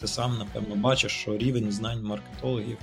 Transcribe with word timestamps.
Ти 0.00 0.06
сам 0.06 0.38
напевно 0.38 0.76
бачиш, 0.76 1.12
що 1.12 1.38
рівень 1.38 1.72
знань 1.72 2.02
маркетологів 2.02 2.78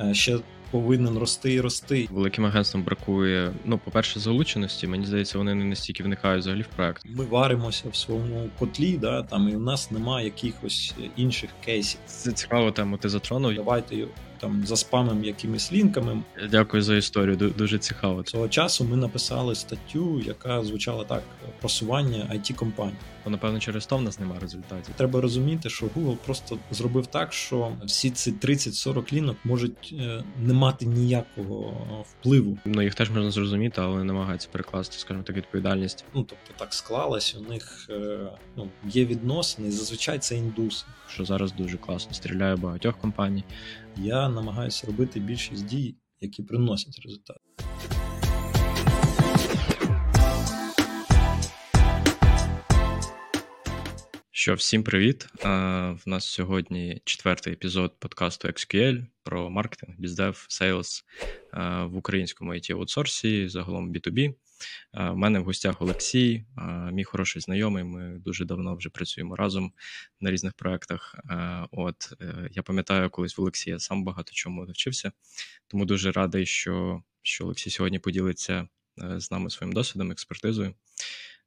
е, 0.00 0.14
ще 0.14 0.38
повинен 0.70 1.18
рости 1.18 1.52
і 1.52 1.60
рости. 1.60 2.08
Великим 2.10 2.46
агентствам 2.46 2.84
бракує, 2.84 3.52
ну, 3.64 3.78
по-перше, 3.78 4.20
залученості. 4.20 4.86
Мені 4.86 5.06
здається, 5.06 5.38
вони 5.38 5.54
не 5.54 5.64
настільки 5.64 6.02
вникають 6.02 6.40
взагалі 6.40 6.62
в 6.62 6.66
проект. 6.66 7.02
Ми 7.06 7.24
варимося 7.24 7.88
в 7.88 7.96
своєму 7.96 8.50
котлі, 8.58 8.96
да, 8.96 9.22
там 9.22 9.48
і 9.48 9.56
в 9.56 9.60
нас 9.60 9.90
немає 9.90 10.24
якихось 10.24 10.94
інших 11.16 11.50
кейсів. 11.64 12.00
Це 12.06 12.32
цікаво 12.32 12.70
тему 12.70 12.96
ти 12.96 13.08
затронув. 13.08 13.54
Давайте 13.54 14.06
там 14.44 14.66
заспамимо 14.66 15.24
якимись 15.24 15.72
лінками. 15.72 16.22
Дякую 16.50 16.82
за 16.82 16.96
історію. 16.96 17.36
Дуже 17.36 17.78
цікаво. 17.78 18.22
Цього 18.22 18.48
часу 18.48 18.84
ми 18.84 18.96
написали 18.96 19.54
статтю, 19.54 20.20
яка 20.20 20.64
звучала 20.64 21.04
так: 21.04 21.22
просування 21.60 22.30
it 22.34 22.54
компаній 22.54 22.94
Бо, 23.24 23.30
напевно, 23.30 23.58
через 23.58 23.86
то 23.86 23.96
в 23.96 24.02
нас 24.02 24.20
немає 24.20 24.40
результатів. 24.40 24.94
Треба 24.96 25.20
розуміти, 25.20 25.70
що 25.70 25.86
Google 25.86 26.16
просто 26.16 26.58
зробив 26.70 27.06
так, 27.06 27.32
що 27.32 27.72
всі 27.84 28.10
ці 28.10 28.32
30-40 28.32 29.12
лінок 29.12 29.36
можуть 29.44 29.94
е, 29.98 30.24
не 30.38 30.52
мати 30.52 30.86
ніякого 30.86 31.70
е, 31.70 32.04
впливу. 32.10 32.58
Ну, 32.64 32.82
їх 32.82 32.94
теж 32.94 33.10
можна 33.10 33.30
зрозуміти, 33.30 33.80
але 33.80 34.04
намагаються 34.04 34.48
перекласти, 34.52 34.98
скажімо 34.98 35.24
так, 35.24 35.36
відповідальність. 35.36 36.04
Ну 36.14 36.22
тобто 36.22 36.54
так 36.56 36.74
склалось. 36.74 37.36
У 37.46 37.50
них 37.50 37.86
е, 37.90 38.18
ну, 38.56 38.68
є 38.88 39.04
відносини, 39.04 39.68
і 39.68 39.70
зазвичай 39.70 40.18
це 40.18 40.36
індуси. 40.36 40.84
Що 41.08 41.24
зараз 41.24 41.52
дуже 41.52 41.76
класно 41.76 42.14
стріляє 42.14 42.56
багатьох 42.56 42.98
компаній. 42.98 43.44
Я 43.96 44.28
намагаюся 44.28 44.86
робити 44.86 45.20
більшість 45.20 45.66
дій, 45.66 45.96
які 46.20 46.42
приносять 46.42 47.00
результат. 47.04 47.36
Що, 54.30 54.54
всім 54.54 54.82
привіт! 54.82 55.26
Е, 55.44 55.48
В 55.90 56.02
нас 56.06 56.24
сьогодні 56.24 57.00
четвертий 57.04 57.52
епізод 57.52 57.92
подкасту 57.98 58.48
XQL 58.48 59.06
про 59.22 59.50
маркетинг, 59.50 59.94
біздев, 59.98 60.46
сейлс 60.48 61.04
в 61.84 61.96
українському 61.96 62.52
IT 62.52 62.72
аутсорсі, 62.72 63.48
загалом 63.48 63.92
B2B. 63.92 64.34
Е, 64.94 65.08
У 65.10 65.16
мене 65.16 65.38
в 65.38 65.44
гостях 65.44 65.82
Олексій, 65.82 66.44
е, 66.58 66.62
мій 66.92 67.04
хороший 67.04 67.42
знайомий. 67.42 67.84
Ми 67.84 68.18
дуже 68.18 68.44
давно 68.44 68.76
вже 68.76 68.90
працюємо 68.90 69.36
разом 69.36 69.72
на 70.20 70.30
різних 70.30 70.52
проєктах. 70.52 71.14
Е, 71.30 71.66
От 71.70 72.12
е, 72.20 72.48
я 72.52 72.62
пам'ятаю, 72.62 73.10
колись 73.10 73.38
в 73.38 73.40
Олексія 73.40 73.78
сам 73.78 74.04
багато 74.04 74.32
чому 74.32 74.64
навчився, 74.66 75.12
тому 75.68 75.84
дуже 75.84 76.12
радий, 76.12 76.46
що, 76.46 77.02
що 77.22 77.44
Олексій 77.44 77.70
сьогодні 77.70 77.98
поділиться 77.98 78.68
е, 79.02 79.20
з 79.20 79.30
нами 79.30 79.50
своїм 79.50 79.72
досвідом, 79.72 80.10
експертизою. 80.12 80.74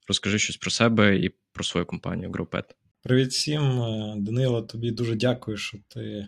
Розкажи 0.08 0.40
щось 0.40 0.58
про 0.58 0.72
себе 0.72 1.18
і 1.18 1.32
про 1.52 1.64
свою 1.64 1.86
компанію 1.86 2.32
GrowPet. 2.32 2.64
Привіт 3.04 3.30
всім, 3.30 3.62
Е, 3.62 4.16
Данило. 4.18 4.62
Тобі 4.62 4.92
дуже 4.92 5.16
дякую, 5.16 5.58
що 5.58 5.78
ти 5.88 6.28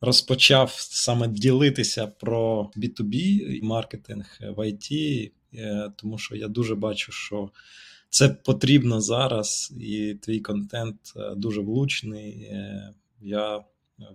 розпочав 0.00 0.74
саме 0.78 1.28
ділитися 1.28 2.06
про 2.06 2.70
B2B 2.76 3.14
і 3.40 3.60
маркетинг 3.62 4.38
в 4.40 4.58
IT, 4.58 4.90
е, 5.26 5.30
тому 5.96 6.18
що 6.18 6.36
я 6.36 6.48
дуже 6.48 6.74
бачу, 6.74 7.12
що 7.12 7.50
це 8.10 8.28
потрібно 8.28 9.00
зараз, 9.00 9.74
і 9.80 10.14
твій 10.14 10.40
контент 10.40 10.96
е, 11.16 11.34
дуже 11.34 11.60
влучний. 11.60 12.30
Е, 12.30 12.94
Я 13.20 13.64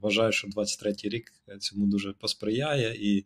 вважаю, 0.02 0.32
що 0.32 0.48
23-й 0.48 1.10
рік 1.10 1.34
цьому 1.60 1.88
дуже 1.88 2.14
посприяє, 2.14 2.96
і 3.00 3.26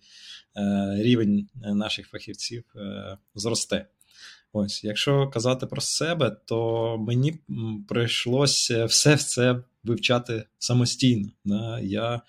е, 0.57 0.95
рівень 0.97 1.47
наших 1.55 2.07
фахівців 2.07 2.63
е, 2.75 3.17
зросте. 3.35 3.85
Ось, 4.53 4.83
якщо 4.83 5.27
казати 5.27 5.65
про 5.65 5.81
себе, 5.81 6.37
то 6.45 6.97
мені 6.97 7.39
прийшлося 7.87 8.85
все 8.85 9.17
це 9.17 9.63
вивчати 9.83 10.43
самостійно. 10.59 11.29
Да? 11.45 11.79
Я 11.79 12.21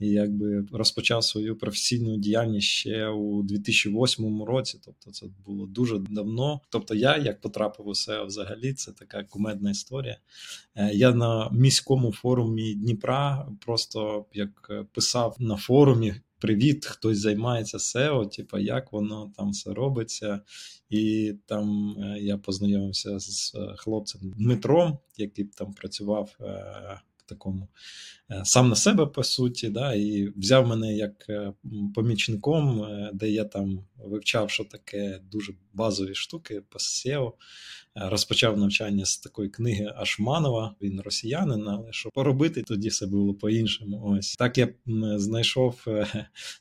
якби 0.00 0.64
розпочав 0.72 1.24
свою 1.24 1.56
професійну 1.56 2.16
діяльність 2.16 2.68
ще 2.68 3.08
у 3.08 3.42
2008 3.42 4.42
році, 4.42 4.80
тобто 4.84 5.10
це 5.10 5.26
було 5.46 5.66
дуже 5.66 5.98
давно. 5.98 6.60
Тобто, 6.70 6.94
я 6.94 7.16
як 7.16 7.40
потрапив 7.40 7.88
у 7.88 7.90
SEO 7.90 8.26
взагалі, 8.26 8.72
це 8.72 8.92
така 8.92 9.24
кумедна 9.24 9.70
історія. 9.70 10.18
Е, 10.74 10.90
Я 10.94 11.14
на 11.14 11.50
міському 11.50 12.12
форумі 12.12 12.74
Дніпра 12.74 13.48
просто 13.60 14.26
як 14.32 14.66
е, 14.70 14.84
писав 14.92 15.36
на 15.38 15.56
форумі. 15.56 16.14
Привіт, 16.38 16.86
хтось 16.86 17.18
займається 17.18 17.78
SEO, 17.78 18.36
типу, 18.36 18.58
як 18.58 18.92
воно 18.92 19.32
там 19.36 19.50
все 19.50 19.74
робиться. 19.74 20.40
І 20.90 21.34
там 21.46 21.96
е, 21.98 22.18
я 22.20 22.38
познайомився 22.38 23.18
з 23.18 23.56
хлопцем 23.76 24.20
Дмитром, 24.36 24.98
який 25.16 25.44
там 25.44 25.74
працював 25.74 26.36
такому 27.26 27.68
е, 28.30 28.42
сам 28.44 28.68
на 28.68 28.76
себе, 28.76 29.06
по 29.06 29.24
суті, 29.24 29.68
да, 29.68 29.94
і 29.94 30.32
взяв 30.36 30.66
мене 30.66 30.96
як 30.96 31.26
е, 31.28 31.52
помічником, 31.94 32.82
е, 32.82 33.10
де 33.14 33.30
я 33.30 33.44
там 33.44 33.84
вивчав, 33.96 34.50
що 34.50 34.64
таке 34.64 35.20
дуже 35.30 35.52
базові 35.72 36.14
штуки 36.14 36.62
по 36.68 36.78
SEO. 36.78 37.32
Розпочав 37.94 38.58
навчання 38.58 39.04
з 39.04 39.18
такої 39.18 39.48
книги 39.48 39.92
Ашманова. 39.96 40.74
Він 40.82 41.00
росіянин, 41.00 41.68
але 41.68 41.92
що 41.92 42.10
поробити, 42.10 42.62
тоді 42.62 42.88
все 42.88 43.06
було 43.06 43.34
по-іншому. 43.34 44.02
Ось 44.04 44.34
так 44.36 44.58
я 44.58 44.68
знайшов 45.16 45.86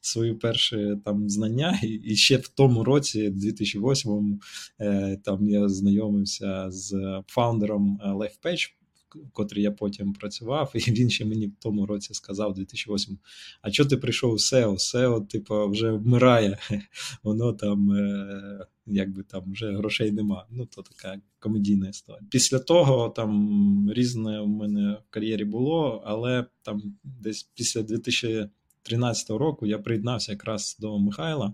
свої 0.02 0.34
перші 0.34 0.96
там 1.06 1.30
знання, 1.30 1.80
і, 1.84 2.16
ще 2.16 2.38
в 2.38 2.48
тому 2.48 2.84
році, 2.84 3.30
2008 3.30 4.40
е, 4.82 5.18
там 5.24 5.50
я 5.50 5.70
знайомився 5.70 6.72
з 6.72 7.22
фаундером 7.28 8.00
LifePage, 8.06 8.70
в 9.16 9.32
котрій 9.32 9.62
я 9.62 9.72
потім 9.72 10.14
працював, 10.14 10.72
і 10.76 10.78
він 10.92 11.10
ще 11.10 11.26
мені 11.26 11.48
в 11.48 11.54
тому 11.60 11.86
році 11.86 12.14
сказав, 12.14 12.54
2008, 12.54 13.18
а 13.62 13.72
чого 13.72 13.90
ти 13.90 13.98
прийшов 13.98 14.34
у 14.34 14.38
SEO? 14.38 14.74
SEO, 14.74 15.28
типу, 15.28 15.70
вже 15.70 15.92
вмирає, 15.92 16.58
воно 17.24 17.54
там. 17.54 17.92
Е, 17.92 18.66
Якби 18.86 19.24
там 19.24 19.52
вже 19.52 19.78
грошей 19.78 20.12
нема. 20.12 20.46
Ну, 20.50 20.66
то 20.66 20.82
така 20.82 21.22
комедійна 21.40 21.90
історія. 21.90 22.28
Після 22.30 22.60
того 22.60 23.10
там 23.10 23.92
різне 23.94 24.40
у 24.40 24.48
мене 24.48 24.98
в 25.08 25.10
кар'єрі 25.10 25.46
було, 25.46 26.04
але 26.06 26.46
там 26.62 26.82
десь 27.04 27.44
після 27.44 27.82
2013 27.82 29.30
року 29.30 29.66
я 29.66 29.80
приєднався 29.80 30.32
якраз 30.32 30.78
до 30.80 31.00
Михайла, 31.00 31.54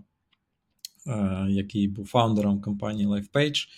е, 1.06 1.46
який 1.50 1.88
був 1.88 2.06
фаундером 2.06 2.60
компанії 2.60 3.08
LifePage 3.08 3.68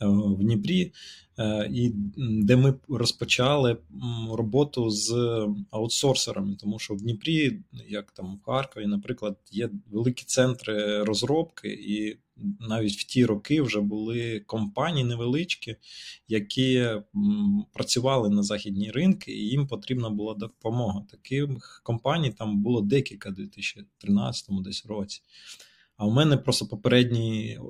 в 0.00 0.42
Дніпрі, 0.42 0.92
е, 1.38 1.70
і 1.72 1.92
де 2.16 2.56
ми 2.56 2.74
розпочали 2.88 3.76
роботу 4.32 4.90
з 4.90 5.12
аутсорсерами, 5.70 6.56
тому 6.60 6.78
що 6.78 6.94
в 6.94 7.02
Дніпрі, 7.02 7.60
як 7.88 8.12
там 8.12 8.36
в 8.36 8.44
Харкові, 8.44 8.86
наприклад, 8.86 9.36
є 9.50 9.70
великі 9.90 10.24
центри 10.26 11.04
розробки, 11.04 11.68
і 11.68 12.16
навіть 12.60 12.96
в 12.96 13.04
ті 13.04 13.26
роки 13.26 13.62
вже 13.62 13.80
були 13.80 14.40
компанії 14.40 15.04
невеличкі, 15.04 15.76
які 16.28 16.88
працювали 17.72 18.30
на 18.30 18.42
західні 18.42 18.90
ринки, 18.90 19.32
і 19.32 19.48
їм 19.48 19.66
потрібна 19.66 20.10
була 20.10 20.34
допомога. 20.34 21.04
Таких 21.10 21.80
компаній 21.84 22.30
там 22.30 22.62
було 22.62 22.80
декілька 22.80 23.28
у 23.28 23.32
2013 23.32 24.48
десь 24.62 24.86
році. 24.86 25.22
А 26.02 26.06
у 26.06 26.10
мене 26.10 26.36
просто 26.36 26.66
попередній 26.66 27.46
е, 27.50 27.60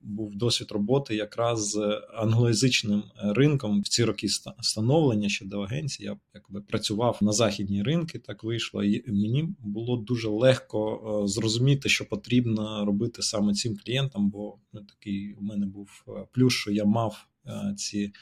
був 0.00 0.36
досвід 0.36 0.70
роботи 0.70 1.16
якраз 1.16 1.70
з 1.70 2.02
англоязичним 2.14 3.02
ринком. 3.22 3.82
В 3.82 3.88
ці 3.88 4.04
роки 4.04 4.26
ста- 4.26 4.54
становлення 4.60 5.28
ще 5.28 5.46
до 5.46 5.60
агенції. 5.60 6.06
Я 6.06 6.16
якби 6.34 6.60
працював 6.60 7.18
на 7.20 7.32
західні 7.32 7.82
ринки, 7.82 8.18
так 8.18 8.44
вийшло. 8.44 8.84
І 8.84 9.12
мені 9.12 9.48
було 9.58 9.96
дуже 9.96 10.28
легко 10.28 11.00
е, 11.24 11.28
зрозуміти, 11.28 11.88
що 11.88 12.08
потрібно 12.08 12.84
робити 12.84 13.22
саме 13.22 13.54
цим 13.54 13.76
клієнтам, 13.84 14.30
бо 14.30 14.54
ну, 14.72 14.80
такий 14.80 15.34
у 15.34 15.42
мене 15.42 15.66
був 15.66 16.04
е, 16.08 16.12
плюс, 16.32 16.52
що 16.52 16.70
я 16.70 16.84
мав 16.84 17.26
е, 17.26 17.37
ці 17.76 18.12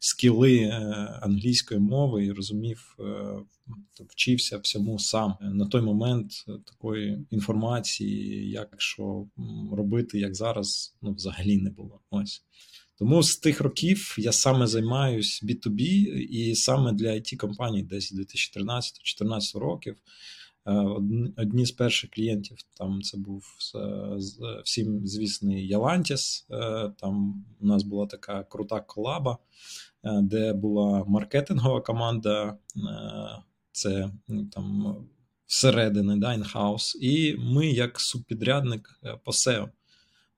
скіли 0.00 0.58
е, 0.58 0.74
англійської 1.22 1.80
мови 1.80 2.24
і 2.24 2.32
розумів, 2.32 2.96
е, 3.00 3.04
вчився 4.08 4.58
всьому 4.58 4.98
сам. 4.98 5.34
На 5.40 5.66
той 5.66 5.82
момент 5.82 6.44
е, 6.48 6.52
такої 6.64 7.26
інформації, 7.30 8.50
як 8.50 8.74
що 8.78 9.26
робити, 9.72 10.18
як 10.18 10.34
зараз, 10.34 10.96
ну 11.02 11.12
взагалі 11.12 11.56
не 11.56 11.70
було. 11.70 12.00
Ось. 12.10 12.44
Тому 12.98 13.22
з 13.22 13.36
тих 13.36 13.60
років 13.60 14.16
я 14.18 14.32
саме 14.32 14.66
займаюсь 14.66 15.44
B2B 15.44 15.80
і 16.12 16.54
саме 16.54 16.92
для 16.92 17.08
it 17.08 17.36
компаній 17.36 17.82
десь 17.82 18.14
2013-2014 18.14 19.58
років. 19.58 19.96
Е, 20.66 20.72
одн- 20.72 21.32
Одні 21.36 21.66
з 21.66 21.72
перших 21.72 22.10
клієнтів 22.10 22.56
там 22.76 23.02
це 23.02 23.18
був 23.18 23.44
з- 23.58 24.22
з- 24.22 24.60
всім 24.64 25.06
звісний 25.06 25.66
Ялантіс. 25.66 26.46
Там 26.96 27.44
у 27.60 27.66
нас 27.66 27.82
була 27.82 28.06
така 28.06 28.42
крута 28.44 28.80
колаба, 28.80 29.38
е, 30.04 30.20
де 30.22 30.52
була 30.52 31.04
маркетингова 31.04 31.80
команда, 31.80 32.58
е, 32.76 33.42
це 33.72 34.10
ну, 34.28 34.44
там 34.44 34.96
всередини, 35.46 36.16
да, 36.16 36.26
in-house, 36.28 36.96
і 37.00 37.36
ми 37.38 37.66
як 37.66 38.00
субпідрядник 38.00 39.00
е, 39.04 39.18
по 39.24 39.30
SEO. 39.30 39.68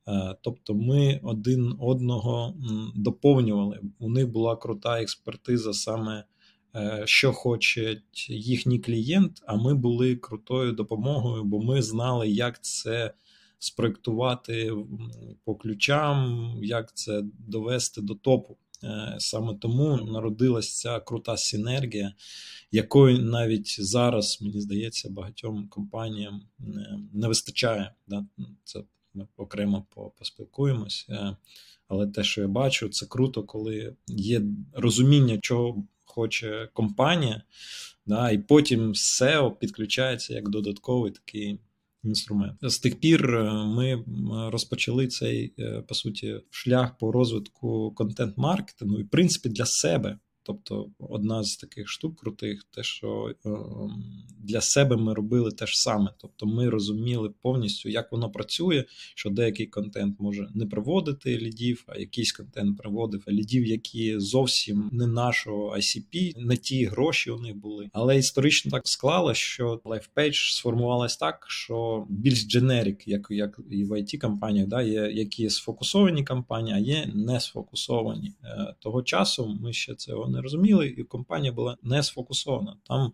Е, 0.08 0.36
Тобто 0.42 0.75
ми 0.75 1.20
один 1.22 1.76
одного 1.78 2.54
доповнювали. 2.94 3.80
У 3.98 4.10
них 4.10 4.28
була 4.28 4.56
крута 4.56 5.02
експертиза 5.02 5.72
саме 5.72 6.18
е, 6.18 6.25
що 7.04 7.32
хоче 7.32 8.02
їхній 8.28 8.78
клієнт, 8.78 9.42
а 9.46 9.56
ми 9.56 9.74
були 9.74 10.16
крутою 10.16 10.72
допомогою, 10.72 11.44
бо 11.44 11.62
ми 11.62 11.82
знали, 11.82 12.28
як 12.28 12.64
це 12.64 13.14
спроектувати 13.58 14.72
по 15.44 15.54
ключам, 15.54 16.50
як 16.62 16.96
це 16.96 17.22
довести 17.38 18.00
до 18.00 18.14
топу. 18.14 18.56
Е, 18.84 19.16
саме 19.19 19.54
тому 19.54 19.96
народилася 19.96 20.82
ця 20.82 21.00
крута 21.00 21.36
синергія, 21.36 22.14
якої 22.72 23.18
навіть 23.18 23.76
зараз, 23.80 24.38
мені 24.40 24.60
здається, 24.60 25.10
багатьом 25.10 25.68
компаніям 25.68 26.42
не 27.12 27.28
вистачає. 27.28 27.94
Це 28.64 28.82
ми 29.14 29.26
окремо 29.36 29.86
поспілкуємося. 30.18 31.36
Але 31.88 32.06
те, 32.06 32.25
що 32.25 32.40
я 32.40 32.48
бачу, 32.48 32.88
це 32.88 33.06
круто, 33.06 33.42
коли 33.42 33.96
є 34.06 34.42
розуміння, 34.72 35.38
чого 35.38 35.84
хоче 36.14 36.69
компанія, 36.73 37.43
да, 38.06 38.31
і 38.31 38.38
потім 38.38 38.93
SEO 38.93 39.56
підключається 39.59 40.35
як 40.35 40.49
додатковий 40.49 41.12
такий 41.12 41.59
інструмент. 42.05 42.59
З 42.62 42.79
тих 42.79 43.00
пір 43.00 43.35
е, 43.35 43.53
ми 43.53 44.05
розпочали 44.50 45.06
цей 45.06 45.55
е, 45.59 45.82
по 45.88 45.94
суті 45.94 46.41
шлях 46.50 46.99
по 46.99 47.12
розвитку 47.12 47.93
контент-маркетингу 47.97 48.99
і 48.99 49.03
в 49.03 49.11
принципі 49.11 49.49
для 49.49 49.67
себе. 49.67 50.19
Тобто, 50.42 50.90
одна 50.98 51.42
з 51.42 51.56
таких 51.56 51.88
штук 51.88 52.20
крутих, 52.20 52.64
те, 52.74 52.82
що 52.82 53.34
е, 53.46 53.50
для 54.38 54.60
себе 54.60 54.96
ми 54.96 55.14
робили 55.14 55.50
те 55.50 55.66
ж 55.66 55.80
саме. 55.80 56.10
Тобто, 56.18 56.46
ми 56.46 56.68
розуміли 56.68 57.30
повністю, 57.42 57.88
як 57.88 58.12
воно 58.12 58.30
працює, 58.30 58.84
що 59.14 59.30
деякий 59.30 59.66
контент 59.66 60.20
може 60.20 60.48
не 60.54 60.66
приводити 60.66 61.38
лідів, 61.38 61.84
а 61.86 61.98
якийсь 61.98 62.32
контент 62.32 62.78
приводив 62.78 63.24
лідів, 63.28 63.66
які 63.66 64.18
зовсім 64.18 64.90
не 64.92 65.06
нашого 65.06 65.76
ICP, 65.76 66.38
не 66.38 66.56
ті 66.56 66.84
гроші 66.84 67.30
у 67.30 67.38
них 67.38 67.56
були. 67.56 67.90
Але 67.92 68.18
історично 68.18 68.70
так 68.70 68.88
склалося, 68.88 69.40
що 69.40 69.80
LifePage 69.84 70.54
сформувалась 70.54 71.16
так, 71.16 71.46
що 71.48 72.06
більш 72.08 72.46
дженерік, 72.46 73.08
як 73.08 73.26
як 73.30 73.60
і 73.70 73.84
в 73.84 73.92
it 73.92 74.18
компаніях 74.18 74.66
да, 74.66 74.82
є 74.82 75.10
які 75.12 75.50
сфокусовані 75.50 76.24
компанії, 76.24 76.76
а 76.76 76.78
є 76.78 77.10
не 77.14 77.40
сфокусовані. 77.40 78.32
Е, 78.44 78.74
того 78.78 79.02
часу 79.02 79.58
ми 79.60 79.72
ще 79.72 79.94
цього 79.94 80.28
не 80.32 80.40
розуміли, 80.40 80.94
і 80.99 81.05
компанія 81.05 81.52
була 81.52 81.76
не 81.82 82.02
сфокусована. 82.02 82.76
Там 82.88 83.12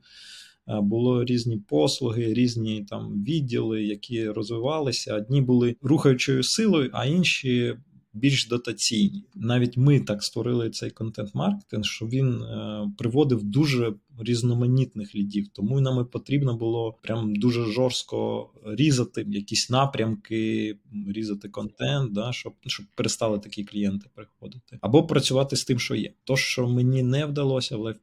е, 0.68 0.80
були 0.80 1.24
різні 1.24 1.56
послуги, 1.56 2.34
різні 2.34 2.84
там 2.84 3.24
відділи, 3.24 3.82
які 3.82 4.28
розвивалися. 4.28 5.14
Одні 5.14 5.40
були 5.40 5.76
рухаючою 5.82 6.42
силою, 6.42 6.90
а 6.92 7.06
інші 7.06 7.74
більш 8.12 8.48
дотаційні. 8.48 9.24
Навіть 9.34 9.76
ми 9.76 10.00
так 10.00 10.22
створили 10.22 10.70
цей 10.70 10.90
контент-маркетинг, 10.90 11.84
що 11.84 12.06
він 12.06 12.42
е, 12.42 12.90
приводив 12.98 13.42
дуже 13.42 13.94
різноманітних 14.18 15.14
лідів. 15.14 15.48
Тому 15.48 15.80
нам 15.80 16.06
потрібно 16.06 16.56
було 16.56 16.98
прям 17.02 17.36
дуже 17.36 17.64
жорстко 17.64 18.50
різати 18.66 19.26
якісь 19.28 19.70
напрямки, 19.70 20.76
різати 21.08 21.48
контент, 21.48 22.12
да, 22.12 22.32
щоб 22.32 22.54
щоб 22.66 22.86
перестали 22.94 23.38
такі 23.38 23.64
клієнти 23.64 24.06
приходити, 24.14 24.78
або 24.80 25.06
працювати 25.06 25.56
з 25.56 25.64
тим, 25.64 25.78
що 25.78 25.94
є. 25.94 26.12
То, 26.24 26.36
що 26.36 26.68
мені 26.68 27.02
не 27.02 27.26
вдалося 27.26 27.76
в 27.76 27.94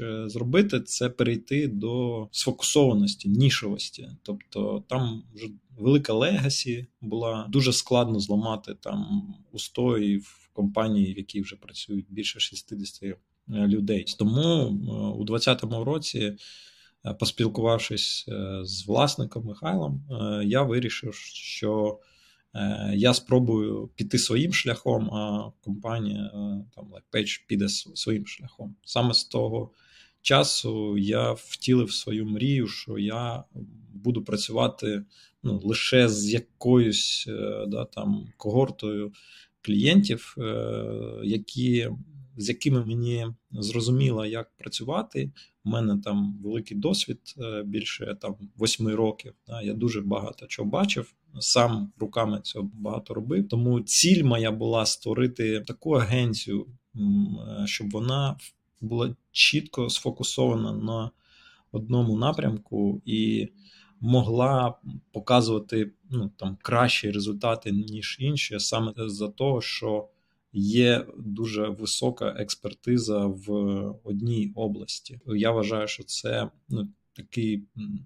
е, 0.00 0.28
зробити, 0.28 0.80
це 0.80 1.10
перейти 1.10 1.68
до 1.68 2.28
сфокусованості, 2.30 3.28
нішовості. 3.28 4.08
Тобто 4.22 4.84
там 4.88 5.22
вже 5.34 5.48
велика 5.78 6.12
legacy 6.12 6.86
була 7.00 7.46
дуже 7.48 7.72
складно 7.72 8.20
зламати 8.20 8.74
там 8.80 9.22
устої 9.52 10.16
в 10.16 10.50
компанії, 10.52 11.14
в 11.14 11.18
якій 11.18 11.40
вже 11.40 11.56
працюють 11.56 12.06
більше 12.08 12.40
60 12.40 13.02
е, 13.02 13.16
людей. 13.48 14.14
Тому 14.18 14.42
е, 14.42 14.70
у 15.18 15.24
2020 15.24 15.84
році, 15.84 16.36
е, 17.06 17.14
поспілкувавшись 17.14 18.28
з 18.62 18.86
власником 18.86 19.44
Михайлом, 19.44 20.02
я 20.44 20.62
вирішив, 20.62 21.14
що 21.14 21.98
я 22.92 23.14
спробую 23.14 23.90
піти 23.94 24.18
своїм 24.18 24.52
шляхом, 24.52 25.14
а 25.14 25.50
компанія 25.60 26.30
там 26.74 26.84
LikePage 26.92 27.40
піде 27.46 27.68
своїм 27.68 28.26
шляхом. 28.26 28.76
Саме 28.84 29.14
з 29.14 29.24
того 29.24 29.70
часу 30.22 30.98
я 30.98 31.32
втілив 31.32 31.92
свою 31.92 32.26
мрію, 32.26 32.68
що 32.68 32.98
я 32.98 33.44
буду 33.92 34.22
працювати 34.24 35.04
ну, 35.42 35.60
лише 35.64 36.08
з 36.08 36.32
якоюсь 36.32 37.24
е, 37.28 37.64
да, 37.68 37.84
там 37.84 38.26
когортою 38.36 39.12
клієнтів, 39.62 40.34
е, 40.38 40.84
які, 41.24 41.88
з 42.36 42.48
якими 42.48 42.84
мені 42.84 43.26
зрозуміло, 43.50 44.26
як 44.26 44.50
працювати. 44.56 45.32
У 45.64 45.70
мене 45.70 45.98
там 46.04 46.38
великий 46.42 46.76
досвід 46.76 47.20
е, 47.38 47.62
більше 47.62 48.16
там 48.20 48.36
восьми 48.56 48.94
років. 48.94 49.34
Да, 49.46 49.62
Я 49.62 49.74
дуже 49.74 50.00
багато 50.00 50.46
чого 50.46 50.68
бачив. 50.68 51.14
Сам 51.40 51.92
руками 51.98 52.40
цього 52.42 52.70
багато 52.74 53.14
робив. 53.14 53.48
Тому 53.48 53.80
ціль 53.80 54.24
моя 54.24 54.50
була 54.50 54.86
створити 54.86 55.60
таку 55.60 55.92
агенцію, 55.92 56.66
щоб 57.64 57.90
вона 57.90 58.36
була 58.80 59.16
чітко 59.32 59.90
сфокусована 59.90 60.72
на 60.72 61.10
одному 61.72 62.18
напрямку 62.18 63.02
і 63.04 63.48
могла 64.00 64.74
показувати 65.12 65.90
ну, 66.10 66.30
там 66.36 66.56
кращі 66.62 67.10
результати, 67.10 67.72
ніж 67.72 68.16
інші, 68.20 68.60
саме 68.60 68.92
за 68.96 69.28
того, 69.28 69.60
що 69.60 70.08
є 70.54 71.06
дуже 71.18 71.68
висока 71.68 72.28
експертиза 72.38 73.26
в 73.26 73.50
одній 74.04 74.52
області. 74.54 75.20
Я 75.26 75.50
вважаю, 75.50 75.88
що 75.88 76.04
це 76.04 76.50
ну. 76.68 76.88
Такий 77.16 77.62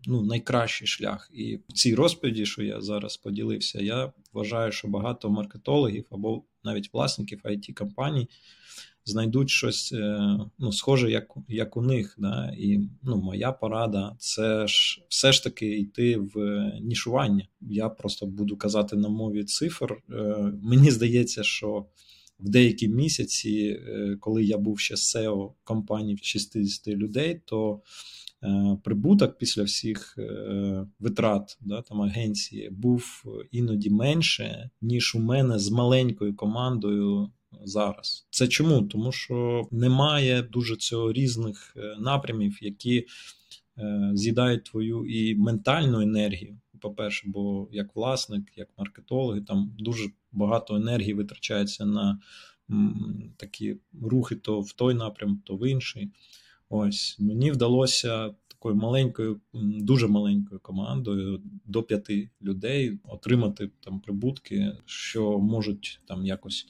ну, 0.06 0.22
найкращий 0.22 0.86
шлях. 0.86 1.30
І 1.32 1.56
в 1.68 1.72
цій 1.72 1.94
розповіді, 1.94 2.46
що 2.46 2.62
я 2.62 2.80
зараз 2.80 3.16
поділився, 3.16 3.82
я 3.82 4.12
вважаю, 4.32 4.72
що 4.72 4.88
багато 4.88 5.30
маркетологів 5.30 6.06
або 6.10 6.44
навіть 6.64 6.92
власників 6.92 7.40
it 7.44 7.72
компаній 7.72 8.28
знайдуть 9.08 9.50
щось 9.50 9.92
е, 9.92 10.38
ну, 10.58 10.72
схоже, 10.72 11.10
як 11.10 11.34
як 11.48 11.76
у 11.76 11.82
них. 11.82 12.14
Да? 12.18 12.54
І 12.58 12.80
ну, 13.02 13.16
моя 13.16 13.52
порада 13.52 14.16
це 14.18 14.66
ж 14.66 15.02
все 15.08 15.32
ж 15.32 15.44
таки 15.44 15.66
йти 15.66 16.16
в 16.16 16.62
нішування. 16.80 17.48
Я 17.60 17.88
просто 17.88 18.26
буду 18.26 18.56
казати 18.56 18.96
на 18.96 19.08
мові 19.08 19.44
цифр. 19.44 19.92
Е, 20.10 20.52
мені 20.62 20.90
здається, 20.90 21.42
що 21.42 21.86
в 22.40 22.48
деякі 22.48 22.88
місяці, 22.88 23.80
е, 23.88 24.16
коли 24.20 24.44
я 24.44 24.58
був 24.58 24.80
ще 24.80 24.94
SEO 24.94 25.52
компанії 25.64 26.14
в 26.14 26.24
60 26.24 26.88
людей, 26.88 27.40
то 27.44 27.82
Прибуток 28.84 29.38
після 29.38 29.62
всіх 29.62 30.18
витрат 30.98 31.58
да, 31.60 31.82
там 31.82 32.02
агенції 32.02 32.70
був 32.70 33.24
іноді 33.50 33.90
менше, 33.90 34.70
ніж 34.80 35.14
у 35.14 35.18
мене 35.18 35.58
з 35.58 35.70
маленькою 35.70 36.36
командою 36.36 37.30
зараз. 37.64 38.26
Це 38.30 38.48
чому? 38.48 38.82
Тому 38.82 39.12
що 39.12 39.68
немає 39.70 40.42
дуже 40.42 40.76
цього 40.76 41.12
різних 41.12 41.74
е, 41.76 41.96
напрямів, 42.00 42.58
які 42.60 43.06
е, 43.78 44.10
з'їдають 44.14 44.64
твою 44.64 45.06
і 45.06 45.34
ментальну 45.34 46.00
енергію. 46.00 46.58
По-перше, 46.80 47.24
бо 47.26 47.68
як 47.72 47.96
власник, 47.96 48.52
як 48.56 48.68
маркетологи, 48.78 49.40
там 49.40 49.74
дуже 49.78 50.10
багато 50.32 50.76
енергії 50.76 51.14
витрачається 51.14 51.86
на 51.86 52.18
такі 53.36 53.76
рухи 54.02 54.34
то 54.34 54.60
в 54.60 54.72
той 54.72 54.94
напрям, 54.94 55.42
то 55.44 55.56
в 55.56 55.70
інший. 55.70 56.10
Ось 56.68 57.16
мені 57.18 57.50
вдалося 57.50 58.34
такою 58.48 58.74
маленькою, 58.74 59.40
дуже 59.62 60.08
маленькою 60.08 60.60
командою 60.60 61.42
до 61.64 61.82
п'яти 61.82 62.30
людей 62.42 62.98
отримати 63.04 63.70
там 63.80 64.00
прибутки, 64.00 64.72
що 64.86 65.38
можуть 65.38 66.00
там 66.06 66.26
якось 66.26 66.66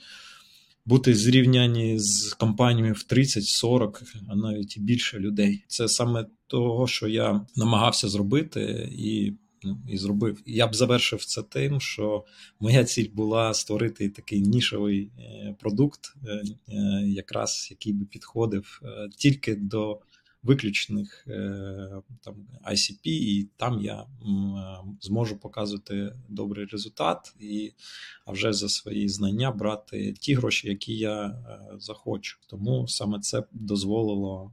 бути 0.85 1.15
зрівняні 1.15 1.99
з 1.99 2.33
компаніями 2.33 2.93
в 2.93 3.07
30-40, 3.11 4.03
а 4.29 4.37
навіть 4.37 4.77
і 4.77 4.81
більше 4.81 5.19
людей. 5.19 5.65
Це 5.67 5.88
саме 5.88 6.27
того, 6.47 6.87
що 6.87 7.09
я 7.09 7.47
намагався 7.57 8.09
зробити, 8.09 8.88
і 8.93 9.33
і 9.88 9.99
зробив. 9.99 10.43
Я 10.47 10.67
б 10.67 10.75
завершив 10.75 11.25
це 11.25 11.43
тим, 11.43 11.81
що 11.81 12.25
моя 12.61 12.85
ціль 12.85 13.09
була 13.15 13.55
створити 13.55 14.09
такий 14.09 14.41
нішовий 14.41 15.11
е, 15.19 15.57
продукт, 15.61 16.15
е, 16.27 16.43
е, 16.69 16.75
якраз 17.07 17.69
який 17.71 17.93
би 17.93 18.05
підходив 18.05 18.83
тільки 19.19 19.55
до 19.57 20.00
виключних 20.43 21.25
е, 21.29 22.03
там 22.21 22.35
ICP, 22.73 23.00
і 23.05 23.49
там 23.57 23.81
я 23.81 24.07
зможу 25.00 25.37
показувати 25.37 26.12
добрий 26.29 26.67
результат, 26.67 27.35
і 27.41 27.73
а 28.27 28.33
вже 28.33 28.53
за 28.53 28.69
свої 28.69 29.09
знання 29.09 29.50
брати 29.50 30.12
ті 30.12 30.35
гроші, 30.35 30.69
які 30.69 30.97
я 30.97 31.45
захочу. 31.79 32.38
Тому 32.47 32.88
саме 32.88 33.21
це 33.21 33.45
дозволило 33.53 34.53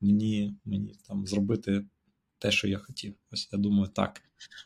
мені 0.00 0.54
мені 0.64 0.94
там 1.08 1.26
зробити 1.26 1.84
те, 2.40 2.50
що 2.50 2.68
я 2.68 2.78
хотів. 2.78 3.14
Ось 3.32 3.48
я 3.52 3.58
думаю, 3.58 3.90
так 3.94 4.22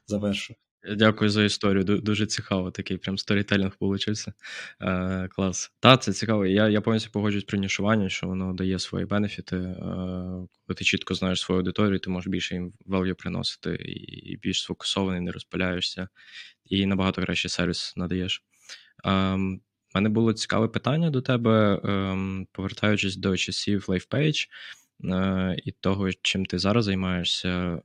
завершу. 0.06 0.54
Дякую 0.96 1.30
за 1.30 1.44
історію. 1.44 1.84
Дуже 1.84 2.26
цікаво. 2.26 2.70
Такий 2.70 2.96
прям 2.96 3.18
сторітелінг 3.18 3.76
получився. 3.76 4.32
Е, 4.80 5.28
Клас. 5.28 5.72
Та, 5.80 5.96
це 5.96 6.12
цікаво. 6.12 6.46
Я 6.46 6.68
я 6.68 6.80
повністю 6.80 7.10
погоджуюсь 7.10 7.44
про 7.44 7.58
нішування, 7.58 8.08
що 8.08 8.26
воно 8.26 8.52
дає 8.52 8.78
свої 8.78 9.06
бенефіти. 9.06 9.56
Е, 9.56 9.74
Коли 10.66 10.76
ти 10.76 10.84
чітко 10.84 11.14
знаєш 11.14 11.40
свою 11.40 11.58
аудиторію, 11.58 11.98
ти 11.98 12.10
можеш 12.10 12.28
більше 12.28 12.54
їм 12.54 12.72
value 12.86 13.14
приносити 13.14 13.74
і 13.74 14.36
більш 14.36 14.62
сфокусований, 14.62 15.20
не 15.20 15.32
розпиляєшся, 15.32 16.08
і 16.64 16.86
набагато 16.86 17.22
краще 17.22 17.48
сервіс 17.48 17.96
надаєш. 17.96 18.42
Е, 19.04 19.38
мене 19.94 20.08
було 20.08 20.32
цікаве 20.32 20.68
питання 20.68 21.10
до 21.10 21.22
тебе, 21.22 21.80
е, 21.84 22.16
повертаючись 22.52 23.16
до 23.16 23.36
часів 23.36 23.84
LifePage 23.88 24.48
і 25.64 25.72
того, 25.80 26.12
чим 26.12 26.46
ти 26.46 26.58
зараз 26.58 26.84
займаєшся, 26.84 27.48
е, 27.48 27.80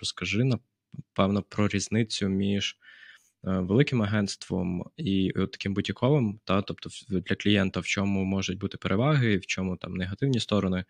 розкажи 0.00 0.44
напевно 0.44 1.42
про 1.42 1.68
різницю 1.68 2.28
між 2.28 2.76
е, 3.44 3.50
великим 3.50 4.02
агентством 4.02 4.90
і 4.96 5.32
таким 5.36 5.74
бутіковим, 5.74 6.40
та 6.44 6.62
тобто 6.62 6.90
для 7.08 7.36
клієнта 7.36 7.80
в 7.80 7.86
чому 7.86 8.24
можуть 8.24 8.58
бути 8.58 8.78
переваги, 8.78 9.36
в 9.36 9.46
чому 9.46 9.76
там 9.76 9.94
негативні 9.94 10.40
сторони. 10.40 10.84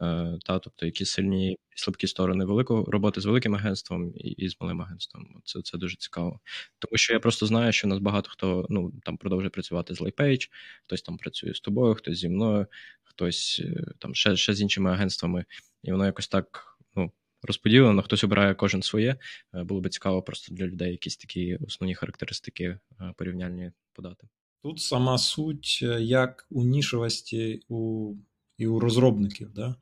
Е, 0.00 0.38
та, 0.44 0.58
тобто 0.58 0.86
які 0.86 1.04
сильні 1.04 1.52
і 1.52 1.58
слабкі 1.74 2.06
сторони 2.06 2.44
великого 2.44 2.84
роботи 2.84 3.20
з 3.20 3.24
великим 3.24 3.54
агентством 3.54 4.12
і, 4.16 4.28
і 4.28 4.48
з 4.48 4.60
малим 4.60 4.82
агентством. 4.82 5.42
Це 5.44 5.62
це 5.62 5.78
дуже 5.78 5.96
цікаво. 5.96 6.40
Тому 6.78 6.96
що 6.96 7.12
я 7.12 7.20
просто 7.20 7.46
знаю, 7.46 7.72
що 7.72 7.88
у 7.88 7.90
нас 7.90 7.98
багато 7.98 8.30
хто 8.30 8.66
ну 8.70 8.92
там 9.04 9.16
продовжує 9.16 9.50
працювати 9.50 9.94
з 9.94 10.00
Lightpage, 10.00 10.48
хтось 10.86 11.02
там 11.02 11.16
працює 11.16 11.54
з 11.54 11.60
тобою, 11.60 11.94
хтось 11.94 12.18
зі 12.18 12.28
мною, 12.28 12.66
хтось 13.02 13.62
е, 13.64 13.84
там 13.98 14.14
ще 14.14 14.36
ще 14.36 14.54
з 14.54 14.60
іншими 14.60 14.90
агентствами, 14.90 15.44
і 15.82 15.92
воно 15.92 16.06
якось 16.06 16.28
так 16.28 16.78
ну, 16.96 17.12
розподілено. 17.42 18.02
Хтось 18.02 18.24
обирає 18.24 18.54
кожен 18.54 18.82
своє. 18.82 19.16
Е, 19.54 19.64
було 19.64 19.80
би 19.80 19.88
цікаво 19.88 20.22
просто 20.22 20.54
для 20.54 20.66
людей 20.66 20.90
якісь 20.90 21.16
такі 21.16 21.56
основні 21.56 21.94
характеристики 21.94 22.78
порівняльні 23.16 23.72
подати. 23.92 24.28
Тут 24.62 24.80
сама 24.80 25.18
суть 25.18 25.82
як 26.00 26.46
у 26.50 26.64
нішовості 26.64 27.60
у 27.68 28.14
і 28.58 28.66
у 28.66 28.78
розробників. 28.80 29.50
Да? 29.54 29.74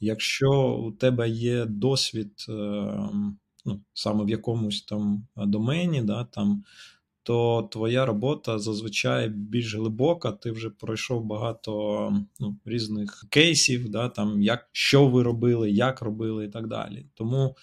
Якщо 0.00 0.50
у 0.86 0.92
тебе 0.92 1.28
є 1.28 1.64
досвід 1.64 2.46
е, 2.48 2.52
ну, 3.64 3.80
саме 3.94 4.24
в 4.24 4.28
якомусь 4.30 4.82
там 4.82 5.26
домені, 5.36 6.02
да, 6.02 6.24
там, 6.24 6.64
то 7.22 7.68
твоя 7.72 8.06
робота 8.06 8.58
зазвичай 8.58 9.28
більш 9.28 9.74
глибока, 9.74 10.32
ти 10.32 10.50
вже 10.50 10.70
пройшов 10.70 11.24
багато 11.24 12.24
ну, 12.40 12.56
різних 12.64 13.24
кейсів, 13.30 13.88
да, 13.88 14.08
там, 14.08 14.42
як, 14.42 14.68
що 14.72 15.08
ви 15.08 15.22
робили, 15.22 15.70
як 15.70 16.02
робили 16.02 16.44
і 16.44 16.48
так 16.48 16.68
далі. 16.68 17.06
Тому 17.14 17.56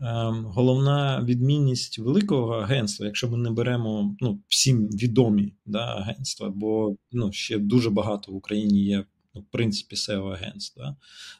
ем, 0.00 0.44
головна 0.44 1.24
відмінність 1.24 1.98
великого 1.98 2.54
агентства, 2.54 3.06
якщо 3.06 3.28
ми 3.28 3.38
не 3.38 3.50
беремо 3.50 4.16
ну, 4.20 4.40
всім 4.48 4.86
відомі 4.86 5.54
да, 5.66 5.96
агентства, 5.96 6.50
бо 6.50 6.96
ну, 7.12 7.32
ще 7.32 7.58
дуже 7.58 7.90
багато 7.90 8.32
в 8.32 8.34
Україні 8.34 8.84
є 8.84 9.04
в 9.34 9.44
принципі, 9.50 9.96
seo 9.96 10.32
агентств. 10.32 10.80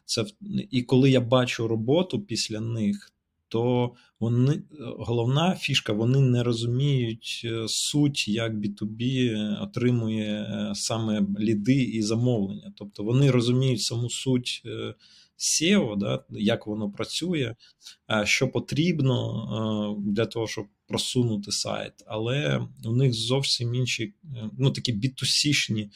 Це 0.05 0.25
І 0.71 0.83
коли 0.83 1.11
я 1.11 1.21
бачу 1.21 1.69
роботу 1.69 2.21
після 2.21 2.61
них, 2.61 3.13
то 3.49 3.93
вони 4.21 4.63
головна 4.99 5.55
фішка, 5.55 5.93
вони 5.93 6.21
не 6.21 6.43
розуміють 6.43 7.43
е, 7.45 7.69
суть, 7.69 8.29
як 8.29 8.55
B2B 8.55 9.63
отримує 9.63 10.33
е, 10.33 10.75
саме 10.75 11.27
ліди 11.39 11.83
і 11.83 12.03
замовлення. 12.03 12.73
Тобто 12.77 13.03
вони 13.03 13.31
розуміють 13.31 13.83
саму 13.83 14.11
суть 14.11 14.63
е, 14.67 14.95
SEO, 15.39 15.97
да, 15.97 16.25
як 16.31 16.67
воно 16.67 16.91
працює, 16.91 17.55
що 18.25 18.49
потрібно 18.49 19.97
для 20.07 20.27
того, 20.27 20.47
щоб 20.47 20.67
просунути 20.87 21.53
сайт, 21.53 21.93
але 22.07 22.67
у 22.85 22.93
них 22.93 23.13
зовсім 23.13 23.75
інші, 23.75 24.15
ну 24.59 24.71
такі 24.71 24.93
бітусішні 24.93 25.91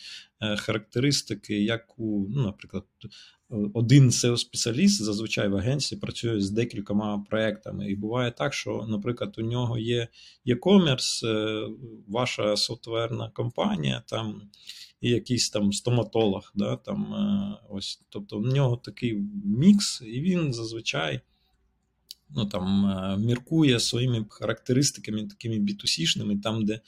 характеристики, 0.56 1.62
як 1.62 1.98
у, 1.98 2.26
ну, 2.30 2.42
наприклад, 2.42 2.84
один 3.74 4.08
seo 4.10 4.36
спеціаліст 4.36 5.02
зазвичай 5.02 5.48
в 5.48 5.56
агенції 5.56 6.00
працює 6.00 6.40
з 6.40 6.50
декількома 6.50 7.24
проектами. 7.30 7.90
І 7.90 7.96
буває 7.96 8.30
так, 8.30 8.54
що, 8.54 8.86
наприклад, 8.88 9.34
у 9.38 9.42
нього 9.42 9.78
є 9.78 10.08
e-commerce, 10.46 11.26
ваша 12.08 12.56
софтверна 12.56 13.30
компанія 13.30 14.02
там 14.06 14.42
і 15.02 15.10
якийсь 15.10 15.50
там 15.50 15.72
стоматолог. 15.72 16.52
Да, 16.54 16.76
там, 16.76 17.14
е, 17.14 17.58
ось, 17.70 18.02
Тобто 18.08 18.38
в 18.38 18.46
нього 18.46 18.76
такий 18.76 19.22
мікс, 19.44 20.02
і 20.06 20.20
він 20.20 20.52
зазвичай 20.52 21.20
ну, 22.34 22.46
там, 22.46 22.86
е, 22.86 23.18
міркує 23.18 23.80
своїми 23.80 24.26
характеристиками 24.28 25.26
такими 25.26 25.58
бітусішними, 25.58 26.36
там, 26.36 26.64
де 26.64 26.80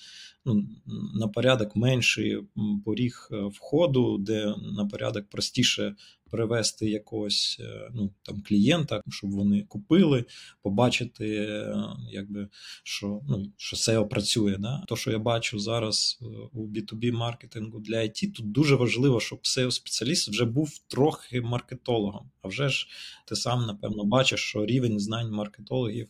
ну, 0.45 0.67
на 1.15 1.29
порядок 1.29 1.77
менший 1.77 2.39
поріг 2.85 3.29
е, 3.33 3.37
входу, 3.37 4.19
де 4.19 4.55
на 4.77 4.87
порядок 4.87 5.29
простіше 5.29 5.95
привести 6.35 6.91
якогось 6.91 7.57
е, 7.61 7.91
ну, 7.95 8.11
там, 8.23 8.43
клієнта, 8.43 9.03
щоб 9.09 9.31
вони 9.31 9.63
купили, 9.63 10.25
побачити, 10.63 11.37
е, 11.37 11.77
якби, 12.11 12.49
що 12.83 13.21
ну, 13.29 13.53
що 13.57 13.77
SEO 13.77 14.09
працює. 14.09 14.57
Да? 14.59 14.85
То, 14.89 14.97
що 14.97 15.11
я 15.11 15.19
бачу 15.19 15.59
зараз 15.59 16.19
у 16.53 16.67
B2B 16.67 17.13
маркетингу 17.13 17.81
для 17.81 17.97
IT, 17.97 18.33
тут 18.33 18.53
дуже 18.53 18.75
важливо, 18.75 19.21
щоб 19.21 19.39
seo 19.39 19.71
спеціаліст 19.71 20.29
вже 20.29 20.45
був 20.45 20.79
трохи 20.89 21.41
маркетологом. 21.41 22.31
А 22.43 22.49
вже 22.49 22.69
ж 22.69 22.89
ти 23.27 23.37
сам, 23.37 23.67
напевно, 23.67 24.05
бачиш, 24.05 24.41
що 24.41 24.67
рівень 24.67 25.01
знань 25.01 25.31
маркетологів 25.31 26.09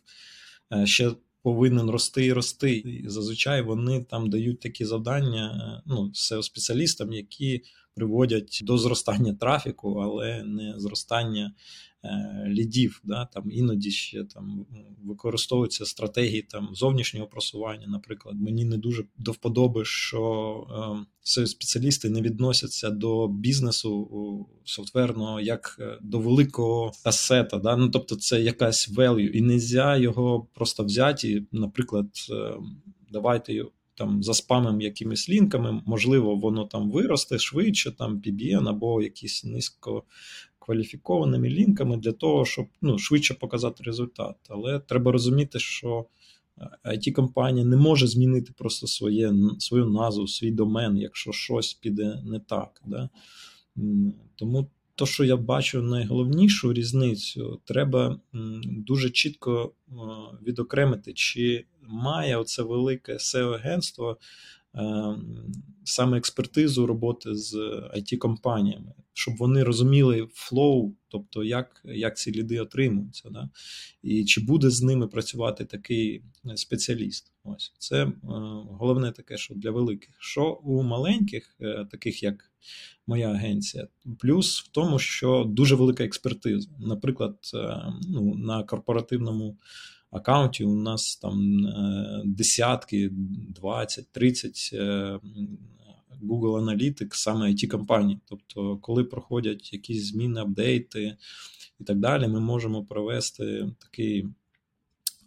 ще 0.84 1.10
повинен 1.42 1.90
рости 1.90 2.24
і 2.24 2.32
рости. 2.32 2.76
І 2.76 3.08
зазвичай 3.08 3.62
вони 3.62 4.04
там 4.10 4.30
дають 4.30 4.60
такі 4.60 4.84
завдання 4.84 5.82
ну, 5.86 6.10
seo 6.14 6.42
спеціалістам 6.42 7.12
які 7.12 7.62
приводять 7.94 8.60
до 8.62 8.78
зростання 8.78 9.34
трафіку, 9.34 9.94
але 9.94 10.42
не 10.42 10.74
зростання 10.76 11.54
е, 12.04 12.44
лідів. 12.48 13.00
Да? 13.04 13.26
Там 13.26 13.50
Іноді 13.50 13.90
ще 13.90 14.24
там 14.24 14.66
використовуються 15.04 15.86
стратегії 15.86 16.42
там 16.42 16.68
зовнішнього 16.72 17.26
просування. 17.26 17.86
Наприклад, 17.86 18.40
мені 18.40 18.64
не 18.64 18.78
дуже 18.78 19.04
до 19.18 19.32
вподоби, 19.32 19.84
що 19.84 21.04
е, 21.40 21.46
спеціалісти 21.46 22.10
не 22.10 22.22
відносяться 22.22 22.90
до 22.90 23.28
бізнесу 23.28 24.46
софтверного 24.64 25.40
як 25.40 25.76
е, 25.80 25.98
до 26.02 26.18
великого 26.18 26.92
асета. 27.04 27.58
Да? 27.58 27.76
Ну, 27.76 27.88
Тобто 27.88 28.16
це 28.16 28.40
якась 28.40 28.90
value, 28.90 29.28
і 29.28 29.40
не 29.40 29.54
можна 29.54 29.96
його 29.96 30.46
просто 30.54 30.84
взяти, 30.84 31.46
наприклад, 31.52 32.06
е, 32.30 32.54
давайте 33.10 33.64
там 33.94 34.22
заспамим 34.22 34.80
якимись 34.80 35.28
лінками, 35.28 35.82
можливо, 35.86 36.36
воно 36.36 36.64
там 36.64 36.90
виросте 36.90 37.38
швидше, 37.38 37.90
там 37.90 38.22
PBN 38.26 38.68
або 38.68 39.02
якісь 39.02 39.44
низькокваліфікованими 39.44 41.48
лінками 41.48 41.96
для 41.96 42.12
того, 42.12 42.44
щоб 42.44 42.66
ну, 42.82 42.98
швидше 42.98 43.34
показати 43.34 43.84
результат. 43.84 44.36
Але 44.48 44.80
треба 44.80 45.12
розуміти, 45.12 45.58
що 45.58 46.06
it 46.84 47.08
е, 47.08 47.12
компанія 47.12 47.66
не 47.66 47.76
може 47.76 48.06
змінити 48.06 48.52
просто 48.56 48.86
своє, 48.86 49.34
свою 49.58 49.86
назву, 49.86 50.28
свій 50.28 50.50
домен, 50.50 50.96
якщо 50.96 51.32
щось 51.32 51.74
піде 51.74 52.22
не 52.24 52.40
так. 52.40 52.82
Да? 52.86 53.08
Тому 54.36 54.70
то, 54.94 55.06
що 55.06 55.24
я 55.24 55.36
бачу 55.36 55.82
найголовнішу 55.82 56.72
різницю, 56.72 57.60
треба 57.64 58.20
дуже 58.64 59.10
чітко 59.10 59.72
відокремити, 60.46 61.12
чи 61.12 61.64
має 61.82 62.36
оце 62.36 62.62
велике 62.62 63.12
SEO 63.12 63.54
агентство 63.54 64.10
ем, 64.10 64.16
саме 65.84 66.18
експертизу 66.18 66.86
роботи 66.86 67.34
з 67.34 67.54
IT 67.96 68.16
компаніями 68.16 68.92
щоб 69.14 69.36
вони 69.36 69.64
розуміли 69.64 70.28
flow, 70.32 70.92
тобто 71.08 71.44
як 71.44 71.82
як 71.84 72.18
ці 72.18 72.32
ліди 72.32 72.60
отримуються, 72.60 73.30
да? 73.30 73.50
і 74.02 74.24
чи 74.24 74.40
буде 74.40 74.70
з 74.70 74.82
ними 74.82 75.08
працювати 75.08 75.64
такий 75.64 76.22
спеціаліст. 76.54 77.32
Ось 77.44 77.74
це 77.78 78.04
е, 78.04 78.12
головне 78.70 79.12
таке, 79.12 79.36
що 79.36 79.54
для 79.54 79.70
великих. 79.70 80.14
Що 80.18 80.60
у 80.64 80.82
маленьких, 80.82 81.56
е, 81.60 81.86
таких 81.90 82.22
як 82.22 82.52
моя 83.06 83.30
агенція, 83.30 83.88
плюс 84.18 84.60
в 84.60 84.68
тому, 84.68 84.98
що 84.98 85.44
дуже 85.48 85.74
велика 85.74 86.04
експертиза. 86.04 86.68
Наприклад, 86.78 87.36
е, 87.54 87.82
ну, 88.08 88.34
на 88.34 88.62
корпоративному 88.62 89.58
аккаунті 90.16 90.64
у 90.64 90.74
нас 90.74 91.16
там 91.16 91.66
е, 91.66 92.22
десятки, 92.24 93.10
20, 93.12 94.12
30 94.12 94.70
е, 94.72 95.20
Google 96.22 96.64
Analytics, 96.64 97.14
саме 97.14 97.50
it 97.50 97.66
компанії. 97.66 98.20
Тобто, 98.24 98.76
коли 98.76 99.04
проходять 99.04 99.72
якісь 99.72 100.06
зміни, 100.06 100.40
апдейти 100.40 101.16
і 101.80 101.84
так 101.84 101.98
далі, 101.98 102.28
ми 102.28 102.40
можемо 102.40 102.84
провести 102.84 103.70
такий 103.78 104.26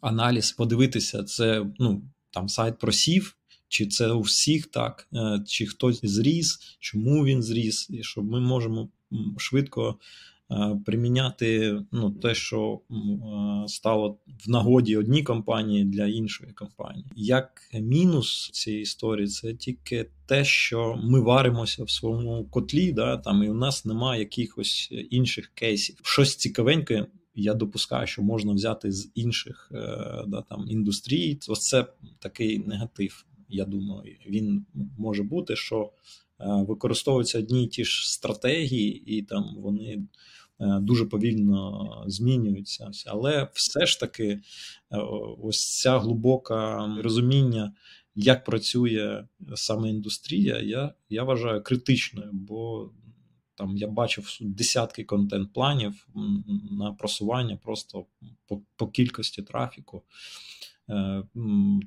аналіз, 0.02 0.52
подивитися, 0.52 1.24
це 1.24 1.66
ну, 1.80 2.02
там 2.32 2.50
сайт 2.50 2.80
просів, 2.80 3.38
чи 3.68 3.88
це 3.88 4.12
у 4.12 4.22
всіх 4.22 4.66
так, 4.66 5.10
чи 5.48 5.66
хтось 5.66 6.00
зріс, 6.04 6.78
чому 6.80 7.26
він 7.26 7.44
зріс, 7.44 7.90
і 7.90 8.04
щоб 8.04 8.26
ми 8.26 8.40
можемо 8.40 8.90
швидко 9.38 9.90
е, 9.90 10.04
приміняти 10.86 11.80
ну, 11.92 12.12
те, 12.12 12.36
що 12.36 12.82
е, 12.92 12.96
стало 13.68 14.18
в 14.46 14.50
нагоді 14.50 14.98
одній 14.98 15.24
компанії 15.24 15.86
для 15.86 16.06
іншої 16.06 16.52
компанії. 16.52 17.06
Як 17.16 17.62
мінус 17.74 18.50
цієї 18.54 18.82
історії, 18.82 19.28
це 19.28 19.54
тільки 19.54 20.10
те, 20.26 20.46
що 20.46 21.00
ми 21.04 21.20
варимося 21.20 21.84
в 21.84 21.90
своєму 21.90 22.46
котлі, 22.46 22.92
да, 22.92 23.18
там 23.18 23.44
і 23.44 23.50
у 23.50 23.54
нас 23.54 23.86
немає 23.86 24.20
якихось 24.20 24.90
інших 24.92 25.52
кейсів. 25.54 25.96
Щось 26.04 26.36
цікавеньке. 26.36 27.06
Я 27.36 27.54
допускаю, 27.54 28.08
що 28.08 28.22
можна 28.22 28.54
взяти 28.54 28.92
з 28.92 29.12
інших 29.16 29.72
да, 30.28 30.42
там 30.50 30.66
індустрій. 30.70 31.40
Ось 31.48 31.60
це 31.60 31.86
такий 32.20 32.60
негатив. 32.60 33.26
Я 33.50 33.66
думаю, 33.66 34.16
він 34.30 34.66
може 34.98 35.24
бути, 35.24 35.56
що 35.56 35.92
використовуються 36.40 37.40
одні 37.40 37.64
й 37.64 37.68
ті 37.68 37.86
ж 37.86 38.14
стратегії, 38.14 39.18
і 39.18 39.22
там 39.22 39.56
вони 39.58 40.04
дуже 40.60 41.06
повільно 41.06 42.04
змінюються. 42.08 42.92
Але 43.06 43.50
все 43.54 43.86
ж 43.86 44.00
таки, 44.00 44.42
ось 45.42 45.80
ця 45.80 46.00
глибока 46.00 46.96
розуміння, 47.02 47.74
як 48.16 48.44
працює 48.44 49.28
саме 49.56 49.90
індустрія, 49.90 50.60
я, 50.60 50.94
я 51.10 51.24
вважаю 51.24 51.64
критичною, 51.64 52.30
бо 52.34 52.90
там 53.56 53.78
я 53.78 53.88
бачив 53.88 54.38
десятки 54.42 55.04
контент-планів 55.04 56.08
на 56.72 56.94
просування 56.94 57.58
просто 57.58 58.06
по, 58.48 58.62
по 58.76 58.88
кількості 58.88 59.42
трафіку. 59.42 60.04
Е, 60.90 61.24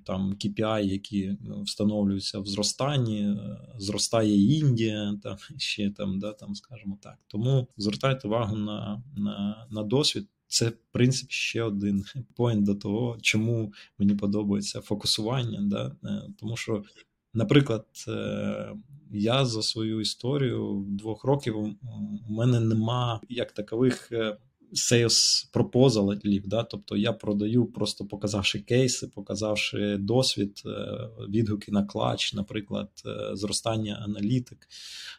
там 0.04 0.34
KPI, 0.34 0.84
які 0.84 1.22
е, 1.22 1.36
встановлюються 1.64 2.38
в 2.38 2.46
зростанні, 2.46 3.22
е, 3.22 3.58
зростає 3.78 4.58
Індія, 4.58 5.18
там 5.22 5.36
ще 5.58 5.90
там, 5.90 6.18
да, 6.18 6.32
там, 6.32 6.54
скажімо 6.54 6.98
так. 7.02 7.18
Тому 7.26 7.68
звертайте 7.76 8.28
увагу 8.28 8.56
на, 8.56 9.02
на, 9.16 9.66
на 9.70 9.82
досвід. 9.82 10.28
Це, 10.46 10.68
в 10.68 10.76
принципі, 10.92 11.32
ще 11.32 11.62
один 11.62 12.04
поінт 12.36 12.64
до 12.64 12.74
того, 12.74 13.18
чому 13.22 13.72
мені 13.98 14.14
подобається 14.14 14.80
фокусування. 14.80 15.58
Да? 15.62 15.96
Тому 16.38 16.56
що, 16.56 16.84
наприклад, 17.34 17.86
я 19.10 19.44
за 19.44 19.62
свою 19.62 20.00
історію 20.00 20.84
двох 20.88 21.24
років 21.24 21.58
у 21.58 21.74
мене 22.28 22.60
нема 22.60 23.20
як 23.28 23.52
такових 23.52 24.12
sales 24.72 25.48
пропозалів, 25.52 26.48
да, 26.48 26.62
тобто 26.62 26.96
я 26.96 27.12
продаю, 27.12 27.66
просто 27.66 28.04
показавши 28.04 28.58
кейси, 28.58 29.06
показавши 29.06 29.96
досвід, 29.96 30.62
е, 30.66 30.70
відгуки 31.28 31.72
на 31.72 31.84
клач, 31.84 32.34
наприклад, 32.34 32.90
е, 33.06 33.36
зростання 33.36 34.02
аналітик. 34.04 34.68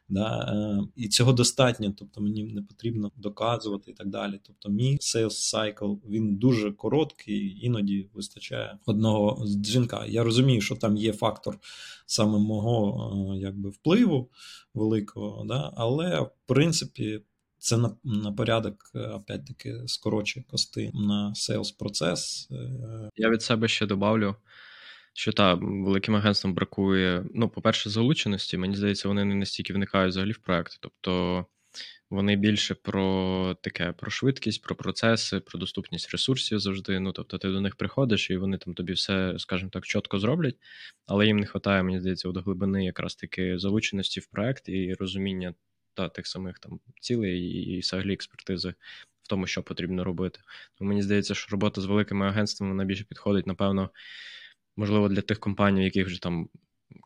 Да, 0.10 0.39
е, 0.39 0.88
І 0.96 1.08
цього 1.08 1.34
достатньо, 1.34 1.93
тобто 1.98 2.22
мені 2.22 2.43
не 2.43 2.62
потрібно 2.62 3.12
доказувати 3.17 3.91
і 3.91 3.93
так 3.93 4.08
далі. 4.08 4.39
Тобто, 4.43 4.70
мій 4.70 4.98
sales 4.98 5.55
cycle, 5.55 5.98
він 6.10 6.36
дуже 6.36 6.72
короткий, 6.72 7.65
іноді 7.65 8.10
вистачає 8.13 8.77
одного 8.86 9.46
дзвінка. 9.48 10.05
Я 10.05 10.24
розумію, 10.24 10.62
що 10.62 10.75
там 10.75 10.98
є 10.98 11.13
фактор 11.13 11.60
саме 12.05 12.39
мого 12.39 13.36
якби 13.36 13.70
впливу 13.70 14.29
великого, 14.74 15.46
да, 15.46 15.74
але 15.75 16.20
в 16.20 16.29
принципі. 16.46 17.22
Це 17.62 17.77
на 17.77 17.96
на 18.03 18.32
порядок, 18.32 18.91
е, 18.96 19.00
опять-таки, 19.00 19.75
скорочує 19.88 20.46
кости 20.50 20.91
на 20.94 21.36
сейлс 21.36 21.72
процес. 21.72 22.48
Е. 22.51 23.10
Я 23.15 23.30
від 23.30 23.41
себе 23.41 23.68
ще 23.68 23.86
добавлю, 23.86 24.36
що 25.13 25.32
та 25.32 25.53
великим 25.53 26.15
агентствам 26.15 26.53
бракує. 26.53 27.25
Ну, 27.34 27.50
по-перше, 27.50 27.89
залученості. 27.89 28.58
Мені 28.58 28.75
здається, 28.75 29.08
вони 29.08 29.25
не 29.25 29.36
настільки 29.36 29.74
вникають 29.74 30.12
взагалі 30.12 30.32
в 30.32 30.38
проекти. 30.38 30.77
Тобто 30.80 31.46
вони 32.10 32.36
більше 32.36 32.75
про 32.75 33.56
таке, 33.62 33.91
про 33.91 34.12
швидкість, 34.12 34.63
про 34.63 34.75
процеси, 34.75 35.39
про 35.39 35.60
доступність 35.60 36.12
ресурсів 36.12 36.60
завжди. 36.60 37.00
Ну, 37.00 37.12
тобто, 37.12 37.38
ти 37.38 37.50
до 37.50 37.62
них 37.62 37.75
приходиш, 37.75 38.30
і 38.30 38.38
вони 38.38 38.58
там 38.58 38.74
тобі 38.74 38.94
все, 38.94 39.36
скажімо 39.38 39.70
так, 39.74 39.86
чітко 39.86 40.20
зроблять, 40.20 40.56
але 41.08 41.25
їм 41.25 41.38
не 41.38 41.46
вистачає, 41.46 41.84
мені 41.84 42.00
здається, 42.00 42.32
до 42.32 42.41
глибини 42.41 42.86
якраз 42.86 43.15
таки 43.15 43.60
залученості 43.60 44.20
в 44.20 44.25
проект 44.25 44.70
і 44.70 44.94
розуміння 44.94 45.53
та 45.93 46.10
тих 46.10 46.27
самих 46.27 46.60
там 46.60 46.79
цілей 47.00 47.41
і 47.41 47.79
взагалі 47.79 48.13
експертизи 48.13 48.74
в 49.24 49.27
тому, 49.27 49.48
що 49.48 49.63
потрібно 49.63 50.03
робити. 50.03 50.39
Тому 50.75 50.88
мені 50.88 51.01
здається, 51.01 51.36
що 51.36 51.48
робота 51.51 51.81
з 51.81 51.86
великими 51.86 52.27
агентствами 52.27 52.86
більше 52.86 53.03
підходить, 53.03 53.48
напевно, 53.48 53.89
можливо, 54.77 55.10
для 55.10 55.21
тих 55.21 55.39
компаній, 55.39 55.84
яких 55.84 56.06
вже 56.06 56.21
там. 56.21 56.49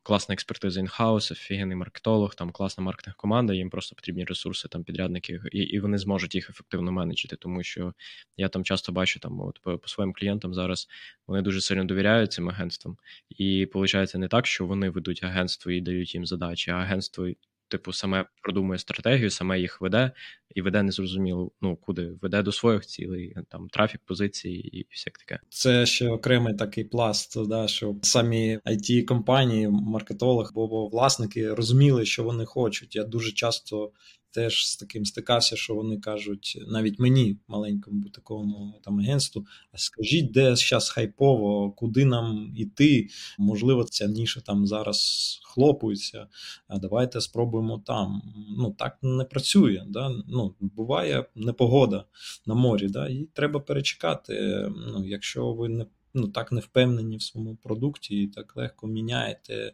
Класна 0.04 0.34
експертиза 0.34 0.80
інхаус, 0.80 1.32
офігенний 1.32 1.78
маркетолог, 1.78 2.36
там 2.36 2.52
класна 2.52 2.84
маркетинг 2.84 3.16
команда, 3.18 3.54
їм 3.54 3.70
просто 3.70 3.96
потрібні 3.96 4.24
ресурси, 4.26 4.68
там 4.68 4.84
підрядники, 4.84 5.42
і 5.52 5.60
і 5.60 5.80
вони 5.80 5.98
зможуть 5.98 6.36
їх 6.36 6.50
ефективно 6.50 6.92
менеджити. 6.92 7.36
Тому 7.36 7.64
що 7.64 7.94
я 8.38 8.50
там 8.50 8.64
часто 8.64 8.92
бачу 8.92 9.20
там 9.20 9.40
от 9.40 9.62
по, 9.62 9.78
по 9.78 9.88
своїм 9.88 10.14
клієнтам 10.14 10.54
зараз 10.54 10.88
вони 11.28 11.42
дуже 11.42 11.62
сильно 11.62 11.84
довіряють 11.86 12.32
цим 12.32 12.50
агентствам. 12.50 12.98
І 13.30 13.66
виходить 13.74 14.16
не 14.16 14.28
так, 14.28 14.48
що 14.48 14.66
вони 14.66 14.90
ведуть 14.90 15.24
агентство 15.24 15.72
і 15.72 15.82
дають 15.82 16.16
їм 16.16 16.26
задачі, 16.26 16.72
а 16.72 16.76
агентство 16.76 17.28
типу, 17.68 17.94
саме 17.94 18.26
продумує 18.42 18.80
стратегію, 18.80 19.30
саме 19.32 19.60
їх 19.60 19.82
веде, 19.82 20.12
і 20.56 20.62
веде 20.62 20.84
незрозуміло, 20.84 21.52
ну 21.62 21.76
куди 21.76 22.12
веде 22.22 22.42
до 22.42 22.52
своїх 22.52 22.86
цілей, 22.86 23.36
там 23.50 23.68
трафік, 23.68 24.02
позиції 24.06 24.80
і 24.80 24.88
всяке 24.92 25.20
таке. 25.20 25.40
Це 25.50 25.86
ще 25.86 26.10
окремий 26.10 26.54
такий 26.54 26.84
пласт, 26.84 27.48
да, 27.48 27.68
що 27.68 27.96
самі 28.02 28.60
it 28.66 29.06
компанії, 29.06 29.70
маркетолог 29.70 30.52
або 30.52 30.88
власники 30.88 31.54
розуміли, 31.54 32.06
що 32.06 32.24
вони 32.24 32.46
хочуть. 32.46 32.96
Я 32.96 33.04
дуже 33.04 33.32
часто 33.32 33.92
теж 34.36 34.68
з 34.68 34.78
таким 34.78 35.06
стикався, 35.06 35.56
що 35.56 35.76
вони 35.76 35.98
кажуть, 35.98 36.64
навіть 36.68 37.00
мені, 37.00 37.38
маленькому 37.48 38.10
такому 38.10 38.82
там 38.84 39.00
агентству, 39.00 39.46
скажіть, 39.76 40.32
де 40.32 40.56
зараз 40.56 40.90
хайпово, 40.90 41.72
куди 41.72 42.06
нам 42.06 42.54
іти? 42.58 43.08
Можливо, 43.38 43.84
ця 43.84 44.08
ніша 44.08 44.42
там 44.42 44.68
зараз 44.68 45.40
хлопується. 45.44 46.28
А 46.68 46.80
давайте 46.80 47.22
спробуємо 47.22 47.84
там. 47.86 48.22
Ну 48.58 48.76
так 48.78 48.98
не 49.02 49.24
працює. 49.24 49.84
Да? 49.88 50.12
Ну, 50.28 50.56
Буває 50.60 51.26
непогода 51.36 52.06
на 52.46 52.54
морі, 52.56 52.88
да? 52.88 53.08
і 53.08 53.28
треба 53.34 53.60
перечекати. 53.60 54.68
Ну, 54.94 55.06
Якщо 55.06 55.54
ви 55.54 55.70
не 55.70 55.86
ну, 56.14 56.28
так 56.28 56.52
не 56.52 56.62
впевнені 56.62 57.18
в 57.18 57.22
своєму 57.22 57.56
продукті 57.56 58.16
і 58.16 58.28
так 58.28 58.58
легко 58.58 58.88
міняєте 58.88 59.74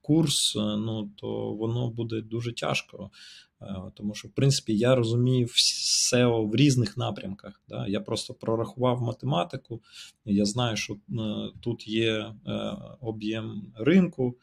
курс, 0.00 0.54
ну 0.56 1.10
то 1.16 1.52
воно 1.52 1.90
буде 1.90 2.20
дуже 2.20 2.52
тяжко. 2.52 3.10
Е, 3.62 3.74
тому 3.94 4.14
що, 4.14 4.28
в 4.28 4.30
принципі, 4.30 4.76
я 4.76 4.94
розумію 4.94 5.46
SEO 5.46 6.50
в 6.50 6.54
різних 6.56 6.96
напрямках. 6.96 7.62
Да? 7.68 7.86
Я 7.86 8.00
просто 8.00 8.34
прорахував 8.34 9.02
математику, 9.02 9.82
я 10.24 10.44
знаю, 10.44 10.76
що 10.76 10.94
е, 10.94 10.98
тут 11.60 11.88
є 11.88 12.12
е, 12.12 12.32
об'єм 13.00 13.72
ринку, 13.74 14.36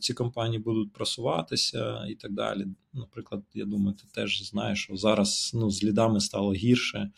ці 0.00 0.14
компанії 0.14 0.58
будуть 0.58 0.92
просуватися 0.92 2.06
і 2.08 2.14
так 2.14 2.32
далі. 2.32 2.66
Наприклад, 2.92 3.42
я 3.54 3.64
думаю, 3.64 3.96
ти 3.96 4.04
теж 4.14 4.42
знаєш, 4.42 4.82
що 4.82 4.96
зараз 4.96 5.50
ну, 5.54 5.70
з 5.70 5.84
лідами 5.84 6.20
стало 6.20 6.52
гірше. 6.52 7.10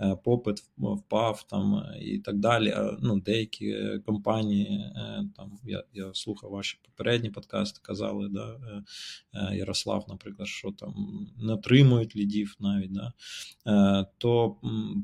Е, 0.00 0.16
попит 0.24 0.62
впав 0.78 1.42
там 1.42 1.74
е, 1.74 1.98
і 2.00 2.18
так 2.18 2.38
далі. 2.38 2.74
Ну, 3.02 3.20
Деякі 3.20 3.68
е, 3.68 4.02
компанії, 4.06 4.92
там 5.36 5.58
я 5.64 5.84
я 5.94 6.14
слухав 6.14 6.50
ваші 6.50 6.78
попередні 6.84 7.30
подкасти, 7.30 7.80
казали, 7.82 8.28
да, 8.28 8.58
Ярослав, 9.54 10.04
наприклад, 10.08 10.48
що 10.48 10.72
там 10.72 10.94
не 11.38 11.52
отримують 11.52 12.16
лідів 12.16 12.56
навіть. 12.60 12.92
Да, 12.92 13.12
То 14.18 14.56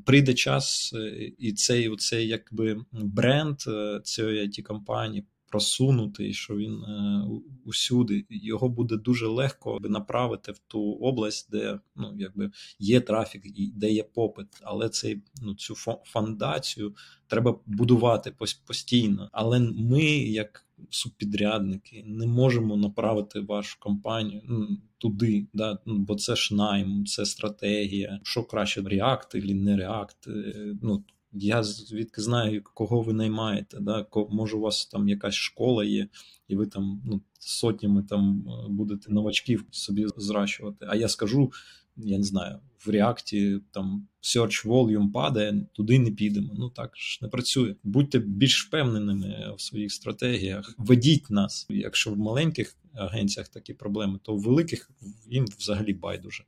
прийде 0.05 0.33
час, 0.33 0.95
і 1.37 1.53
цей 1.53 1.89
оцей 1.89 2.27
якби 2.27 2.85
бренд 2.91 3.57
цієї 4.03 4.47
it 4.47 4.61
компанії 4.61 5.25
просунутий, 5.55 6.33
що 6.33 6.55
він 6.55 6.83
е, 6.83 7.21
усюди. 7.65 8.25
Його 8.29 8.69
буде 8.69 8.97
дуже 8.97 9.27
легко 9.27 9.79
направити 9.81 10.51
в 10.51 10.59
ту 10.59 10.91
область, 10.91 11.51
де 11.51 11.79
ну 11.95 12.13
якби 12.17 12.51
є 12.79 13.01
трафік 13.01 13.45
і 13.45 13.71
де 13.75 13.91
є 13.91 14.03
попит. 14.03 14.47
Але 14.61 14.89
цей 14.89 15.21
ну 15.41 15.55
цю 15.55 15.75
фондацію 16.03 16.95
треба 17.27 17.59
будувати 17.65 18.33
постійно. 18.65 19.29
Але 19.31 19.59
ми, 19.59 20.03
як 20.13 20.65
субпідрядники, 20.89 22.03
не 22.07 22.27
можемо 22.27 22.77
направити 22.77 23.39
вашу 23.39 23.79
компанію 23.79 24.41
ну, 24.45 24.77
туди, 24.97 25.47
да, 25.53 25.79
ну, 25.85 25.97
бо 25.97 26.15
це 26.15 26.35
ж 26.35 26.55
найм, 26.55 27.05
це 27.05 27.25
стратегія. 27.25 28.19
Що 28.23 28.43
краще 28.43 28.81
React 28.81 29.41
чи 29.41 29.53
не 29.53 29.75
React, 29.77 30.31
е, 30.31 30.75
ну 30.81 31.03
я 31.35 31.63
звідки 31.63 32.21
знаю, 32.21 32.61
кого 32.73 33.01
ви 33.01 33.13
наймаєте. 33.13 33.79
Да? 33.79 34.05
Може, 34.29 34.57
у 34.57 34.59
вас 34.59 34.85
там 34.85 35.09
якась 35.09 35.33
школа 35.33 35.83
є, 35.83 36.07
і 36.47 36.55
ви 36.55 36.67
там 36.67 37.01
ну, 37.05 37.21
сотнями 37.39 38.03
там 38.03 38.47
е, 38.47 38.69
будете 38.69 39.13
новачків 39.13 39.65
собі 39.71 40.07
зращувати. 40.17 40.85
А 40.89 40.95
я 40.95 41.07
скажу, 41.07 41.51
я 41.97 42.17
не 42.17 42.23
знаю, 42.23 42.59
в 42.85 42.89
реакті 42.89 43.59
там 43.71 44.07
search 44.21 44.67
volume 44.67 45.11
падає, 45.11 45.65
туди 45.73 45.99
не 45.99 46.11
підемо. 46.11 46.53
Ну 46.57 46.69
так 46.69 46.97
ж 46.97 47.19
не 47.21 47.27
працює. 47.27 47.75
Будьте 47.83 48.19
більш 48.19 48.67
впевненими 48.67 49.53
в 49.57 49.61
своїх 49.61 49.91
стратегіях. 49.91 50.75
Ведіть 50.77 51.29
нас. 51.29 51.65
Якщо 51.69 52.11
в 52.11 52.17
маленьких 52.17 52.77
агенціях 52.93 53.47
такі 53.47 53.73
проблеми, 53.73 54.19
то 54.23 54.35
в 54.35 54.41
великих 54.41 54.91
їм 55.29 55.45
взагалі 55.57 55.93
байдуже. 55.93 56.43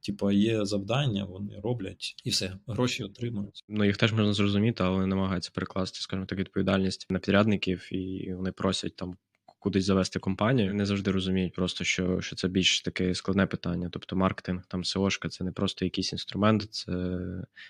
Типу, 0.00 0.30
є 0.30 0.64
завдання, 0.64 1.24
вони 1.24 1.60
роблять 1.62 2.14
і 2.24 2.30
все, 2.30 2.52
гроші 2.66 3.04
отримують. 3.04 3.64
Ну 3.68 3.84
їх 3.84 3.96
теж 3.96 4.12
можна 4.12 4.32
зрозуміти, 4.32 4.84
але 4.84 5.06
намагаються 5.06 5.50
перекласти, 5.54 6.00
скажімо 6.00 6.26
так, 6.26 6.38
відповідальність 6.38 7.06
на 7.10 7.18
підрядників, 7.18 7.88
і 7.92 8.34
вони 8.34 8.52
просять 8.52 8.96
там. 8.96 9.16
Кудись 9.62 9.84
завести 9.84 10.18
компанію, 10.18 10.74
не 10.74 10.86
завжди 10.86 11.10
розуміють 11.10 11.54
просто, 11.54 11.84
що 11.84 12.20
що 12.20 12.36
це 12.36 12.48
більш 12.48 12.80
таке 12.80 13.14
складне 13.14 13.46
питання. 13.46 13.88
Тобто 13.92 14.16
маркетинг, 14.16 14.66
там 14.68 14.82
SEOшка, 14.82 15.28
це 15.28 15.44
не 15.44 15.52
просто 15.52 15.84
якийсь 15.84 16.12
інструмент, 16.12 16.74
це 16.74 16.92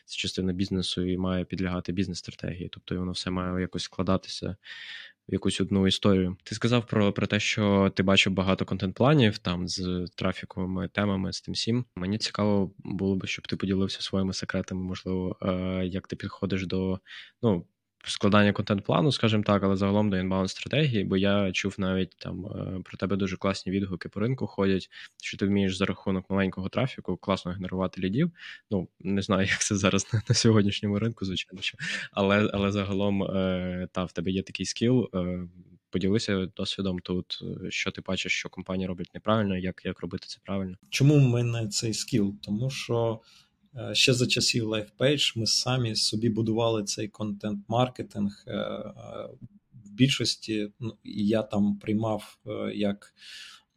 це 0.05 0.17
частина 0.17 0.53
бізнесу 0.53 1.03
і 1.03 1.17
має 1.17 1.45
підлягати 1.45 1.93
бізнес-стратегії. 1.93 2.69
Тобто 2.73 2.99
воно 2.99 3.13
все 3.13 3.31
має 3.31 3.61
якось 3.61 3.83
складатися 3.83 4.57
якусь 5.31 5.61
одну 5.61 5.87
історію. 5.87 6.37
Ти 6.45 6.55
сказав 6.55 6.87
про 6.87 7.13
про 7.13 7.27
те, 7.27 7.41
що 7.41 7.93
ти 7.95 8.03
бачив 8.03 8.33
багато 8.33 8.65
контент-планів 8.65 9.39
там 9.39 9.69
з 9.69 10.07
трафіковими 10.15 10.89
темами, 10.89 11.33
з 11.33 11.41
тим 11.41 11.55
всім. 11.55 11.85
Мені 11.97 12.19
цікаво 12.19 12.73
було 12.79 13.17
би, 13.17 13.27
щоб 13.27 13.47
ти 13.47 13.57
поділився 13.57 14.01
своїми 14.01 14.33
секретами, 14.33 14.83
можливо, 14.83 15.37
е, 15.43 15.87
як 15.87 16.07
ти 16.07 16.17
підходиш 16.17 16.67
до 16.67 17.01
ну 17.43 17.67
складання 18.05 18.53
контент-плану, 18.53 19.13
скажімо 19.13 19.43
так, 19.43 19.63
але 19.63 19.77
загалом 19.77 20.11
до 20.11 20.17
інбаунд 20.17 20.51
стратегії, 20.51 21.05
бо 21.05 21.17
я 21.17 21.53
чув 21.53 21.75
навіть 21.79 22.17
там 22.19 22.47
е, 22.47 22.81
про 22.85 22.99
тебе 22.99 23.17
дуже 23.17 23.37
класні 23.37 23.73
відгуки 23.73 24.09
по 24.09 24.21
ринку 24.21 24.47
ходять, 24.47 24.91
що 25.23 25.37
ти 25.37 25.47
вмієш 25.47 25.77
за 25.77 25.85
рахунок 25.85 26.31
маленького 26.31 26.69
трафіку 26.69 27.17
класно 27.17 27.53
генерувати 27.53 28.01
лідів. 28.01 28.31
Ну 28.71 28.89
не 29.01 29.23
знаю, 29.23 29.47
як 29.51 29.59
це 29.59 29.77
зараз 29.77 30.13
на, 30.13 30.23
на 30.29 30.35
сьогоднішньому 30.35 30.99
ринку, 30.99 31.25
звичайно, 31.25 31.63
що 31.63 31.79
але 32.13 32.51
але 32.53 32.73
загалом 32.73 33.23
е, 33.23 33.89
та 33.93 34.05
в 34.05 34.13
тебе 34.13 34.31
є 34.31 34.43
такий 34.43 34.67
скіл. 34.67 35.09
Е, 35.15 35.49
Поділися 35.93 36.47
досвідом 36.57 36.99
тут, 36.99 37.45
що 37.69 37.91
ти 37.91 38.01
бачиш, 38.01 38.33
що 38.33 38.49
компанія 38.49 38.89
робить 38.89 39.11
неправильно, 39.15 39.57
як 39.57 39.83
як 39.85 40.01
робити 40.01 40.27
це 40.29 40.39
правильно. 40.45 40.77
Чому 40.91 41.15
в 41.15 41.23
мене 41.23 41.69
цей 41.69 41.95
скіл? 41.95 42.35
Тому 42.43 42.71
що 42.71 43.21
ще 43.93 44.15
за 44.15 44.27
часів 44.27 44.69
LifePage 44.69 45.39
ми 45.39 45.47
самі 45.47 45.97
собі 45.97 46.29
будували 46.29 46.85
цей 46.85 47.09
контент-маркетинг. 47.09 48.45
Е, 48.47 48.53
е, 48.53 48.93
в 49.85 49.93
більшості 49.93 50.73
ну, 50.81 50.97
я 51.05 51.43
там 51.43 51.79
приймав 51.79 52.39
як 52.75 53.15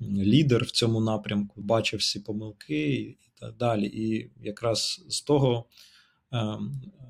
лідер 0.01 0.63
в 0.63 0.71
цьому 0.71 1.01
напрямку, 1.01 1.61
бачив 1.61 1.99
всі 1.99 2.19
помилки 2.19 2.93
і 2.93 3.17
так 3.39 3.55
далі. 3.57 3.85
І 3.85 4.31
якраз 4.43 5.05
з 5.09 5.21
того 5.21 5.65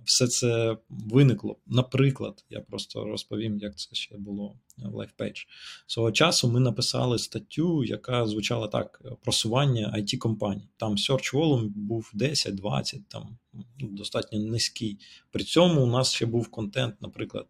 все 0.05 0.27
це 0.27 0.77
виникло. 0.89 1.57
Наприклад, 1.67 2.45
я 2.49 2.61
просто 2.61 3.05
розповім, 3.05 3.59
як 3.59 3.77
це 3.77 3.95
ще 3.95 4.17
було 4.17 4.55
в 4.77 4.95
LifePage. 4.95 5.45
Свого 5.87 6.11
часу 6.11 6.51
ми 6.51 6.59
написали 6.59 7.19
статтю, 7.19 7.83
яка 7.83 8.27
звучала 8.27 8.67
так: 8.67 9.01
просування 9.21 9.93
it 9.97 10.17
компаній 10.17 10.69
Там 10.77 10.95
search 10.95 11.33
volume 11.33 11.67
був 11.75 12.11
10-20, 12.15 12.99
там 13.07 13.37
достатньо 13.79 14.39
низький. 14.39 14.99
При 15.31 15.43
цьому 15.43 15.83
у 15.83 15.87
нас 15.87 16.13
ще 16.13 16.25
був 16.25 16.47
контент, 16.47 17.01
наприклад 17.01 17.47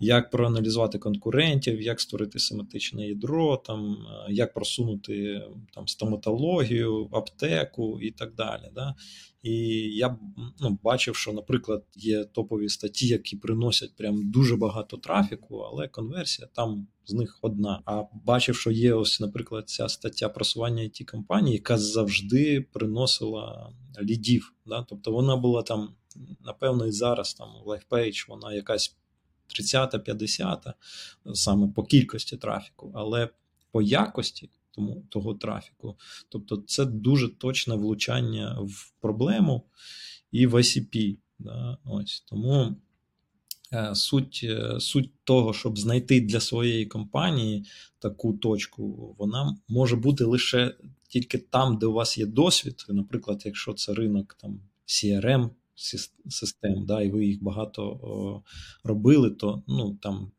як 0.00 0.30
проаналізувати 0.30 0.98
конкурентів, 0.98 1.82
як 1.82 2.00
створити 2.00 2.38
семантичне 2.38 3.08
ядро, 3.08 3.56
там, 3.56 3.92
е, 3.92 4.32
як 4.32 4.54
просунути 4.54 5.42
там, 5.74 5.88
стоматологію, 5.88 7.08
аптеку 7.12 8.00
і 8.00 8.10
так 8.10 8.34
далі. 8.34 8.70
Да? 8.74 8.94
І 9.42 9.52
я 9.96 10.18
ну, 10.60 10.78
бачив, 10.82 11.16
що, 11.16 11.32
наприклад, 11.32 11.84
є 11.94 12.24
топові 12.24 12.68
статті, 12.68 13.06
які 13.06 13.36
приносять 13.36 13.96
прям 13.96 14.30
дуже 14.30 14.56
багато 14.56 14.96
трафіку, 14.96 15.58
але 15.58 15.88
конверсія 15.88 16.48
там 16.52 16.86
з 17.06 17.12
них 17.12 17.38
одна. 17.42 17.82
А 17.84 18.02
бачив, 18.24 18.56
що 18.56 18.70
є 18.70 18.94
ось, 18.94 19.20
наприклад, 19.20 19.68
ця 19.68 19.88
стаття 19.88 20.28
просування 20.28 20.82
it 20.82 21.04
компанії, 21.04 21.56
яка 21.56 21.78
завжди 21.78 22.60
приносила 22.72 23.72
лідів. 24.02 24.54
Да? 24.66 24.86
Тобто 24.88 25.12
вона 25.12 25.36
була 25.36 25.62
там, 25.62 25.88
напевно, 26.44 26.86
і 26.86 26.92
зараз 26.92 27.34
там 27.34 27.48
LifePage, 27.66 28.28
вона 28.28 28.54
якась 28.54 28.99
30, 29.50 30.04
50 30.04 30.66
саме 31.34 31.68
по 31.68 31.82
кількості 31.82 32.36
трафіку, 32.36 32.92
але 32.94 33.28
по 33.72 33.82
якості 33.82 34.50
тому, 34.70 35.04
того 35.08 35.34
трафіку. 35.34 35.96
Тобто, 36.28 36.56
це 36.56 36.84
дуже 36.84 37.28
точне 37.28 37.74
влучання 37.74 38.58
в 38.60 38.92
проблему 39.00 39.62
і 40.32 40.46
в 40.46 40.54
ICP. 40.54 41.16
Да? 41.38 41.78
Ось 41.84 42.20
Тому 42.20 42.76
е, 43.72 43.94
суть 43.94 44.40
е, 44.44 44.80
суть 44.80 45.10
того, 45.24 45.52
щоб 45.52 45.78
знайти 45.78 46.20
для 46.20 46.40
своєї 46.40 46.86
компанії 46.86 47.66
таку 47.98 48.32
точку, 48.32 49.14
вона 49.18 49.56
може 49.68 49.96
бути 49.96 50.24
лише 50.24 50.74
тільки 51.08 51.38
там, 51.38 51.78
де 51.78 51.86
у 51.86 51.92
вас 51.92 52.18
є 52.18 52.26
досвід. 52.26 52.86
Наприклад, 52.88 53.42
якщо 53.44 53.72
це 53.72 53.94
ринок 53.94 54.36
там 54.40 54.60
CRM 54.86 55.50
систем, 56.28 56.86
да, 56.86 57.02
і 57.02 57.10
ви 57.10 57.26
їх 57.26 57.42
багато 57.42 58.42
робили, 58.84 59.30
то 59.30 59.62
ну, 59.66 59.98
там 60.02 60.32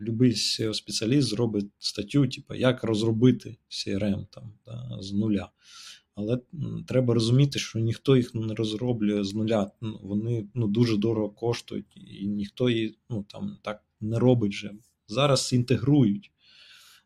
любий 0.00 0.32
SEO 0.32 0.74
спеціаліст 0.74 1.28
зробить 1.28 1.66
статтю, 1.78 2.26
типу, 2.26 2.54
як 2.54 2.84
розробити 2.84 3.56
CRM 3.70 4.26
там, 4.30 4.52
да, 4.66 4.98
з 5.00 5.12
нуля. 5.12 5.48
Але 6.14 6.38
треба 6.86 7.14
розуміти, 7.14 7.58
що 7.58 7.78
ніхто 7.78 8.16
їх 8.16 8.34
не 8.34 8.54
розроблює 8.54 9.24
з 9.24 9.34
нуля. 9.34 9.70
Ну, 9.80 10.00
вони 10.02 10.46
ну, 10.54 10.68
дуже 10.68 10.96
дорого 10.96 11.30
коштують, 11.30 11.96
і 11.96 12.26
ніхто 12.26 12.70
їх 12.70 12.92
ну, 13.10 13.24
там, 13.28 13.56
так 13.62 13.84
не 14.00 14.18
робить 14.18 14.52
вже. 14.52 14.72
Зараз 15.08 15.52
інтегрують 15.52 16.32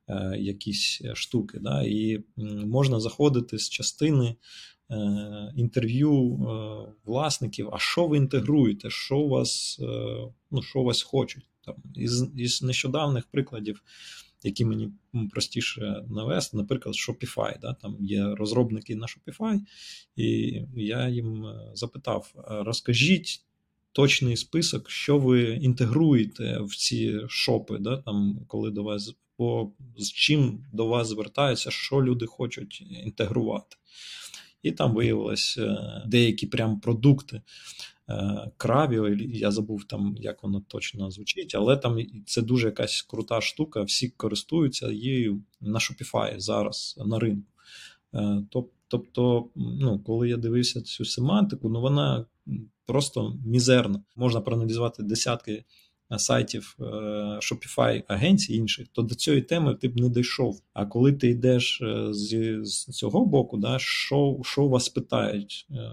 е, 0.08 0.36
якісь 0.38 1.02
штуки, 1.14 1.58
да, 1.62 1.82
і 1.82 2.24
можна 2.66 3.00
заходити 3.00 3.58
з 3.58 3.68
частини 3.68 4.26
Е, 4.26 4.36
інтерв'ю 5.56 6.34
е, 6.34 6.92
власників, 7.04 7.68
а 7.72 7.78
що 7.78 8.06
ви 8.06 8.16
інтегруєте, 8.16 8.90
що 8.90 9.18
у 9.18 9.28
вас 9.28 9.78
е, 9.82 9.86
ну, 10.50 10.62
що 10.62 10.80
у 10.80 10.84
вас 10.84 11.02
хочуть. 11.02 11.44
Там, 11.64 11.74
Із 11.94 12.30
із 12.36 12.62
нещодавних 12.62 13.26
прикладів, 13.26 13.82
які 14.42 14.64
мені 14.64 14.90
простіше 15.30 16.04
навести, 16.08 16.56
наприклад, 16.56 16.94
Shopify. 16.94 17.60
Да, 17.60 17.74
Там 17.74 17.96
є 18.00 18.34
розробники 18.34 18.96
на 18.96 19.06
Shopify, 19.06 19.60
і 20.16 20.60
я 20.76 21.08
їм 21.08 21.46
запитав: 21.74 22.32
розкажіть. 22.48 23.40
Точний 23.96 24.36
список, 24.36 24.90
що 24.90 25.18
ви 25.18 25.42
інтегруєте 25.42 26.58
в 26.60 26.76
ці 26.76 27.20
шопи, 27.28 27.78
да, 27.78 27.96
там, 27.96 28.40
коли 28.46 28.70
до 28.70 28.82
вас, 28.82 29.14
по, 29.36 29.72
з 29.96 30.12
чим 30.12 30.64
до 30.72 30.86
вас 30.86 31.08
звертаються, 31.08 31.70
що 31.70 32.02
люди 32.02 32.26
хочуть 32.26 32.82
інтегрувати 33.04 33.76
і 34.64 34.72
там 34.72 34.94
виявилось 34.94 35.58
е, 35.58 36.02
деякі 36.06 36.46
прям 36.46 36.80
продукти. 36.80 37.42
Е, 38.08 38.50
Кравіо, 38.56 39.08
я 39.18 39.50
забув 39.50 39.84
там, 39.84 40.16
як 40.20 40.42
воно 40.42 40.64
точно 40.68 41.10
звучить, 41.10 41.54
але 41.54 41.76
там 41.76 41.98
це 42.26 42.42
дуже 42.42 42.66
якась 42.66 43.02
крута 43.02 43.40
штука. 43.40 43.82
Всі 43.82 44.08
користуються 44.08 44.90
її 44.90 45.40
на 45.60 45.78
Shopify 45.78 46.40
зараз 46.40 47.00
на 47.06 47.18
ринку. 47.18 47.52
Е, 48.14 48.44
тобто, 48.88 49.48
ну, 49.56 49.98
коли 49.98 50.28
я 50.28 50.36
дивився 50.36 50.80
цю 50.80 51.04
семантику, 51.04 51.68
ну 51.68 51.80
вона 51.80 52.26
просто 52.86 53.38
мізерна. 53.46 54.02
Можна 54.16 54.40
проаналізувати 54.40 55.02
десятки 55.02 55.64
сайтів 56.18 56.76
е, 56.80 56.84
Shopify 56.84 58.02
агенцій 58.08 58.54
інших, 58.54 58.88
то 58.92 59.02
до 59.02 59.14
цієї 59.14 59.42
теми 59.42 59.74
ти 59.74 59.88
б 59.88 60.00
не 60.00 60.08
дійшов. 60.08 60.62
А 60.72 60.86
коли 60.86 61.12
ти 61.12 61.28
йдеш 61.28 61.80
е, 61.82 62.14
з, 62.14 62.60
з 62.64 62.84
цього 62.84 63.26
боку, 63.26 63.56
да, 63.56 63.78
що 63.78 64.38
що 64.42 64.68
вас 64.68 64.88
питають 64.88 65.66
е, 65.70 65.90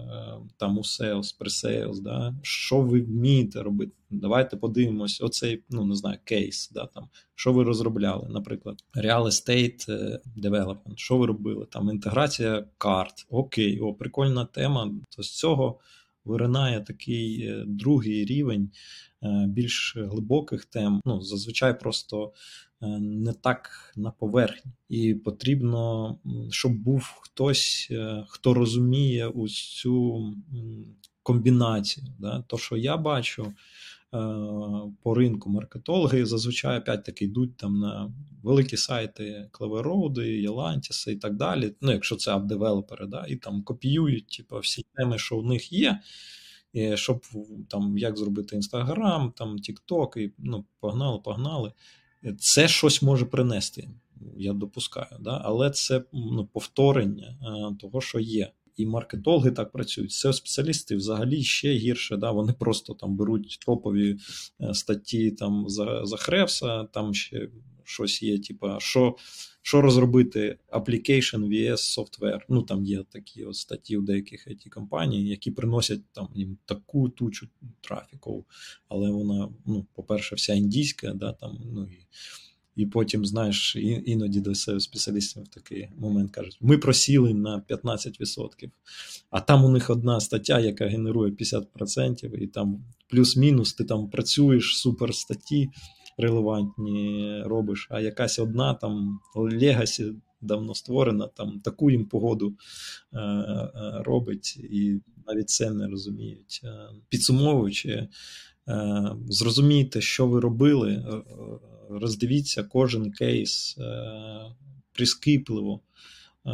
там 0.57 0.77
у 0.77 0.81
sales, 0.81 1.39
pre-sales, 1.39 2.01
да, 2.01 2.35
що 2.41 2.81
ви 2.81 3.01
вмієте 3.01 3.61
робити? 3.61 3.91
Давайте 4.09 4.57
подивимось, 4.57 5.21
оцей, 5.21 5.63
ну 5.69 5.85
не 5.85 5.95
знаю, 5.95 6.17
кейс, 6.23 6.71
да, 6.73 6.85
там, 6.85 7.09
що 7.35 7.53
ви 7.53 7.63
розробляли, 7.63 8.27
наприклад, 8.29 8.83
Real 8.95 9.25
Estate 9.25 10.17
Development, 10.37 10.95
що 10.95 11.17
ви 11.17 11.25
робили? 11.25 11.65
Там 11.71 11.89
інтеграція 11.89 12.65
карт. 12.77 13.25
Окей, 13.29 13.79
о, 13.79 13.93
прикольна 13.93 14.45
тема. 14.45 14.91
То 15.09 15.23
з 15.23 15.37
цього 15.37 15.79
виринає 16.25 16.81
такий 16.81 17.53
другий 17.65 18.25
рівень 18.25 18.71
Е, 19.10 19.10
більш 19.47 19.97
глибоких 19.97 20.65
тем, 20.65 21.01
ну 21.05 21.21
зазвичай 21.21 21.79
просто 21.79 22.33
е, 22.81 22.87
не 22.99 23.33
так 23.33 23.93
на 23.95 24.11
поверхні, 24.11 24.71
і 24.89 25.13
потрібно, 25.13 26.17
щоб 26.51 26.73
був 26.73 27.19
хтось, 27.21 27.87
е, 27.91 28.25
хто 28.27 28.53
розуміє 28.53 29.27
ось 29.27 29.75
цю 29.75 30.23
комбінацію. 31.23 32.07
Да? 32.19 32.43
То, 32.47 32.57
що 32.57 32.77
я 32.77 32.97
бачу. 32.97 33.53
По 35.03 35.13
ринку 35.15 35.49
маркетологи 35.49 36.25
зазвичай 36.25 36.79
опять 36.79 37.03
таки 37.03 37.25
йдуть 37.25 37.57
там 37.57 37.79
на 37.79 38.11
великі 38.43 38.77
сайти 38.77 39.49
Cleveroad'и, 39.51 40.41
Yalantis'и 40.41 41.11
і 41.11 41.15
так 41.15 41.35
далі. 41.35 41.75
Ну, 41.81 41.91
якщо 41.91 42.15
це 42.15 42.31
app-девелопери, 42.31 43.07
да, 43.07 43.25
і 43.27 43.35
там 43.35 43.63
копіюють 43.63 44.27
типу, 44.27 44.59
всі 44.59 44.85
теми, 44.95 45.17
що 45.17 45.37
в 45.37 45.45
них 45.45 45.73
є, 45.73 45.99
щоб 46.95 47.25
там 47.69 47.97
як 47.97 48.17
зробити 48.17 48.55
Інстаграм, 48.55 49.33
там 49.35 49.59
Тікток, 49.59 50.17
і 50.17 50.31
ну, 50.37 50.65
погнали, 50.79 51.19
погнали. 51.19 51.71
Це 52.39 52.67
щось 52.67 53.01
може 53.01 53.25
принести, 53.25 53.89
я 54.37 54.53
допускаю, 54.53 55.17
да? 55.19 55.41
але 55.43 55.69
це 55.69 56.03
ну, 56.13 56.45
повторення 56.45 57.37
того, 57.79 58.01
що 58.01 58.19
є. 58.19 58.51
І 58.75 58.85
маркетологи 58.85 59.51
так 59.51 59.71
працюють. 59.71 60.11
seo 60.11 60.33
спеціалісти 60.33 60.95
взагалі 60.95 61.43
ще 61.43 61.73
гірше. 61.73 62.17
Да? 62.17 62.31
Вони 62.31 62.53
просто 62.53 62.93
там 62.93 63.15
беруть 63.15 63.57
топові 63.65 64.17
е, 64.61 64.73
статті 64.73 65.31
там 65.31 65.69
за 65.69 66.05
за 66.05 66.17
Хревса, 66.17 66.83
там 66.83 67.13
ще 67.13 67.49
щось 67.91 68.23
є, 68.23 68.39
типа, 68.39 68.79
що 68.79 69.15
що 69.61 69.81
розробити 69.81 70.57
application 70.71 71.47
VS 71.47 71.97
software. 71.97 72.39
Ну 72.49 72.61
там 72.61 72.85
є 72.85 73.03
такі 73.09 73.43
от 73.43 73.55
статті 73.55 73.97
у 73.97 74.01
деяких 74.01 74.47
it 74.47 74.69
компаній, 74.69 75.27
які 75.27 75.51
приносять 75.51 76.01
там 76.11 76.29
їм 76.35 76.57
таку 76.65 77.09
тучу 77.09 77.47
трафіку, 77.81 78.45
але 78.89 79.09
вона, 79.09 79.49
ну, 79.65 79.85
по-перше, 79.93 80.35
вся 80.35 80.53
індійська, 80.53 81.13
да, 81.13 81.33
там, 81.33 81.59
ну 81.73 81.83
і. 81.83 82.05
І 82.75 82.85
потім, 82.85 83.25
знаєш, 83.25 83.75
іноді 84.05 84.39
до 84.39 84.55
спеціалістів 84.55 85.43
в 85.43 85.47
такий 85.47 85.89
момент 85.97 86.31
кажуть: 86.31 86.57
ми 86.61 86.77
просіли 86.77 87.33
на 87.33 87.63
15%, 87.69 88.69
а 89.29 89.41
там 89.41 89.65
у 89.65 89.69
них 89.69 89.89
одна 89.89 90.19
стаття, 90.19 90.59
яка 90.59 90.87
генерує 90.87 91.31
50%, 91.31 92.35
і 92.35 92.47
там 92.47 92.83
плюс-мінус, 93.07 93.73
ти 93.73 93.83
там 93.83 94.09
працюєш 94.09 94.77
супер 94.77 95.15
статті, 95.15 95.69
релевантні 96.21 97.41
робиш, 97.45 97.87
а 97.91 97.99
якась 97.99 98.39
одна 98.39 98.73
там 98.73 99.19
Legacy 99.35 100.15
давно 100.41 100.75
створена, 100.75 101.27
там 101.27 101.59
таку 101.59 101.91
їм 101.91 102.05
погоду 102.05 102.53
е, 103.13 103.19
е, 103.19 103.71
робить, 104.03 104.57
і 104.57 105.01
навіть 105.27 105.49
це 105.49 105.71
не 105.71 105.87
розуміють. 105.87 106.61
Е, 106.63 106.89
підсумовуючи, 107.09 107.89
е, 107.89 108.07
зрозумійте, 109.29 110.01
що 110.01 110.27
ви 110.27 110.39
робили, 110.39 110.91
е, 110.91 111.23
роздивіться 111.89 112.63
кожен 112.63 113.11
кейс 113.11 113.77
е, 113.79 114.11
прискіпливо. 114.93 115.81
Е, 116.47 116.51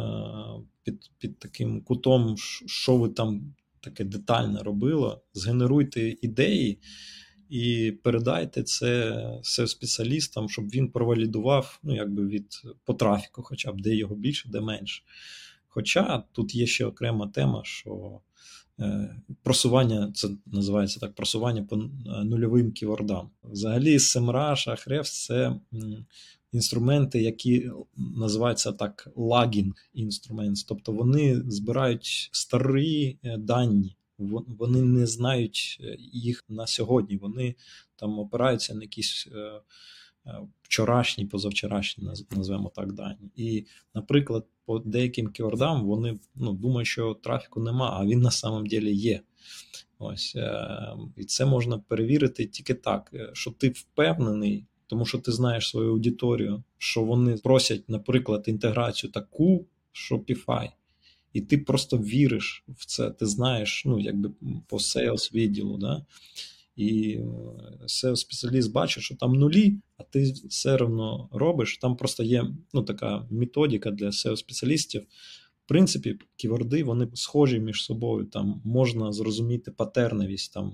під 0.82 1.10
під 1.18 1.38
таким 1.38 1.80
кутом, 1.80 2.34
що 2.66 2.96
ви 2.96 3.08
там 3.08 3.54
таке 3.80 4.04
детальне 4.04 4.62
робили, 4.62 5.16
згенеруйте 5.34 6.16
ідеї, 6.22 6.78
і 7.50 7.92
передайте 8.02 8.62
це 8.62 9.22
все 9.42 9.66
спеціалістам, 9.66 10.48
щоб 10.48 10.68
він 10.68 10.90
провалідував 10.90 11.78
ну, 11.82 11.96
якби 11.96 12.26
від 12.26 12.62
по 12.84 12.94
трафіку, 12.94 13.42
хоча 13.42 13.72
б 13.72 13.80
де 13.80 13.94
його 13.94 14.14
більше, 14.14 14.48
де 14.48 14.60
менше. 14.60 15.02
Хоча 15.68 16.24
тут 16.32 16.54
є 16.54 16.66
ще 16.66 16.86
окрема 16.86 17.26
тема, 17.26 17.60
що 17.64 18.20
е, 18.80 19.16
просування, 19.42 20.12
це 20.14 20.28
називається 20.46 21.00
так, 21.00 21.14
просування 21.14 21.62
по 21.62 21.76
нульовим 22.24 22.72
ківордам. 22.72 23.30
Взагалі, 23.42 23.98
SEMrush, 23.98 24.68
Ahrefs– 24.68 25.02
це 25.26 25.60
інструменти, 26.52 27.22
які 27.22 27.70
називаються 27.96 28.72
так 28.72 29.08
лагінг 29.16 29.74
інструмент, 29.94 30.56
тобто 30.68 30.92
вони 30.92 31.42
збирають 31.50 32.28
старі 32.32 33.18
е, 33.22 33.36
дані 33.36 33.96
вони 34.18 34.82
не 34.82 35.06
знають 35.06 35.78
е, 35.80 35.96
їх 36.12 36.44
на 36.48 36.66
сьогодні. 36.66 37.16
Вони 37.16 37.54
там 37.96 38.18
опираються 38.18 38.74
на 38.74 38.82
якісь 38.82 39.28
е, 39.34 39.60
е, 40.26 40.40
вчорашні, 40.62 41.26
позавчорашні, 41.26 42.08
назвемо 42.30 42.72
так 42.74 42.92
дані. 42.92 43.30
І, 43.36 43.66
наприклад, 43.94 44.46
по 44.64 44.78
деяким 44.78 45.28
кіордам 45.28 45.86
вони 45.86 46.18
ну, 46.34 46.52
думають, 46.52 46.88
що 46.88 47.14
трафіку 47.14 47.60
нема, 47.60 47.98
а 48.00 48.06
він 48.06 48.20
на 48.20 48.30
самом 48.30 48.66
деле 48.66 48.90
є. 48.90 49.20
Ось 49.98 50.36
і 51.16 51.24
це 51.24 51.46
можна 51.46 51.78
перевірити 51.78 52.46
тільки 52.46 52.74
так, 52.74 53.12
що 53.32 53.50
ти 53.50 53.68
впевнений, 53.68 54.64
тому 54.86 55.06
що 55.06 55.18
ти 55.18 55.32
знаєш 55.32 55.68
свою 55.68 55.90
аудиторію, 55.90 56.62
що 56.78 57.04
вони 57.04 57.36
просять, 57.36 57.88
наприклад, 57.88 58.44
інтеграцію 58.46 59.12
таку, 59.12 59.66
Shopify, 59.94 60.70
і 61.38 61.40
ти 61.40 61.58
просто 61.58 61.98
віриш 61.98 62.64
в 62.68 62.86
це. 62.86 63.10
Ти 63.10 63.26
знаєш, 63.26 63.82
ну, 63.86 64.00
якби 64.00 64.30
по 64.66 64.76
sales 64.76 65.34
відділу, 65.34 65.78
да? 65.78 66.06
і 66.76 67.18
seo 67.82 68.16
спеціаліст 68.16 68.72
бачить, 68.72 69.02
що 69.02 69.16
там 69.16 69.32
нулі, 69.32 69.76
а 69.96 70.02
ти 70.02 70.32
все 70.48 70.74
одно 70.74 71.28
робиш. 71.32 71.78
Там 71.78 71.96
просто 71.96 72.22
є 72.22 72.44
ну, 72.72 72.82
така 72.82 73.26
методика 73.30 73.90
для 73.90 74.06
seo 74.06 74.36
спеціалістів. 74.36 75.02
В 75.64 75.68
принципі, 75.68 76.18
ківорди 76.36 76.84
вони 76.84 77.08
схожі 77.14 77.60
між 77.60 77.84
собою. 77.84 78.24
Там 78.24 78.62
можна 78.64 79.12
зрозуміти 79.12 79.70
патерновість, 79.70 80.54
там 80.54 80.72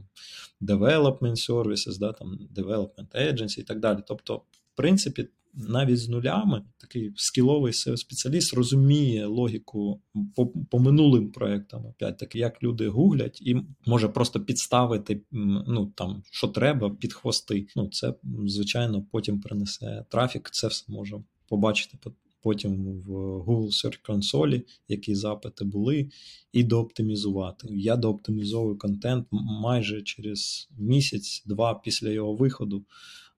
development 0.60 1.50
services, 1.50 1.98
да, 1.98 2.12
там 2.12 2.38
development 2.56 3.16
agency 3.16 3.60
і 3.60 3.62
так 3.62 3.80
далі. 3.80 3.98
Тобто, 4.06 4.36
в 4.36 4.76
принципі, 4.76 5.28
навіть 5.56 5.98
з 5.98 6.08
нулями 6.08 6.62
такий 6.78 7.12
скіловий 7.16 7.72
спеціаліст 7.72 8.54
розуміє 8.54 9.26
логіку 9.26 10.02
по, 10.36 10.46
по 10.46 10.78
минулим 10.78 11.32
проектам, 11.32 11.86
опять 11.86 12.18
таки, 12.18 12.38
як 12.38 12.62
люди 12.62 12.88
гуглять, 12.88 13.42
і 13.42 13.56
може 13.86 14.08
просто 14.08 14.40
підставити 14.40 15.22
ну 15.66 15.92
там 15.94 16.22
що 16.30 16.48
треба 16.48 16.90
під 16.90 17.12
хвости. 17.12 17.66
Ну 17.76 17.88
це 17.88 18.14
звичайно 18.46 19.06
потім 19.10 19.40
принесе 19.40 20.04
трафік. 20.08 20.50
Це 20.52 20.68
все 20.68 20.92
може 20.92 21.22
побачити 21.48 21.98
потім 22.44 23.00
в 23.00 23.10
Google 23.38 23.84
Search 23.84 23.98
Console, 24.08 24.62
які 24.88 25.14
запити 25.14 25.64
були, 25.64 26.08
і 26.52 26.62
дооптимізувати. 26.62 27.68
Я 27.70 27.96
дооптимізовую 27.96 28.78
контент 28.78 29.26
майже 29.32 30.02
через 30.02 30.68
місяць-два 30.78 31.74
після 31.74 32.10
його 32.10 32.34
виходу. 32.34 32.84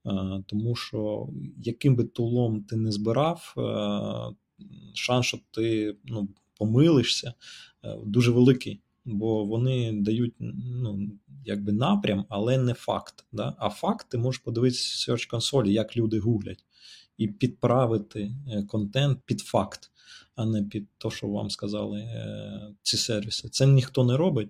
Е, 0.06 0.42
тому 0.46 0.76
що 0.76 1.28
яким 1.56 1.96
би 1.96 2.04
тулом 2.04 2.62
ти 2.62 2.76
не 2.76 2.92
збирав, 2.92 3.54
е, 3.58 3.62
шанс, 4.94 5.26
що 5.26 5.38
ти 5.50 5.96
ну, 6.04 6.28
помилишся, 6.58 7.34
е, 7.84 7.96
дуже 8.04 8.30
великий. 8.30 8.80
Бо 9.04 9.44
вони 9.44 9.92
дають 9.92 10.34
ну, 10.38 11.10
якби 11.44 11.72
напрям, 11.72 12.24
але 12.28 12.58
не 12.58 12.74
факт. 12.74 13.24
Да? 13.32 13.54
А 13.58 13.68
факт 13.68 14.06
ти 14.08 14.18
можеш 14.18 14.40
подивитися 14.40 15.12
в 15.12 15.16
Search 15.16 15.28
консолі, 15.28 15.72
як 15.72 15.96
люди 15.96 16.18
гуглять, 16.18 16.64
і 17.18 17.28
підправити 17.28 18.32
контент 18.68 19.18
під 19.24 19.40
факт, 19.40 19.90
а 20.34 20.44
не 20.44 20.62
під 20.62 20.88
те, 20.98 21.10
що 21.10 21.26
вам 21.26 21.50
сказали 21.50 22.08
ці 22.82 22.96
сервіси. 22.96 23.48
Це 23.48 23.66
ніхто 23.66 24.04
не 24.04 24.16
робить. 24.16 24.48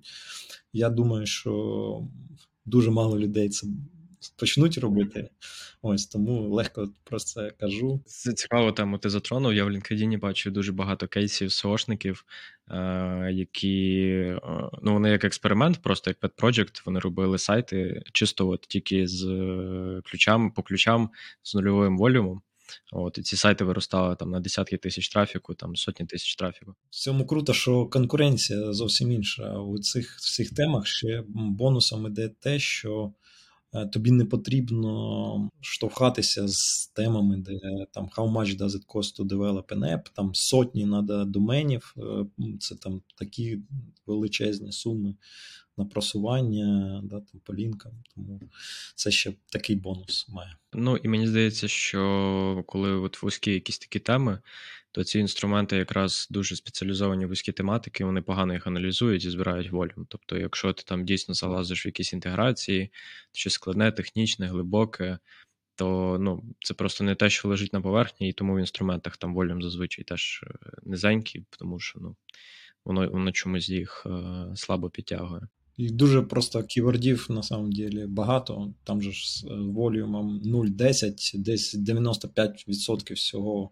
Я 0.72 0.90
думаю, 0.90 1.26
що 1.26 2.08
дуже 2.64 2.90
мало 2.90 3.18
людей 3.18 3.48
це 3.48 3.66
почнуть 4.28 4.78
робити. 4.78 5.28
Ось 5.82 6.06
тому 6.06 6.54
легко 6.54 6.88
про 7.04 7.18
це 7.18 7.50
кажу. 7.60 8.00
Це 8.06 8.32
цікаву 8.32 8.72
тему 8.72 8.98
ти 8.98 9.10
затронув. 9.10 9.54
Я 9.54 9.64
в 9.64 9.70
LinkedIn 9.70 10.18
бачу 10.18 10.50
дуже 10.50 10.72
багато 10.72 11.08
кейсів 11.08 11.52
СОшників, 11.52 12.24
е, 12.70 13.30
які 13.32 13.98
е, 14.08 14.40
ну 14.82 14.92
вони 14.92 15.10
як 15.10 15.24
експеримент, 15.24 15.82
просто 15.82 16.10
як 16.10 16.20
pet 16.20 16.42
project, 16.42 16.82
Вони 16.86 17.00
робили 17.00 17.38
сайти 17.38 18.02
чисто 18.12 18.48
от 18.48 18.60
тільки 18.60 19.06
з 19.06 19.22
ключами 20.04 20.50
по 20.50 20.62
ключам 20.62 21.10
з 21.42 21.54
нульовим 21.54 21.98
волюмом. 21.98 22.42
От 22.92 23.18
і 23.18 23.22
ці 23.22 23.36
сайти 23.36 23.64
виростали 23.64 24.16
там 24.16 24.30
на 24.30 24.40
десятки 24.40 24.76
тисяч 24.76 25.08
трафіку, 25.08 25.54
там 25.54 25.76
сотні 25.76 26.06
тисяч 26.06 26.36
трафіку. 26.36 26.74
В 26.90 26.94
цьому 26.94 27.26
круто, 27.26 27.52
що 27.52 27.86
конкуренція 27.86 28.72
зовсім 28.72 29.12
інша. 29.12 29.58
У 29.58 29.78
цих 29.78 30.16
всіх 30.16 30.54
темах 30.54 30.86
ще 30.86 31.24
бонусом 31.28 32.06
іде 32.06 32.28
те, 32.28 32.58
що 32.58 33.12
Е, 33.25 33.25
тобі 33.84 34.10
не 34.10 34.24
потрібно 34.24 35.50
штовхатися 35.60 36.48
з 36.48 36.86
темами, 36.94 37.36
де 37.36 37.58
там 37.92 38.08
how 38.16 38.32
much 38.32 38.58
does 38.58 38.70
it 38.70 38.86
cost 38.86 39.20
to 39.20 39.24
develop 39.24 39.66
an 39.66 39.78
app, 39.78 40.02
там 40.14 40.30
сотні 40.34 40.86
надо 40.86 41.24
доменів, 41.24 41.94
е, 41.98 42.26
це 42.60 42.74
там 42.74 43.02
такі 43.16 43.58
величезні 44.06 44.72
суми 44.72 45.14
на 45.76 45.84
просування, 45.84 47.00
да, 47.04 47.20
там, 47.20 47.40
по 47.44 47.54
лінкам. 47.54 47.92
Тому 48.14 48.40
це 48.94 49.10
ще 49.10 49.32
такий 49.52 49.76
бонус 49.76 50.28
має. 50.28 50.56
Ну 50.72 50.96
і 50.96 51.08
мені 51.08 51.26
здається, 51.26 51.68
що 51.68 52.64
коли 52.66 52.92
от 52.92 53.22
вузькі 53.22 53.52
якісь 53.52 53.78
такі 53.78 53.98
теми, 53.98 54.38
то 54.96 55.04
ці 55.04 55.18
інструменти 55.18 55.76
якраз 55.76 56.28
дуже 56.30 56.56
спеціалізовані 56.56 57.26
вузькі 57.26 57.52
тематики, 57.52 58.04
вони 58.04 58.22
погано 58.22 58.52
їх 58.52 58.66
аналізують 58.66 59.24
і 59.24 59.30
збирають 59.30 59.70
волю. 59.70 60.06
Тобто, 60.08 60.38
якщо 60.38 60.72
ти 60.72 60.82
там 60.86 61.04
дійсно 61.04 61.34
залазиш 61.34 61.84
в 61.84 61.86
якісь 61.86 62.12
інтеграції, 62.12 62.92
щось 63.32 63.52
складне, 63.52 63.92
технічне, 63.92 64.46
глибоке, 64.46 65.18
то 65.74 66.18
ну, 66.20 66.44
це 66.60 66.74
просто 66.74 67.04
не 67.04 67.14
те, 67.14 67.30
що 67.30 67.48
лежить 67.48 67.72
на 67.72 67.80
поверхні, 67.80 68.28
і 68.28 68.32
тому 68.32 68.54
в 68.54 68.58
інструментах 68.58 69.16
там 69.16 69.34
волюм 69.34 69.62
зазвичай 69.62 70.04
теж 70.04 70.44
е, 70.46 70.70
низенький, 70.82 71.46
тому 71.58 71.80
що 71.80 71.98
ну, 72.00 72.16
воно 72.84 73.10
воно 73.10 73.32
чомусь 73.32 73.68
їх 73.68 74.06
е, 74.06 74.56
слабо 74.56 74.90
підтягує. 74.90 75.48
І 75.76 75.90
дуже 75.90 76.22
просто 76.22 76.62
ківордів 76.62 77.26
на 77.30 77.42
самом 77.42 77.72
деле 77.72 78.06
багато. 78.06 78.72
Там 78.84 79.02
же 79.02 79.12
ж 79.12 79.32
з 79.32 79.44
е, 79.44 79.48
волюмом 79.54 80.40
0,10, 80.44 81.38
десь 81.38 81.74
95% 81.74 83.14
всього, 83.14 83.70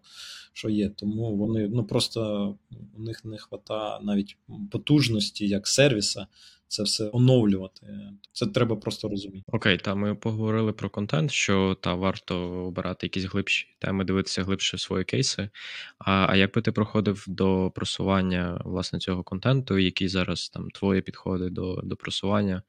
що 0.53 0.69
є. 0.69 0.89
Тому 0.89 1.35
вони 1.35 1.69
ну 1.73 1.83
просто 1.83 2.49
у 2.97 3.01
них 3.01 3.25
не 3.25 3.37
вистачає 3.51 3.99
навіть 4.03 4.37
потужності 4.71 5.47
як 5.47 5.67
сервіса 5.67 6.27
це 6.67 6.83
все 6.83 7.09
оновлювати. 7.13 7.87
Це 8.31 8.47
треба 8.47 8.75
просто 8.75 9.09
розуміти. 9.09 9.43
Окей, 9.47 9.77
та 9.77 9.95
ми 9.95 10.15
поговорили 10.15 10.73
про 10.73 10.89
контент, 10.89 11.31
що 11.31 11.77
та 11.81 11.93
варто 11.93 12.37
обирати 12.39 13.05
якісь 13.05 13.23
глибші 13.23 13.75
теми, 13.79 14.03
дивитися 14.03 14.43
глибше 14.43 14.77
в 14.77 14.79
свої 14.79 15.03
кейси. 15.03 15.49
А 15.97 16.25
а 16.29 16.35
як 16.35 16.53
би 16.53 16.61
ти 16.61 16.71
проходив 16.71 17.25
до 17.27 17.71
просування 17.75 18.61
власне 18.65 18.99
цього 18.99 19.23
контенту, 19.23 19.77
які 19.77 20.07
зараз 20.07 20.49
там 20.49 20.69
твої 20.69 21.01
підходи 21.01 21.49
до 21.49 21.81
до 21.83 21.95
просування? 21.95 22.61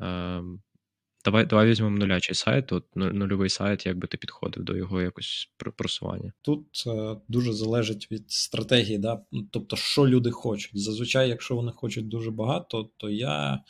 Е, 0.00 0.42
Давай 1.24 1.46
давай 1.46 1.66
візьмемо 1.66 1.98
нулячий 1.98 2.34
сайт. 2.34 2.72
От 2.72 2.84
нульовий 2.96 3.50
сайт, 3.50 3.86
як 3.86 3.98
би 3.98 4.08
ти 4.08 4.16
підходив 4.16 4.64
до 4.64 4.76
його 4.76 5.02
якось 5.02 5.50
просування? 5.76 6.32
Тут 6.42 6.84
е, 6.86 7.16
дуже 7.28 7.52
залежить 7.52 8.08
від 8.10 8.30
стратегії, 8.30 8.98
да? 8.98 9.22
тобто, 9.50 9.76
що 9.76 10.08
люди 10.08 10.30
хочуть. 10.30 10.78
Зазвичай, 10.78 11.28
якщо 11.28 11.56
вони 11.56 11.72
хочуть 11.72 12.08
дуже 12.08 12.30
багато, 12.30 12.90
то 12.96 13.10
я 13.10 13.62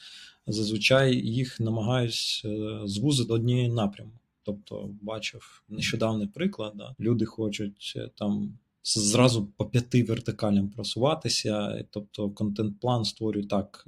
зазвичай 0.46 1.14
їх 1.16 1.60
намагаюсь 1.60 2.42
е, 2.44 2.80
звузити 2.84 3.28
до 3.28 3.34
однієї 3.34 3.68
напряму. 3.68 4.12
Тобто, 4.42 4.90
бачив 5.02 5.62
нещодавний 5.68 6.26
приклад. 6.26 6.72
Да? 6.76 6.94
Люди 7.00 7.24
хочуть 7.24 7.92
е, 7.96 8.10
там 8.14 8.58
зразу 8.84 9.46
по 9.46 9.64
п'яти 9.64 10.02
вертикалям 10.02 10.68
просуватися. 10.68 11.84
Тобто, 11.90 12.30
контент-план 12.30 13.04
створюю 13.04 13.46
так: 13.46 13.84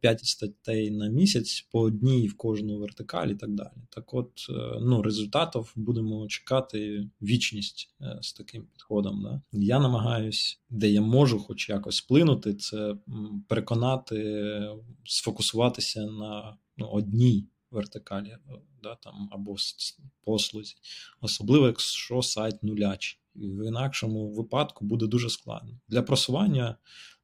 5 0.00 0.24
статей 0.24 0.90
на 0.90 1.08
місяць, 1.08 1.68
по 1.72 1.80
одній 1.80 2.28
в 2.28 2.36
кожну 2.36 2.78
вертикаль 2.78 3.28
і 3.28 3.34
так 3.34 3.50
далі. 3.50 3.68
Так, 3.90 4.14
от, 4.14 4.46
е, 4.50 4.78
ну, 4.80 5.02
результатів 5.02 5.72
будемо 5.76 6.28
чекати 6.28 7.08
вічність 7.22 7.94
з 8.20 8.32
таким 8.32 8.62
підходом. 8.62 9.22
Да? 9.22 9.42
Я 9.52 9.78
намагаюсь, 9.78 10.60
де 10.70 10.90
я 10.90 11.00
можу, 11.00 11.38
хоч 11.38 11.68
якось 11.68 12.02
вплинути, 12.02 12.54
це 12.54 12.96
переконати, 13.48 14.50
сфокусуватися 15.04 16.06
на 16.06 16.56
ну, 16.76 16.86
одній 16.86 17.46
вертикалі, 17.70 18.36
да, 18.82 18.94
там 18.94 19.28
або 19.32 19.56
послузі, 20.24 20.74
особливо 21.20 21.66
якщо 21.66 22.22
сайт 22.22 22.62
нулячий 22.62 23.19
в 23.40 23.66
інакшому 23.66 24.32
випадку 24.32 24.84
буде 24.84 25.06
дуже 25.06 25.30
складно. 25.30 25.80
Для 25.88 26.02
просування 26.02 26.76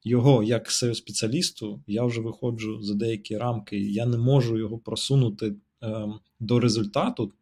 його 0.05 0.42
як 0.42 0.68
seo 0.68 0.94
спеціалісту 0.94 1.83
я 1.87 2.05
вже 2.05 2.20
виходжу 2.20 2.83
за 2.83 2.94
деякі 2.94 3.38
рамки. 3.38 3.79
Я 3.79 4.07
не 4.07 4.16
можу 4.18 4.59
його 4.59 4.79
просунути 4.79 5.55
е, 5.83 6.09
до 6.40 6.61
результату, 6.61 7.33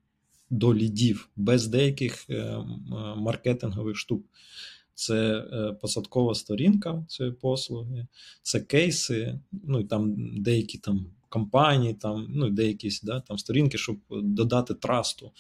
до 0.50 0.74
лідів 0.74 1.28
без 1.36 1.66
деяких 1.66 2.30
е, 2.30 2.64
маркетингових 3.16 3.96
штук. 3.96 4.26
Це 4.94 5.38
е, 5.38 5.72
посадкова 5.72 6.34
сторінка 6.34 7.04
цієї 7.08 7.34
послуги, 7.34 8.06
це 8.42 8.60
кейси, 8.60 9.40
ну 9.52 9.80
і 9.80 9.84
там 9.84 10.14
деякі 10.42 10.78
там 10.78 11.06
компанії, 11.28 11.94
там, 11.94 12.26
ну 12.28 12.50
деякі 12.50 12.90
да, 13.02 13.20
там 13.20 13.38
сторінки, 13.38 13.78
щоб 13.78 13.96
додати 14.10 14.74
трасту. 14.74 15.32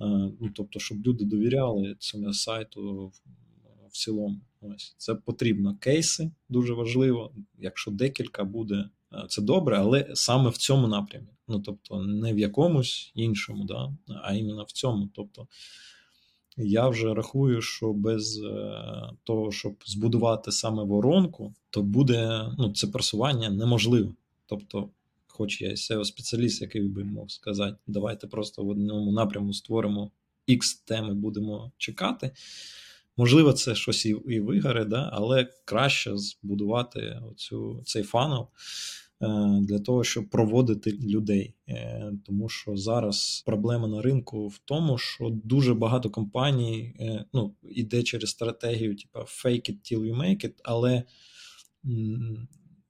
Е, 0.00 0.04
ну 0.40 0.50
тобто, 0.54 0.78
щоб 0.78 1.06
люди 1.06 1.24
довіряли 1.24 1.96
цьому 1.98 2.32
сайту 2.32 3.12
в 3.88 3.96
цілому. 3.96 4.40
Ось 4.60 4.94
це 4.98 5.14
потрібно. 5.14 5.76
Кейси 5.80 6.30
дуже 6.48 6.74
важливо. 6.74 7.32
Якщо 7.58 7.90
декілька 7.90 8.44
буде, 8.44 8.88
е, 9.12 9.24
це 9.28 9.42
добре, 9.42 9.78
але 9.78 10.10
саме 10.14 10.50
в 10.50 10.56
цьому 10.56 10.88
напрямі. 10.88 11.28
Ну 11.48 11.60
тобто, 11.60 12.02
не 12.02 12.34
в 12.34 12.38
якомусь 12.38 13.12
іншому, 13.14 13.64
да, 13.64 13.92
а 14.22 14.34
іменно 14.34 14.64
в 14.64 14.72
цьому. 14.72 15.08
Тобто 15.14 15.46
я 16.56 16.88
вже 16.88 17.14
рахую, 17.14 17.62
що 17.62 17.92
без 17.92 18.38
е, 18.38 18.82
того, 19.24 19.52
щоб 19.52 19.74
збудувати 19.86 20.52
саме 20.52 20.82
воронку, 20.82 21.54
то 21.70 21.82
буде 21.82 22.50
ну, 22.58 22.72
це 22.72 22.86
просування 22.86 23.50
неможливе. 23.50 24.12
Тобто 24.46 24.88
хоч 25.34 25.60
я 25.60 25.70
SEO 25.70 26.04
спеціаліст, 26.04 26.62
який 26.62 26.82
би 26.82 27.04
мог 27.04 27.30
сказати, 27.30 27.76
давайте 27.86 28.26
просто 28.26 28.64
в 28.64 28.68
одному 28.68 29.12
напряму 29.12 29.52
створимо 29.52 30.10
X 30.48 30.60
теми, 30.84 31.14
будемо 31.14 31.72
чекати. 31.78 32.30
Можливо, 33.16 33.52
це 33.52 33.74
щось 33.74 34.06
і 34.06 34.16
і 34.28 34.40
вигоре, 34.40 34.84
да? 34.84 35.10
але 35.12 35.48
краще 35.64 36.16
збудувати 36.16 37.20
оцю, 37.30 37.82
цей 37.84 38.02
funnel 38.02 38.48
е, 39.22 39.26
для 39.60 39.78
того, 39.78 40.04
щоб 40.04 40.30
проводити 40.30 40.92
людей. 40.92 41.54
Е, 41.68 42.12
тому 42.26 42.48
що 42.48 42.76
зараз 42.76 43.42
проблема 43.46 43.88
на 43.88 44.02
ринку 44.02 44.48
в 44.48 44.58
тому, 44.64 44.98
що 44.98 45.30
дуже 45.44 45.74
багато 45.74 46.10
компаній 46.10 46.96
е, 47.00 47.24
ну, 47.32 47.54
іде 47.70 48.02
через 48.02 48.30
стратегію, 48.30 48.96
типу 48.96 49.18
fake 49.18 49.70
it 49.70 49.76
till 49.92 50.00
you 50.00 50.16
make 50.16 50.44
it, 50.44 50.54
але 50.62 51.02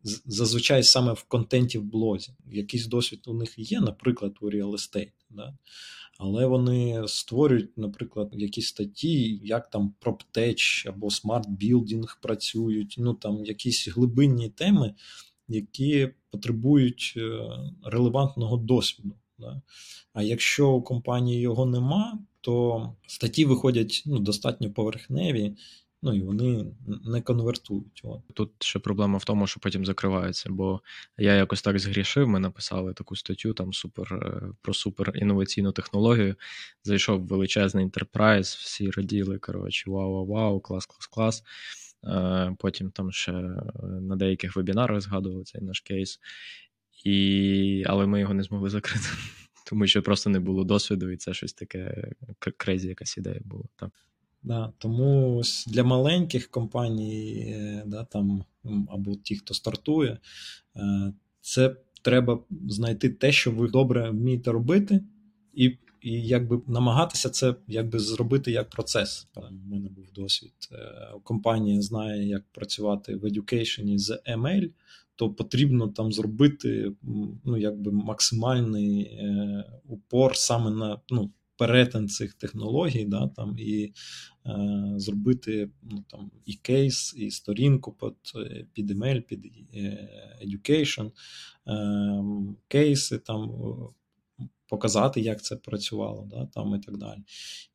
зазвичай 0.05 0.83
саме 0.83 1.13
в 1.13 1.23
контенті 1.23 1.79
в 1.79 1.85
блозі. 1.85 2.33
Якийсь 2.53 2.87
досвід 2.87 3.21
у 3.27 3.35
них 3.35 3.55
є, 3.59 3.81
наприклад, 3.81 4.37
у 4.41 4.51
Real 4.51 4.71
Estate. 4.71 5.13
Да? 5.31 5.59
Але 6.19 6.47
вони 6.47 7.03
створюють, 7.07 7.79
наприклад, 7.79 8.29
якісь 8.33 8.67
статті, 8.67 9.41
як 9.45 9.71
там 9.71 9.95
PropTech 10.01 10.89
або 10.89 11.09
Building 11.09 12.17
працюють, 12.23 12.95
ну 12.99 13.15
там 13.15 13.45
якісь 13.45 13.89
глибинні 13.89 14.49
теми, 14.49 14.95
які 15.49 16.09
потребують 16.31 17.15
е, 17.17 17.51
релевантного 17.83 18.57
досвіду. 18.57 19.15
Да? 19.39 19.63
А 20.13 20.23
якщо 20.23 20.71
у 20.71 20.83
компанії 20.83 21.41
його 21.41 21.67
нема, 21.67 22.19
то 22.41 22.93
статті 23.07 23.45
виходять 23.45 24.03
ну, 24.07 24.19
достатньо 24.19 24.73
поверхневі 24.73 25.57
ну 26.05 26.15
і 26.15 26.23
вони 26.23 26.67
не 27.05 27.21
конвертують. 27.21 28.01
От. 28.05 28.21
Тут 28.35 28.51
ще 28.59 28.79
проблема 28.79 29.19
в 29.19 29.25
тому, 29.25 29.47
що 29.47 29.61
потім 29.61 29.87
закривається, 29.87 30.51
бо 30.51 30.81
я 31.19 31.35
якось 31.35 31.63
так 31.63 31.79
згрішив. 31.79 32.29
Ми 32.29 32.41
написали 32.41 32.95
таку 32.95 33.17
статтю 33.17 33.53
там 33.53 33.73
супер 33.73 34.15
е, 34.15 34.53
про 34.63 34.75
супер 34.75 35.13
інноваційну 35.15 35.73
технологію. 35.73 36.35
Зайшов 36.85 37.27
величезний 37.27 37.85
інтерпрайз, 37.85 38.47
всі 38.47 38.91
раділи. 38.91 39.39
Коротше, 39.39 39.91
вау, 39.91 40.27
вау, 40.27 40.61
клас, 40.61 40.87
клас, 40.87 41.07
клас. 41.07 41.43
Е, 42.05 42.57
потім 42.59 42.91
там 42.91 43.13
ще 43.13 43.33
е, 43.33 43.63
на 43.83 44.17
деяких 44.17 44.57
вебінарах 44.57 45.01
згадували 45.01 45.45
цей 45.45 45.61
наш 45.63 45.81
кейс, 45.81 46.21
і... 47.05 47.85
але 47.87 48.07
ми 48.07 48.21
його 48.21 48.35
не 48.35 48.43
змогли 48.43 48.71
закрити, 48.71 49.07
тому 49.67 49.87
що 49.87 50.03
просто 50.03 50.31
не 50.31 50.41
було 50.41 50.65
досвіду, 50.65 51.11
і 51.11 51.17
це 51.17 51.35
щось 51.35 51.53
таке 51.53 52.13
крезі, 52.57 52.89
якась 52.89 53.19
ідея 53.19 53.41
була. 53.45 53.65
Так. 53.77 53.91
Да, 54.45 54.73
Тому 54.79 55.37
ось 55.37 55.67
для 55.67 55.85
маленьких 55.85 56.49
компаній, 56.49 57.47
е, 57.49 57.83
да, 57.87 58.05
там, 58.05 58.45
або 58.89 59.15
ті, 59.15 59.37
хто 59.37 59.55
стартує, 59.55 60.19
е, 60.77 61.13
це 61.41 61.77
треба 62.03 62.39
знайти 62.69 63.09
те, 63.09 63.33
що 63.33 63.51
ви 63.51 63.69
добре 63.69 64.11
вмієте 64.11 64.53
робити, 64.53 65.01
і 65.55 65.79
і 66.01 66.27
якби 66.27 66.61
намагатися 66.67 67.31
це 67.31 67.55
якби 67.69 67.99
зробити 67.99 68.51
як 68.53 68.71
процес. 68.71 69.29
У 69.37 69.71
мене 69.71 69.89
був 69.89 70.13
досвід. 70.13 70.53
Е, 70.73 71.13
компанія 71.23 71.83
знає, 71.83 72.29
як 72.29 72.43
працювати 72.53 73.17
в 73.17 73.25
education 73.25 73.99
з 73.99 74.23
ML, 74.29 74.71
то 75.17 75.31
потрібно 75.31 75.89
там 75.89 76.13
зробити 76.13 76.93
ну, 77.45 77.57
якби 77.57 77.93
максимальний 77.93 79.21
упор 79.89 80.37
саме 80.37 80.71
на 80.71 81.01
ну, 81.11 81.31
перетин 81.57 82.09
цих 82.09 82.35
технологій, 82.35 83.05
да, 83.05 83.29
там, 83.29 83.59
і 83.59 83.93
е, 84.47 84.93
зробити 84.97 85.71
ну, 85.83 86.05
там, 86.09 86.31
і 86.45 86.55
кейс, 86.55 87.15
і 87.19 87.31
сторінку 87.31 87.93
під 87.93 88.43
під 88.73 88.91
email, 88.91 89.21
під 89.21 89.47
е, 89.75 90.09
education, 90.47 91.11
е, 91.69 92.25
кейси 92.69 93.19
там. 93.19 93.53
Показати, 94.69 95.21
як 95.21 95.43
це 95.43 95.57
працювало, 95.57 96.29
да, 96.31 96.47
там 96.47 96.75
і 96.75 96.79
так 96.79 96.97
далі, 96.97 97.21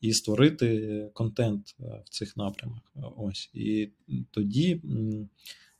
і 0.02 0.13
створити 0.13 1.10
контент 1.13 1.76
е, 1.80 2.04
в 2.06 2.10
цих 2.10 2.38
напрямах. 2.38 2.82
Ось. 3.18 3.50
І 3.54 3.89
тоді, 4.32 4.82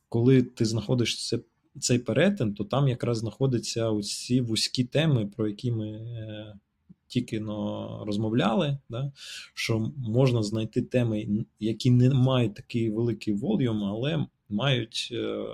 коли 0.10 0.42
ти 0.42 0.66
знаходиш 0.66 1.34
цей 1.80 2.00
перетин, 2.00 2.54
то 2.54 2.64
там 2.64 2.88
якраз 2.88 3.18
знаходяться 3.18 3.90
усі 3.90 4.42
вузькі 4.42 4.84
теми, 4.84 5.26
про 5.26 5.48
які 5.48 5.72
ми 5.72 5.90
е, 5.92 6.60
тільки 7.10 7.40
но 7.40 8.04
розмовляли, 8.06 8.78
да, 8.90 9.12
що 9.54 9.92
можна 9.98 10.44
знайти 10.44 10.82
теми, 10.82 11.28
які 11.60 11.92
не 11.92 12.10
мають 12.10 12.56
такий 12.56 12.90
великий 12.90 13.34
волюм, 13.34 13.84
але 13.84 14.26
мають 14.50 15.10
е, 15.12 15.46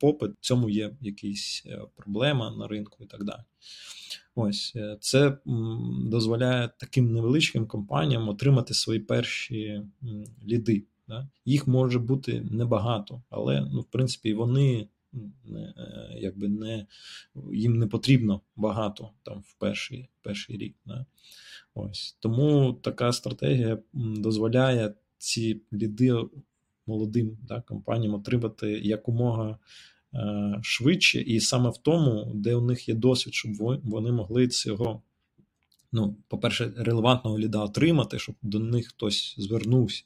попит, 0.00 0.30
в 0.30 0.40
цьому 0.40 0.70
є 0.70 0.96
якась 1.00 1.62
е, 1.66 1.80
проблема 1.96 2.50
на 2.50 2.68
ринку 2.68 3.04
і 3.04 3.06
так 3.06 3.24
далі. 3.24 3.40
Ось 4.34 4.72
е, 4.76 4.96
це 5.00 5.38
дозволяє 6.00 6.70
таким 6.78 7.12
невеличким 7.12 7.66
компаніям 7.66 8.28
отримати 8.28 8.74
свої 8.74 9.00
перші 9.00 9.82
ліди. 10.46 10.84
Да? 11.08 11.28
Їх 11.44 11.66
може 11.66 11.98
бути 11.98 12.46
небагато, 12.50 13.22
але 13.30 13.68
ну, 13.72 13.80
в 13.80 13.84
принципі 13.84 14.34
вони 14.34 14.88
не, 15.44 15.74
е, 15.78 16.18
якби 16.20 16.48
не, 16.48 16.86
їм 17.52 17.78
не 17.78 17.86
потрібно 17.86 18.40
багато 18.56 19.10
там 19.22 19.40
в 19.40 19.54
перший 19.58 20.08
перший 20.22 20.56
рік. 20.56 20.76
Да? 20.86 21.06
Ось. 21.74 22.16
Тому 22.20 22.72
така 22.72 23.12
стратегія 23.12 23.78
дозволяє 23.92 24.94
ці 25.18 25.62
ліди 25.72 26.14
молодим 26.86 27.38
да, 27.48 27.60
компаніям 27.60 28.14
отримати 28.14 28.70
якомога 28.70 29.58
е, 30.14 30.58
швидше, 30.62 31.20
і 31.20 31.40
саме 31.40 31.70
в 31.70 31.76
тому, 31.76 32.32
де 32.34 32.54
у 32.54 32.60
них 32.60 32.88
є 32.88 32.94
досвід, 32.94 33.34
щоб 33.34 33.52
вони 33.84 34.12
могли 34.12 34.48
цього. 34.48 35.02
Ну, 35.92 36.16
по-перше, 36.28 36.72
релевантного 36.76 37.38
ліда 37.38 37.64
отримати, 37.64 38.18
щоб 38.18 38.34
до 38.42 38.58
них 38.58 38.86
хтось 38.88 39.34
звернувся, 39.38 40.04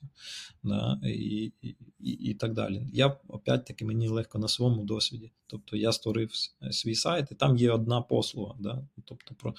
да, 0.62 1.01
і 1.05 1.53
і, 1.62 2.11
і, 2.11 2.35
так 2.35 2.53
далі. 2.53 2.87
Я 2.93 3.16
опять-таки 3.28 3.85
мені 3.85 4.09
легко 4.09 4.39
на 4.39 4.49
своєму 4.49 4.85
досвіді. 4.85 5.33
Тобто 5.47 5.76
я 5.76 5.93
створив 5.93 6.30
свій 6.70 6.95
сайт, 6.95 7.28
і 7.33 7.35
там 7.35 7.57
є 7.57 7.70
одна 7.70 8.01
послуга, 8.01 8.55
да, 8.61 8.85
тобто 9.05 9.35
про 9.35 9.55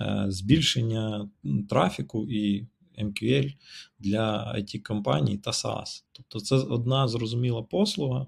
е, 0.00 0.26
збільшення 0.28 1.30
трафіку 1.68 2.26
і 2.30 2.66
MQL 2.98 3.54
для 3.98 4.54
it 4.58 4.82
компаній 4.82 5.38
та 5.38 5.50
SaaS. 5.50 6.04
Тобто 6.12 6.40
це 6.40 6.56
одна 6.56 7.08
зрозуміла 7.08 7.62
послуга. 7.62 8.26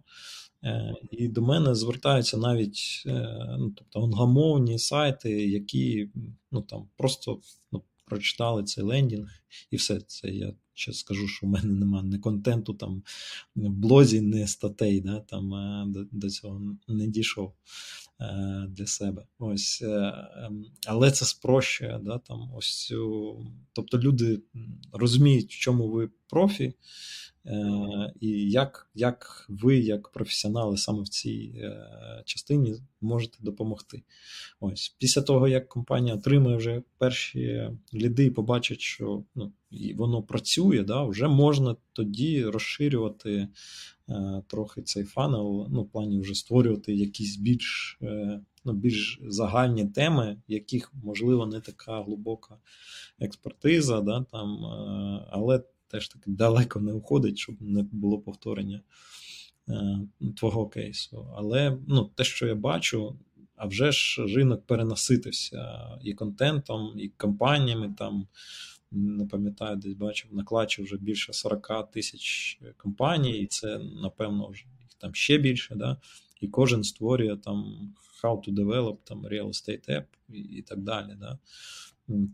Е, 0.65 0.95
і 1.11 1.29
до 1.29 1.43
мене 1.43 1.75
звертаються 1.75 2.37
навіть 2.37 3.03
е, 3.07 3.47
ну, 3.59 3.73
тобто 3.77 4.01
англомовні 4.05 4.79
сайти, 4.79 5.31
які 5.49 6.11
ну, 6.53 6.63
там 6.63 6.89
просто 6.97 7.41
ну, 7.73 7.83
прочитали 8.05 8.65
цей 8.65 8.85
лендінг, 8.85 9.40
і 9.71 9.77
все 9.77 10.01
це 10.01 10.29
я 10.29 10.55
ще 10.75 10.93
скажу, 10.93 11.29
що 11.29 11.47
в 11.47 11.51
мене 11.51 11.73
немає 11.73 12.05
не 12.05 12.19
контенту 12.19 12.75
там 12.75 13.03
в 13.55 13.69
блозі, 13.69 14.21
не 14.21 14.47
статей. 14.47 15.01
да, 15.01 15.21
там 15.21 15.55
е, 15.55 15.85
До, 15.89 16.05
до 16.13 16.31
цього 16.31 16.77
не 16.89 17.07
дійшов 17.07 17.53
для 18.69 18.87
себе. 18.87 19.27
Ось, 19.39 19.83
ем, 19.83 20.67
Але 20.87 21.11
це 21.11 21.25
спрощує. 21.25 22.01
да, 22.03 22.19
там 22.19 22.51
ось, 22.55 22.95
Тобто 23.73 23.99
люди 23.99 24.41
розуміють, 24.93 25.53
в 25.53 25.59
чому 25.59 25.89
ви 25.89 26.11
профі. 26.29 26.75
Е, 27.47 28.13
і 28.21 28.51
як 28.51 28.91
як 28.95 29.47
ви, 29.49 29.79
як 29.79 30.09
професіонали, 30.09 30.77
саме 30.77 31.03
в 31.03 31.09
цій 31.09 31.53
е, 31.57 32.23
частині 32.25 32.75
можете 33.01 33.39
допомогти. 33.41 34.03
Ось 34.61 34.97
Після 34.99 35.23
того, 35.23 35.49
як 35.49 35.69
компанія 35.69 36.15
отримує 36.15 36.57
вже 36.57 36.83
перші 36.99 37.71
ліди 37.95 38.25
і 38.25 38.31
побачить, 38.31 38.81
що 38.81 39.25
і 39.71 39.95
воно 39.95 40.23
працює, 40.23 40.83
да, 40.83 41.05
вже 41.05 41.29
можна 41.29 41.77
тоді 41.93 42.45
розширювати 42.45 43.49
е, 44.09 44.43
трохи 44.47 44.83
цей 44.83 45.05
funnel, 45.05 45.69
ну, 45.71 45.83
в 45.83 45.91
плані 45.91 46.21
вже 46.21 46.35
створювати 46.35 46.95
якісь 46.95 47.37
більш 47.37 47.99
ну, 48.65 48.73
більш 48.73 49.21
загальні 49.23 49.87
теми, 49.87 50.37
яких, 50.49 50.93
можливо, 51.05 51.47
не 51.47 51.61
така 51.61 52.03
глибока 52.03 52.57
експертиза, 53.19 54.01
да, 54.01 54.27
там, 54.31 54.65
але 55.31 55.63
теж 55.89 56.09
таки 56.09 56.31
далеко 56.31 56.81
не 56.81 56.93
уходить, 56.93 57.39
щоб 57.39 57.63
не 57.63 57.83
було 57.83 58.19
повторення 58.19 58.81
е, 59.69 59.99
твого 60.37 60.69
кейсу. 60.69 61.27
Але 61.37 61.79
ну, 61.89 62.11
те, 62.15 62.25
що 62.25 62.47
я 62.47 62.55
бачу, 62.55 63.19
а 63.57 63.67
вже 63.67 63.93
ж 63.93 64.27
ринок 64.27 64.67
перенаситився 64.67 65.89
і 66.03 66.15
контентом, 66.15 66.93
і 66.97 67.09
компаніями. 67.09 67.95
там, 67.99 68.27
Не 68.93 69.27
пам'ятаю, 69.27 69.77
десь 69.77 69.95
бачив, 69.95 70.35
наклачив 70.35 70.85
вже 70.85 70.97
більше 70.97 71.33
40 71.33 71.91
тисяч 71.91 72.59
компаній, 72.77 73.39
і 73.39 73.47
це, 73.47 73.79
напевно, 73.79 74.49
вже 74.49 74.65
їх 74.81 74.95
там 74.99 75.15
ще 75.15 75.39
більше. 75.39 75.75
Да? 75.75 75.97
І 76.41 76.49
кожен 76.49 76.85
створює 76.85 77.37
там 77.37 77.93
how 78.23 78.49
to 78.49 78.55
develop 78.55 78.97
там 79.05 79.27
real 79.27 79.49
estate 79.49 79.91
app 79.91 80.05
і, 80.29 80.39
і 80.39 80.63
так 80.63 80.81
далі. 80.81 81.17
Да? 81.21 81.39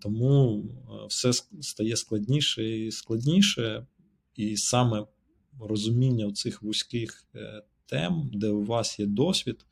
Тому 0.00 0.64
е, 0.64 1.06
все 1.08 1.32
стає 1.60 1.96
складніше 1.96 2.68
і 2.68 2.90
складніше, 2.90 3.86
і 4.36 4.56
саме 4.56 5.06
розуміння 5.60 6.32
цих 6.32 6.62
вузьких 6.62 7.24
е, 7.34 7.62
тем, 7.86 8.30
де 8.34 8.48
у 8.48 8.64
вас 8.64 8.98
є 8.98 9.06
досвід, 9.06 9.66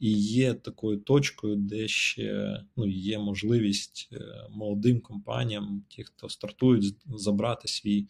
і 0.00 0.12
є 0.18 0.54
такою 0.54 0.96
точкою, 0.98 1.56
де 1.56 1.88
ще 1.88 2.60
ну, 2.76 2.86
є 2.86 3.18
можливість 3.18 4.08
е, 4.12 4.18
молодим 4.50 5.00
компаніям, 5.00 5.84
ті, 5.88 6.04
хто 6.04 6.28
стартують, 6.28 6.94
забрати 7.06 7.68
свій 7.68 8.06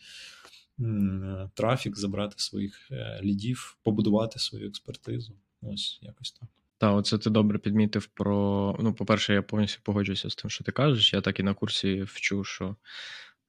трафік, 1.54 1.96
забрати 1.96 2.34
своїх 2.38 2.90
лідів, 3.22 3.78
побудувати 3.82 4.38
свою 4.38 4.68
експертизу. 4.68 5.32
Ось 5.62 5.98
якось 6.02 6.32
так. 6.32 6.48
Так, 6.78 6.96
оце 6.96 7.18
ти 7.18 7.30
добре 7.30 7.58
підмітив 7.58 8.06
про. 8.06 8.76
Ну, 8.80 8.94
по-перше, 8.94 9.34
я 9.34 9.42
повністю 9.42 9.80
погоджуюся 9.82 10.30
з 10.30 10.34
тим, 10.34 10.50
що 10.50 10.64
ти 10.64 10.72
кажеш. 10.72 11.12
Я 11.12 11.20
так 11.20 11.40
і 11.40 11.42
на 11.42 11.54
курсі 11.54 12.02
вчу, 12.02 12.44
що 12.44 12.76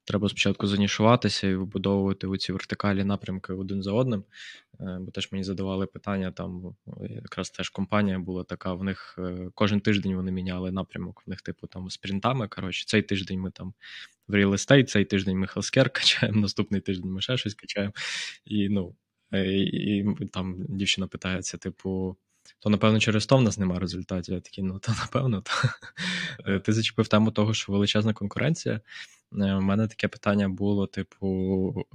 треба 0.06 0.30
спочатку 0.30 0.68
занішуватися 0.68 1.48
і 1.48 1.56
вибудовувати 1.56 2.28
оці 2.28 2.52
вертикалі 2.52 3.04
напрямки 3.04 3.54
один 3.54 3.84
за 3.84 3.92
одним. 3.92 4.24
Е, 4.80 4.98
бо 5.02 5.12
теж 5.12 5.32
мені 5.32 5.44
задавали 5.44 5.86
питання, 5.86 6.32
там 6.32 6.76
якраз 7.10 7.50
теж 7.50 7.70
компанія 7.70 8.20
була 8.20 8.44
така, 8.44 8.74
в 8.74 8.84
них 8.84 9.16
е, 9.20 9.50
кожен 9.56 9.80
тиждень 9.80 10.16
вони 10.16 10.32
міняли 10.32 10.72
напрямок, 10.72 11.24
в 11.26 11.30
них, 11.30 11.42
типу, 11.42 11.68
там 11.68 11.90
спринтами. 11.90 12.48
Коротше, 12.48 12.86
цей 12.88 13.02
тиждень 13.02 13.40
ми 13.40 13.52
там 13.52 13.74
в 14.28 14.34
real 14.34 14.52
estate, 14.52 14.84
цей 14.84 15.06
тиждень 15.06 15.38
ми 15.38 15.46
healthcare 15.46 15.90
качаємо, 15.90 16.42
наступний 16.42 16.82
тиждень 16.82 17.12
ми 17.12 17.22
ще 17.22 17.38
щось 17.38 17.54
качаємо. 17.54 17.94
І 18.46 18.70
ну, 18.70 18.96
е, 19.34 19.54
і, 19.54 19.98
і 20.20 20.26
там 20.26 20.66
дівчина 20.70 21.08
питається, 21.08 21.58
типу 21.58 22.18
то 22.60 22.70
напевно 22.70 23.00
через 23.00 23.26
то 23.26 23.38
в 23.38 23.42
нас 23.42 23.58
немає 23.58 23.80
результатів. 23.80 24.34
Я 24.34 24.42
такий, 24.42 24.64
ну 24.64 24.80
то 24.80 24.92
напевно. 24.92 25.42
То. 25.42 26.60
Ти 26.60 26.74
зачепив 26.74 27.08
тему 27.08 27.32
того, 27.32 27.54
що 27.54 27.72
величезна 27.72 28.14
конкуренція. 28.14 28.82
У 29.32 29.44
е, 29.44 29.60
мене 29.60 29.88
таке 29.88 30.08
питання 30.08 30.50
було: 30.50 30.88
типу, 30.88 31.86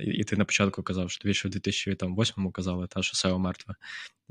і 0.00 0.24
ти 0.24 0.36
на 0.36 0.44
початку 0.44 0.82
казав, 0.82 1.10
що 1.10 1.22
тобі 1.22 1.34
ще 1.34 1.48
в 1.48 1.52
2008-му 1.52 2.52
казали, 2.52 2.86
та, 2.86 3.02
що 3.02 3.28
SEO 3.28 3.38
мертве. 3.38 3.74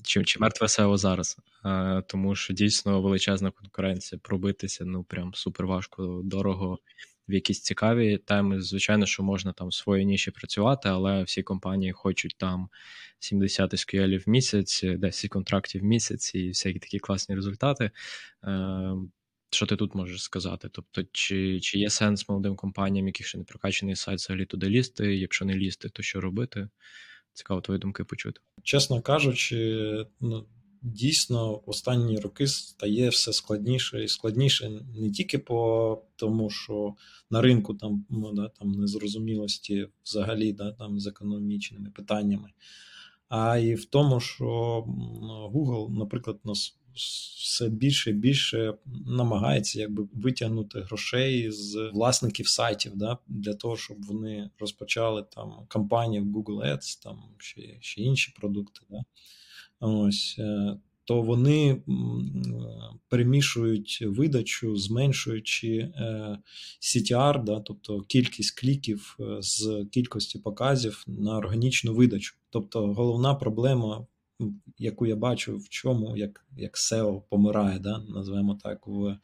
Чи 0.03 0.23
чи 0.23 0.39
мертве 0.39 0.67
SEO 0.67 0.97
зараз? 0.97 1.37
А, 1.63 2.01
Тому 2.07 2.35
що 2.35 2.53
дійсно 2.53 3.01
величезна 3.01 3.51
конкуренція, 3.51 4.19
пробитися 4.23 4.85
ну 4.85 5.03
прям 5.03 5.33
супер 5.33 5.65
важко, 5.65 6.21
дорого 6.23 6.79
в 7.27 7.33
якісь 7.33 7.61
цікаві 7.61 8.17
теми. 8.17 8.61
Звичайно, 8.61 9.05
що 9.05 9.23
можна 9.23 9.53
там 9.53 9.67
в 9.67 9.73
своїй 9.73 10.05
ніші 10.05 10.31
працювати, 10.31 10.89
але 10.89 11.23
всі 11.23 11.43
компанії 11.43 11.91
хочуть 11.91 12.35
там 12.37 12.69
70 13.19 13.73
SQL 13.73 14.25
в 14.25 14.29
місяць, 14.29 14.81
10 14.83 15.31
контрактів 15.31 15.81
в 15.81 15.85
місяць 15.85 16.35
і 16.35 16.47
всякі 16.47 16.79
такі 16.79 16.99
класні 16.99 17.35
результати. 17.35 17.91
Що 19.55 19.65
ти 19.65 19.75
тут 19.75 19.95
можеш 19.95 20.23
сказати? 20.23 20.69
Тобто, 20.71 21.03
чи 21.11 21.59
чи 21.59 21.79
є 21.79 21.89
сенс 21.89 22.29
молодим 22.29 22.55
компаніям, 22.55 23.07
яких 23.07 23.27
ще 23.27 23.37
не 23.37 23.43
прокачаний 23.43 23.95
сайт, 23.95 24.19
взагалі 24.19 24.45
туди 24.45 24.69
лізти? 24.69 25.15
Якщо 25.15 25.45
не 25.45 25.55
лізти, 25.55 25.89
то 25.89 26.03
що 26.03 26.21
робити? 26.21 26.69
Цікаво 27.33 27.61
твої 27.61 27.79
думки 27.79 28.03
почути. 28.03 28.41
Чесно 28.63 29.01
кажучи, 29.01 30.07
ну 30.19 30.45
дійсно 30.81 31.61
останні 31.65 32.19
роки 32.19 32.47
стає 32.47 33.09
все 33.09 33.33
складніше 33.33 34.03
і 34.03 34.07
складніше 34.07 34.69
не 34.95 35.11
тільки 35.11 35.39
по 35.39 36.01
тому, 36.15 36.49
що 36.49 36.95
на 37.29 37.41
ринку 37.41 37.73
там 37.73 38.05
ну, 38.09 38.33
да, 38.33 38.49
там 38.49 38.71
незрозумілості 38.71 39.87
взагалі 40.03 40.53
да, 40.53 40.71
там 40.71 40.99
з 40.99 41.07
економічними 41.07 41.89
питаннями, 41.89 42.49
а 43.29 43.57
і 43.57 43.75
в 43.75 43.85
тому, 43.85 44.19
що 44.19 44.45
Google, 45.53 45.97
наприклад, 45.97 46.39
нас 46.43 46.77
все 46.95 47.69
більше 47.69 48.09
і 48.09 48.13
більше 48.13 48.73
намагається 49.05 49.79
якби 49.79 50.07
витягнути 50.13 50.81
грошей 50.81 51.51
з 51.51 51.89
власників 51.93 52.47
сайтів, 52.47 52.91
да, 52.95 53.17
для 53.27 53.53
того, 53.53 53.77
щоб 53.77 54.05
вони 54.05 54.49
розпочали 54.59 55.25
там 55.35 55.53
кампанії 55.67 56.21
в 56.21 56.37
Google 56.37 56.73
Ads, 56.73 57.03
там 57.03 57.19
ще 57.37 57.61
ще 57.79 58.01
інші 58.01 58.33
продукти. 58.39 58.81
Да. 58.89 59.03
Ось, 59.79 60.35
е, 60.39 60.77
то 61.05 61.21
вони 61.21 61.81
перемішують 63.09 64.03
видачу, 64.07 64.77
зменшуючи 64.77 65.77
е, 65.77 66.37
CTR, 66.81 67.43
да, 67.43 67.59
тобто 67.59 68.01
кількість 68.01 68.59
кліків 68.59 69.17
е, 69.19 69.37
з 69.39 69.85
кількості 69.91 70.39
показів 70.39 71.03
на 71.07 71.37
органічну 71.37 71.93
видачу. 71.93 72.35
Тобто 72.49 72.93
головна 72.93 73.35
проблема, 73.35 74.07
яку 74.77 75.05
я 75.05 75.15
бачу, 75.15 75.57
в 75.57 75.69
чому 75.69 76.17
як 76.17 76.45
як 76.57 76.77
SEO 76.77 77.21
помирає, 77.29 77.79
да, 77.79 77.99
називаємо 77.99 78.59
так, 78.63 78.87
в 78.87 79.17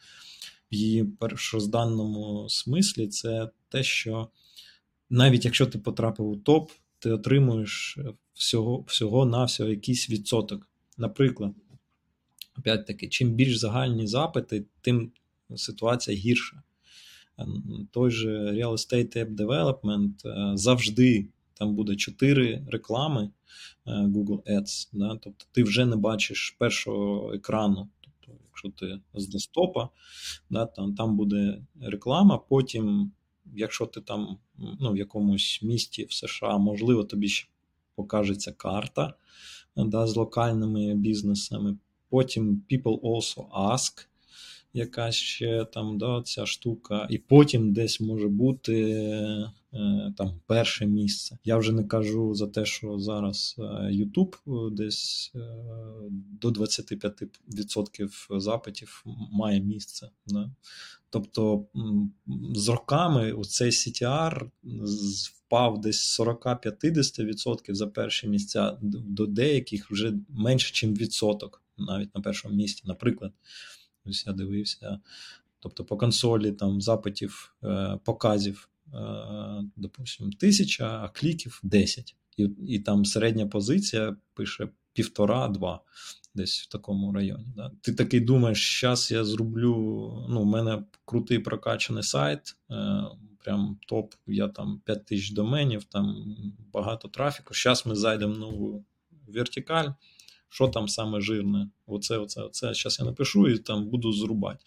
її 0.72 1.04
першозданному 1.04 2.50
смислі, 2.50 3.08
це 3.08 3.50
те, 3.70 3.84
що 3.84 4.30
навіть 5.10 5.46
якщо 5.46 5.66
ти 5.66 5.80
потрапив 5.80 6.28
у 6.28 6.36
топ, 6.36 6.72
ти 7.00 7.12
отримуєш 7.12 7.98
всього 8.34 8.84
всього 8.88 9.26
на 9.26 9.44
всього 9.44 9.70
якийсь 9.70 10.10
відсоток. 10.10 10.70
Наприклад, 10.98 11.54
опять 12.58 12.88
таки, 12.88 13.08
чим 13.08 13.32
більш 13.32 13.58
загальні 13.58 14.08
запити, 14.08 14.66
тим 14.82 15.12
ситуація 15.56 16.18
гірша. 16.18 16.64
Той 17.92 18.12
же 18.12 18.52
Real 18.52 18.72
Estate 18.72 19.18
App 19.18 19.36
Development 19.36 20.28
е, 20.28 20.58
завжди 20.58 21.28
там 21.62 21.76
буде 21.76 21.96
4 21.96 22.66
реклами 22.68 23.32
е, 23.88 23.92
Google 23.92 24.42
Ads. 24.52 24.90
Да? 24.94 25.20
Тобто 25.24 25.46
ти 25.52 25.64
вже 25.64 25.86
не 25.86 25.96
бачиш 25.96 26.56
першого 26.60 27.34
екрану. 27.34 27.90
Тобто, 28.02 28.42
якщо 28.46 28.70
ти 28.70 29.00
з 29.14 29.28
десктопа, 29.28 29.90
да, 30.50 30.66
там 30.66 30.96
там 30.96 31.18
буде 31.18 31.62
реклама. 31.82 32.38
Потім, 32.38 33.12
якщо 33.56 33.86
ти 33.86 34.02
там 34.02 34.38
ну, 34.80 34.92
в 34.92 34.98
якомусь 34.98 35.60
місті 35.64 36.06
в 36.06 36.14
США, 36.14 36.58
можливо, 36.58 37.04
тобі 37.04 37.28
ще 37.28 37.48
покажеться 37.96 38.52
карта 38.52 39.14
да, 39.76 40.08
з 40.08 40.16
локальними 40.16 40.96
бізнесами. 40.96 41.78
Потім 42.10 42.64
People 42.72 43.00
also 43.02 43.50
ask, 43.50 44.08
якась 44.74 45.16
ще 45.16 45.66
там 45.66 45.98
да, 45.98 46.22
ця 46.26 46.46
штука, 46.46 47.08
і 47.10 47.18
потім 47.18 47.74
десь 47.74 48.02
може 48.02 48.28
бути 48.28 48.92
е, 49.74 50.14
там 50.18 50.42
перше 50.48 50.86
місце. 50.86 51.38
Я 51.44 51.58
вже 51.58 51.72
не 51.72 51.84
кажу 51.84 52.34
за 52.34 52.48
те, 52.48 52.66
що 52.66 53.00
зараз 53.00 53.56
е, 53.60 53.62
YouTube 53.92 54.72
десь 54.72 55.32
е, 55.36 55.40
до 56.42 56.50
25% 56.50 58.40
запитів 58.40 59.04
має 59.32 59.60
місце. 59.60 60.10
Да. 60.28 60.52
Тобто 61.10 61.66
з 62.56 62.70
роками 62.70 63.36
цей 63.44 63.70
CTR 63.70 64.50
впав 65.24 65.82
десь 65.82 66.20
40-50% 66.20 67.74
за 67.74 67.88
перші 67.88 68.28
місця, 68.28 68.78
до 68.82 69.26
деяких 69.26 69.92
вже 69.92 70.14
менше, 70.30 70.88
ніж 70.88 71.00
відсоток 71.00 71.64
навіть 71.78 72.16
на 72.16 72.22
першому 72.22 72.56
місці. 72.56 72.84
Наприклад, 72.86 73.32
ось 74.06 74.28
я 74.28 74.34
дивився. 74.34 75.00
Тобто 75.60 75.86
по 75.86 75.98
консолі 75.98 76.52
там 76.52 76.82
запитів, 76.82 77.56
е, 77.64 78.00
показів, 78.04 78.70
е, 78.94 79.00
допустимо, 79.76 80.32
тисяча, 80.40 81.04
а 81.04 81.10
кліків 81.10 81.60
10. 81.64 82.16
І 82.38 82.44
і 82.68 82.80
там 82.80 83.06
середня 83.06 83.48
позиція 83.48 84.16
пише 84.34 84.70
півтора-два, 84.94 85.82
десь 86.36 86.62
в 86.62 86.68
такому 86.68 87.14
районі. 87.14 87.46
Да? 87.56 87.72
Ти 87.82 87.94
такий 87.94 88.20
думаєш, 88.20 88.82
зараз 88.82 89.12
я 89.12 89.26
зроблю. 89.26 89.74
Ну, 90.30 90.42
у 90.42 90.46
мене 90.46 90.84
крутий 91.06 91.40
прокачаний 91.40 92.04
сайт, 92.04 92.56
е, 92.72 93.04
прям 93.44 93.78
топ, 93.88 94.14
я 94.28 94.48
там 94.48 94.82
5 94.86 95.06
тисяч 95.06 95.32
доменів, 95.32 95.84
там 95.84 96.36
багато 96.74 97.08
трафіку. 97.08 97.54
Зараз 97.54 97.86
ми 97.86 97.96
зайдемо 97.96 98.34
в 98.34 98.40
нову 98.40 98.86
вертикаль. 99.28 99.90
Що 100.52 100.68
там 100.68 100.88
саме 100.88 101.22
жирне? 101.22 101.70
Оце, 101.88 102.18
оце, 102.18 102.42
оце. 102.42 102.74
Зараз 102.74 102.98
я 103.00 103.06
напишу 103.06 103.48
і 103.48 103.58
там 103.58 103.90
буду 103.90 104.14
зрубати. 104.14 104.60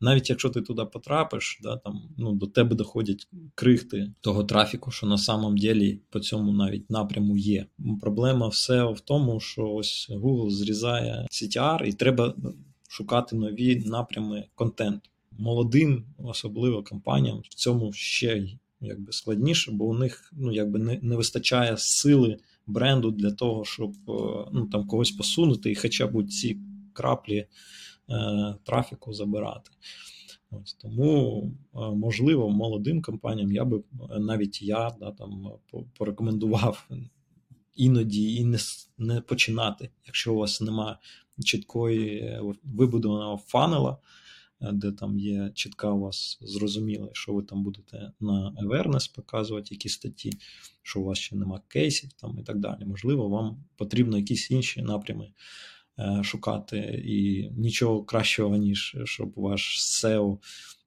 Навіть 0.00 0.30
якщо 0.30 0.50
ти 0.50 0.62
туди 0.62 0.84
потрапиш, 0.84 1.60
да, 1.62 1.76
там, 1.76 2.02
ну, 2.18 2.32
до 2.32 2.46
тебе 2.46 2.76
доходять 2.76 3.28
крихти 3.54 4.12
того 4.20 4.44
трафіку, 4.44 4.90
що 4.90 5.06
на 5.06 5.18
самом 5.18 5.56
ділі 5.56 6.00
по 6.10 6.20
цьому 6.20 6.52
навіть 6.52 6.90
напряму 6.90 7.36
є. 7.36 7.66
Проблема 8.00 8.48
все 8.48 8.84
в 8.84 9.00
тому, 9.00 9.40
що 9.40 9.70
ось 9.70 10.10
Google 10.10 10.50
зрізає 10.50 11.26
CTR 11.30 11.84
і 11.84 11.92
треба 11.92 12.34
шукати 12.88 13.36
нові 13.36 13.76
напрями 13.86 14.44
контенту. 14.54 15.10
Молодим, 15.38 16.04
особливо 16.18 16.82
компаніям, 16.82 17.42
в 17.50 17.54
цьому 17.54 17.92
ще 17.92 18.48
якби 18.80 19.12
складніше, 19.12 19.72
бо 19.72 19.84
у 19.84 19.94
них 19.94 20.32
ну, 20.32 20.52
якби 20.52 20.78
не, 20.78 20.98
не 21.02 21.16
вистачає 21.16 21.76
сили 21.76 22.38
бренду 22.66 23.10
для 23.10 23.30
того, 23.30 23.64
щоб 23.64 23.90
е, 24.08 24.12
ну, 24.52 24.66
там 24.72 24.86
когось 24.86 25.10
посунути 25.10 25.70
і 25.70 25.74
хоча 25.74 26.06
б 26.06 26.28
ці 26.28 26.58
краплі 26.92 27.36
е, 27.36 27.48
трафіку 28.64 29.12
забирати. 29.12 29.70
Ось 30.50 30.74
Тому, 30.74 31.42
е, 31.74 31.78
можливо, 31.78 32.50
молодим 32.50 33.02
компаніям 33.02 33.52
я 33.52 33.64
би 33.64 33.82
навіть 34.18 34.62
я 34.62 34.90
да, 35.00 35.10
там 35.10 35.50
порекомендував 35.98 36.88
іноді 37.74 38.34
і 38.34 38.44
не 38.44 38.58
не 38.98 39.20
починати, 39.20 39.90
якщо 40.06 40.34
у 40.34 40.36
вас 40.36 40.60
немає 40.60 40.96
чіткої 41.44 42.40
вибудованого 42.64 43.36
фанела, 43.46 43.96
де 44.72 44.92
там 44.92 45.18
є 45.18 45.50
чітка 45.54 45.90
у 45.90 46.00
вас 46.00 46.38
зрозуміло, 46.40 47.10
що 47.12 47.32
ви 47.32 47.42
там 47.42 47.62
будете 47.62 48.12
на 48.20 48.54
awareness 48.62 49.14
показувати, 49.14 49.68
які 49.70 49.88
статті, 49.88 50.32
що 50.82 51.00
у 51.00 51.04
вас 51.04 51.18
ще 51.18 51.36
нема 51.36 51.60
кейсів 51.68 52.12
там 52.12 52.38
і 52.38 52.42
так 52.42 52.58
далі. 52.58 52.84
Можливо, 52.84 53.28
вам 53.28 53.64
потрібно 53.76 54.18
якісь 54.18 54.50
інші 54.50 54.82
напрями 54.82 55.32
е, 55.98 56.20
шукати, 56.24 57.02
і 57.04 57.50
нічого 57.50 58.04
кращого, 58.04 58.56
ніж 58.56 58.96
щоб 59.04 59.32
ваш 59.36 59.78
SEO 59.80 60.38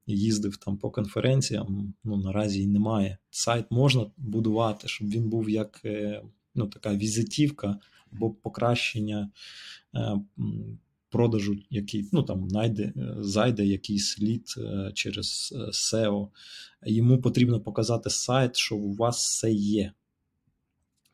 їздив 0.07 0.57
там 0.57 0.77
по 0.77 0.91
конференціям. 0.91 1.93
Ну 2.03 2.17
наразі 2.17 2.63
й 2.63 2.67
немає. 2.67 3.17
Сайт 3.29 3.65
можна 3.71 4.05
будувати, 4.17 4.87
щоб 4.87 5.09
він 5.09 5.29
був 5.29 5.49
як 5.49 5.81
е, 5.85 6.21
ну, 6.55 6.67
така 6.67 6.95
візитівка 6.95 7.79
або 8.11 8.29
покращення. 8.29 9.31
Продажу, 11.15 11.55
який 11.69 12.09
ну 12.11 12.23
там 12.23 12.47
найде, 12.47 12.83
е, 12.83 13.15
зайде 13.19 13.65
якийсь 13.65 14.07
лід 14.07 14.55
е, 14.57 14.91
через 14.93 15.53
е, 15.55 15.69
SEO, 15.69 16.27
йому 16.85 17.21
потрібно 17.21 17.61
показати 17.61 18.09
сайт, 18.09 18.55
що 18.55 18.75
у 18.75 18.95
вас 18.95 19.17
все 19.17 19.51
є. 19.51 19.91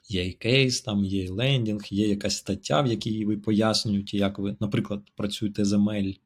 Є 0.09 0.25
і 0.25 0.33
кейс, 0.33 0.81
там 0.81 1.05
є 1.05 1.23
і 1.23 1.29
лендінг, 1.29 1.81
є 1.89 2.07
якась 2.07 2.37
стаття, 2.37 2.81
в 2.81 2.87
якій 2.87 3.25
ви 3.25 3.37
пояснюєте, 3.37 4.17
як 4.17 4.39
ви, 4.39 4.55
наприклад, 4.59 5.01
працюєте 5.15 5.65
з 5.65 5.73
ML 5.73 6.17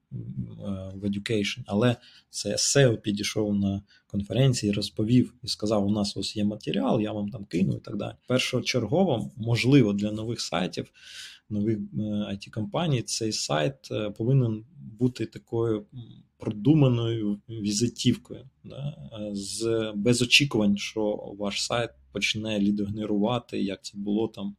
в 0.95 1.03
Education, 1.03 1.63
але 1.65 1.95
це 2.30 2.55
SEO 2.55 2.97
підійшов 2.97 3.55
на 3.55 3.82
конференції, 4.07 4.71
розповів 4.71 5.34
і 5.43 5.47
сказав: 5.47 5.88
у 5.88 5.91
нас 5.91 6.17
ось 6.17 6.36
є 6.36 6.45
матеріал, 6.45 7.01
я 7.01 7.11
вам 7.11 7.30
там 7.30 7.45
кину 7.45 7.76
і 7.76 7.80
так 7.80 7.97
далі. 7.97 8.13
Першочергово, 8.28 9.32
можливо, 9.38 9.93
для 9.93 10.11
нових 10.11 10.41
сайтів 10.41 10.91
нових 11.50 11.78
it 11.98 12.48
е, 12.48 12.52
компаній 12.52 13.02
цей 13.02 13.32
сайт 13.32 13.91
е, 13.91 14.10
повинен 14.10 14.66
бути 14.78 15.26
такою 15.26 15.86
продуманою 16.38 17.39
візитівкою, 17.50 18.50
да, 18.64 19.10
з 19.34 19.91
без 19.96 20.22
очікувань, 20.22 20.78
що 20.78 21.36
ваш 21.39 21.66
сайт 21.66 21.89
почне 22.12 22.60
лідогенерувати, 22.60 23.62
як 23.62 23.84
це 23.84 23.98
було 23.98 24.28
там. 24.28 24.56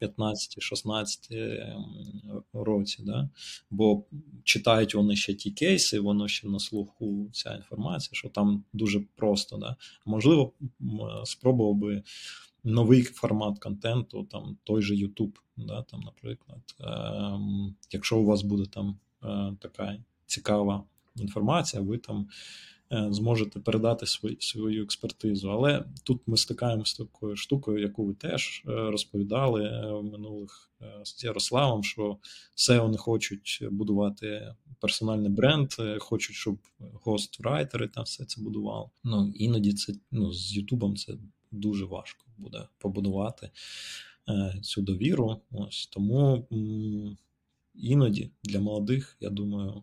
15-16 0.00 1.76
році, 2.52 3.02
да? 3.06 3.28
бо 3.70 4.04
читають 4.44 4.94
вони 4.94 5.16
ще 5.16 5.34
ті 5.34 5.50
кейси, 5.50 6.00
воно 6.00 6.28
ще 6.28 6.48
на 6.48 6.58
слуху 6.58 7.30
ця 7.32 7.54
інформація, 7.54 8.10
що 8.12 8.28
там 8.28 8.64
дуже 8.72 9.00
просто. 9.16 9.56
Да? 9.56 9.76
Можливо, 10.06 10.52
спробував 11.24 11.74
би 11.74 12.02
новий 12.64 13.02
формат 13.02 13.58
контенту, 13.58 14.24
там 14.24 14.58
той 14.64 14.82
же 14.82 14.94
YouTube, 14.94 15.36
да, 15.56 15.82
там, 15.82 16.00
наприклад. 16.00 16.60
Е, 16.80 17.40
Якщо 17.90 18.18
у 18.18 18.24
вас 18.24 18.42
буде 18.42 18.66
там 18.66 18.98
е, 19.24 19.56
така 19.60 19.98
цікава 20.26 20.84
інформація, 21.16 21.82
ви 21.82 21.98
там 21.98 22.28
е, 22.92 23.08
зможете 23.10 23.60
передати 23.60 24.06
свою, 24.06 24.36
свою 24.40 24.82
експертизу. 24.82 25.50
Але 25.50 25.84
тут 26.04 26.22
ми 26.26 26.36
стикаємося 26.36 26.94
з 26.94 26.96
такою 26.96 27.36
штукою, 27.36 27.78
яку 27.78 28.04
ви 28.04 28.14
теж 28.14 28.62
е, 28.68 28.72
розповідали 28.72 29.64
е, 29.64 29.92
в 29.92 30.04
минулих 30.04 30.66
з 31.04 31.24
Ярославом, 31.24 31.84
що 31.84 32.18
SEO 32.56 32.88
не 32.88 32.96
хочуть 32.96 33.64
будувати 33.70 34.54
персональний 34.80 35.30
бренд, 35.30 35.72
хочуть, 35.98 36.36
щоб 36.36 36.58
гост-райтери 37.04 37.88
там 37.88 38.04
все 38.04 38.24
це 38.24 38.42
будували. 38.42 38.88
Ну 39.04 39.32
іноді 39.34 39.72
це 39.72 39.92
ну, 40.10 40.32
з 40.32 40.56
Ютубом 40.56 40.96
це 40.96 41.12
дуже 41.50 41.84
важко 41.84 42.24
буде 42.36 42.68
побудувати 42.78 43.50
е, 44.28 44.60
цю 44.62 44.82
довіру. 44.82 45.40
Ось 45.50 45.86
Тому 45.86 46.46
іноді 47.74 48.30
для 48.42 48.60
молодих, 48.60 49.16
я 49.20 49.30
думаю, 49.30 49.82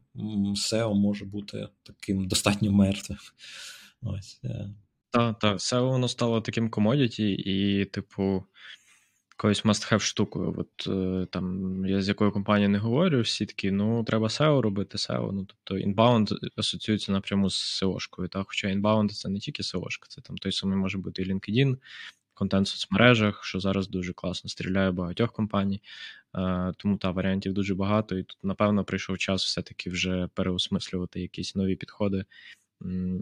SEO 0.56 0.94
може 0.94 1.26
бути 1.26 1.68
таким 1.84 2.28
достатньо 2.28 2.72
мертвим. 2.72 3.18
Ось. 4.02 4.42
Так, 5.12 5.40
так, 5.40 5.58
SEO 5.58 5.90
воно 5.90 6.08
стало 6.08 6.42
таким 6.42 6.70
комодіті, 6.70 7.32
і, 7.32 7.86
типу, 7.86 8.44
якоюсь 9.38 9.66
must-have 9.66 10.00
штукою. 10.00 10.56
От 10.58 10.88
е, 10.88 11.28
там 11.32 11.86
я 11.86 12.02
з 12.02 12.08
якою 12.08 12.32
компанією 12.32 12.70
не 12.70 12.78
говорю, 12.78 13.22
всі 13.22 13.46
такі, 13.46 13.72
ну, 13.72 14.04
треба 14.04 14.28
SEO 14.28 14.62
робити, 14.62 14.98
SEO. 14.98 15.32
Ну, 15.32 15.46
тобто, 15.46 15.78
інбаунд 15.78 16.30
асоціюється 16.56 17.12
напряму 17.12 17.50
з 17.50 17.84
SEO 17.84 17.96
-шкою. 17.96 18.28
Так? 18.28 18.46
Хоча 18.48 18.70
інбаунд 18.70 19.12
це 19.12 19.30
не 19.30 19.40
тільки 19.40 19.64
SEO 19.64 19.78
-шка, 19.78 20.06
це 20.08 20.22
там 20.22 20.38
той 20.38 20.52
самий 20.52 20.78
може 20.78 20.98
бути 20.98 21.22
і 21.22 21.34
LinkedIn, 21.34 21.78
контент 22.34 22.68
в 22.68 22.70
соцмережах, 22.70 23.44
що 23.44 23.60
зараз 23.60 23.88
дуже 23.88 24.14
класно 24.14 24.50
стріляє 24.50 24.92
багатьох 24.92 25.32
компаній. 25.32 25.82
Е, 26.36 26.74
тому 26.78 26.98
та 26.98 27.12
варіантів 27.12 27.54
дуже 27.54 27.76
багато. 27.76 28.18
І 28.18 28.24
тут, 28.24 28.38
напевно, 28.44 28.84
прийшов 28.84 29.18
час 29.18 29.46
все-таки 29.46 29.90
вже 29.90 30.30
переосмислювати 30.34 31.22
якісь 31.22 31.56
нові 31.56 31.76
підходи 31.76 32.26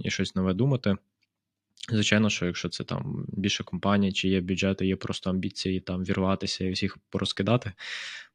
і 0.04 0.10
щось 0.10 0.36
нове 0.36 0.54
думати. 0.54 0.98
Звичайно, 1.90 2.30
що 2.30 2.46
якщо 2.46 2.70
це 2.70 2.84
там 2.84 3.26
більше 3.28 3.64
компаній, 3.64 4.14
чи 4.14 4.30
є 4.30 4.42
бюджети, 4.42 4.88
є 4.88 4.96
просто 4.96 5.30
амбіції 5.30 5.80
там 5.80 6.04
вірватися 6.04 6.66
і 6.66 6.72
всіх 6.72 6.98
порозкидати, 7.10 7.74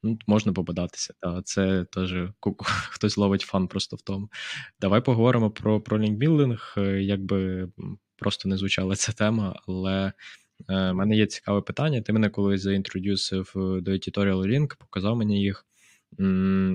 ну 0.03 0.18
можна 0.26 0.53
побадатися. 0.53 1.14
Та 1.20 1.42
це 1.42 1.84
теж 1.84 2.14
хтось 2.90 3.16
ловить 3.16 3.40
фан 3.40 3.68
просто 3.68 3.96
в 3.96 4.03
тому. 4.03 4.30
Давай 4.80 5.01
поговоримо 5.05 5.51
про 5.51 5.80
про 5.80 6.01
лінкбілдинг, 6.01 6.74
е, 6.76 7.03
якби 7.03 7.68
просто 8.16 8.48
не 8.48 8.57
звучала 8.57 8.96
ця 8.96 9.12
тема, 9.12 9.61
але 9.68 10.12
е, 10.68 10.92
мене 10.92 11.16
є 11.16 11.26
цікаве 11.26 11.61
питання. 11.61 12.03
Ти 12.03 12.12
мене 12.12 12.30
колись 12.30 12.62
заінтродюсив 12.62 13.53
е, 13.57 13.80
до 13.80 13.90
Editorial 13.90 14.46
Link, 14.46 14.76
показав 14.78 15.16
мені 15.16 15.42
їх. 15.42 15.66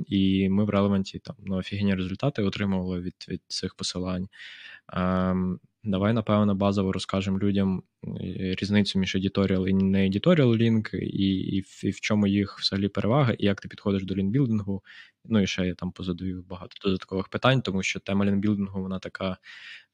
І 0.08 0.50
ми 0.50 0.66
в 0.66 0.70
релеванті 0.70 1.20
там 1.20 1.36
ну, 1.40 1.56
офігенні 1.56 1.96
результати 1.96 2.44
отримували 2.44 3.02
від 3.02 3.26
від 3.30 3.42
цих 3.48 3.76
посилань. 3.76 4.28
Давай, 5.86 6.14
напевно, 6.14 6.56
базово 6.56 6.92
розкажемо 6.92 7.40
людям 7.40 7.84
різницю 8.60 9.00
між 9.00 9.16
editorial 9.16 9.68
і 9.68 9.74
не 9.74 10.10
editorial 10.10 10.56
лінк, 10.58 10.94
і, 10.94 10.98
і, 10.98 11.66
і 11.84 11.90
в 11.90 12.00
чому 12.00 12.28
їх 12.28 12.60
взагалі 12.60 12.88
перевага, 12.88 13.34
і 13.34 13.46
як 13.46 13.62
ти 13.62 13.68
підходиш 13.68 14.04
до 14.04 14.16
лінбілдингу. 14.16 14.84
Ну 15.26 15.42
і 15.42 15.48
ще 15.48 15.68
я 15.68 15.76
там 15.76 15.92
позадаю 15.92 16.46
багато 16.50 16.76
додаткових 16.84 17.28
питань, 17.28 17.62
тому 17.62 17.84
що 17.84 18.00
тема 18.00 18.26
лінбілдингу, 18.26 18.82
вона 18.82 19.00
така. 19.00 19.38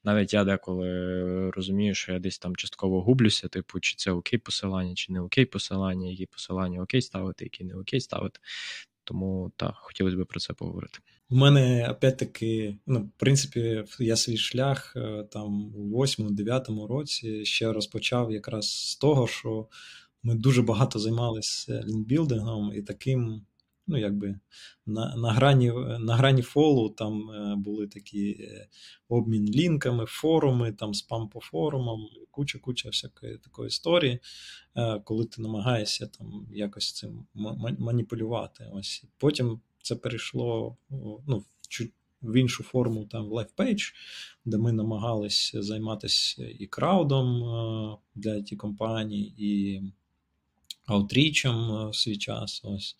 Навіть 0.04 0.34
я 0.34 0.44
деколи 0.44 1.50
розумію, 1.50 1.94
що 1.94 2.12
я 2.12 2.18
десь 2.18 2.38
там 2.38 2.56
частково 2.56 3.02
гублюся, 3.02 3.48
типу, 3.48 3.80
чи 3.80 3.96
це 3.96 4.10
окей 4.10 4.38
посилання, 4.38 4.94
чи 4.94 5.12
не 5.12 5.20
окей 5.20 5.44
посилання, 5.44 6.10
які 6.10 6.26
посилання 6.26 6.82
окей 6.82 7.02
ставити, 7.02 7.44
які 7.44 7.64
не 7.64 7.74
окей 7.74 8.00
ставити. 8.00 8.40
Тому 9.04 9.52
так, 9.56 9.74
хотілося 9.76 10.16
б 10.16 10.26
про 10.26 10.40
це 10.40 10.54
поговорити. 10.54 10.98
У 11.30 11.36
мене 11.36 11.88
опять-таки, 11.90 12.78
ну, 12.86 13.00
в 13.00 13.10
принципі, 13.16 13.84
я 13.98 14.16
свій 14.16 14.36
шлях 14.36 14.92
е, 14.96 15.24
там 15.30 15.74
у 15.76 16.02
8-9 16.02 16.86
році 16.86 17.44
ще 17.44 17.72
розпочав 17.72 18.32
якраз 18.32 18.90
з 18.90 18.96
того, 18.96 19.26
що 19.26 19.66
ми 20.22 20.34
дуже 20.34 20.62
багато 20.62 20.98
займалися 20.98 21.84
лінбілдингом 21.86 22.72
і 22.74 22.82
таким, 22.82 23.46
ну, 23.86 23.98
якби 23.98 24.38
на 24.86 25.16
на, 25.16 25.32
грані 25.32 25.72
на 25.98 26.16
грані 26.16 26.42
фолу 26.42 26.90
там 26.90 27.30
е, 27.30 27.54
були 27.56 27.86
такі 27.86 28.30
е, 28.30 28.68
обмін 29.08 29.46
лінками, 29.46 30.04
форуми, 30.06 30.72
там 30.72 30.94
спам 30.94 31.28
по 31.28 31.40
форумам, 31.40 32.00
куча-куча 32.30 32.88
всякої 32.88 33.38
такої 33.38 33.68
історії, 33.68 34.18
коли 35.04 35.24
ти 35.24 35.42
намагаєшся 35.42 36.06
там 36.06 36.46
якось 36.52 36.92
цим 36.92 37.26
маніпулювати. 37.78 38.70
Ось 38.72 39.04
Потім 39.18 39.60
це 39.82 39.96
перейшло 39.96 40.76
ну, 41.26 41.44
в 42.22 42.36
іншу 42.36 42.62
форму 42.62 43.04
там 43.04 43.28
в 43.28 43.32
LivePage, 43.32 43.92
де 44.44 44.58
ми 44.58 44.72
намагалися 44.72 45.62
займатися 45.62 46.48
і 46.58 46.66
краудом 46.66 47.44
е, 47.44 47.96
для 48.14 48.30
it 48.30 48.56
компаній, 48.56 49.34
і 49.38 49.82
аутрічем 50.86 51.70
е, 51.70 51.90
в 51.90 51.96
свій 51.96 52.16
час. 52.16 52.60
Ось. 52.64 52.96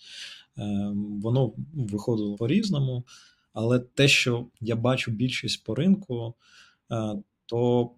Е, 0.58 0.92
воно 1.22 1.52
виходило 1.74 2.36
по-різному. 2.36 3.04
Але 3.52 3.78
те, 3.78 4.08
що 4.08 4.46
я 4.60 4.76
бачу 4.76 5.10
більшість 5.10 5.64
по 5.64 5.74
ринку, 5.74 6.34
то 7.46 7.90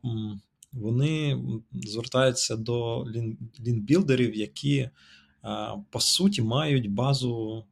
вони 0.72 1.42
звертаються 1.72 2.56
до 2.56 3.06
лінбілдерів, 3.60 4.36
які 4.36 4.90
по 5.90 6.00
суті 6.00 6.42
мають 6.42 6.90
базу 6.90 7.64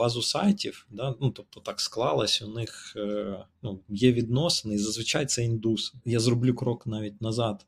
базу 0.00 0.22
сайтів, 0.22 0.86
да, 0.90 1.14
ну 1.20 1.30
тобто 1.30 1.60
так 1.60 1.80
склалось, 1.80 2.42
у 2.42 2.48
них 2.48 2.94
е, 2.96 3.36
ну, 3.62 3.80
є 3.88 4.12
відносини, 4.12 4.74
і 4.74 4.78
зазвичай 4.78 5.26
це 5.26 5.44
індус. 5.44 5.94
Я 6.04 6.20
зроблю 6.20 6.54
крок 6.54 6.86
навіть 6.86 7.20
назад. 7.22 7.66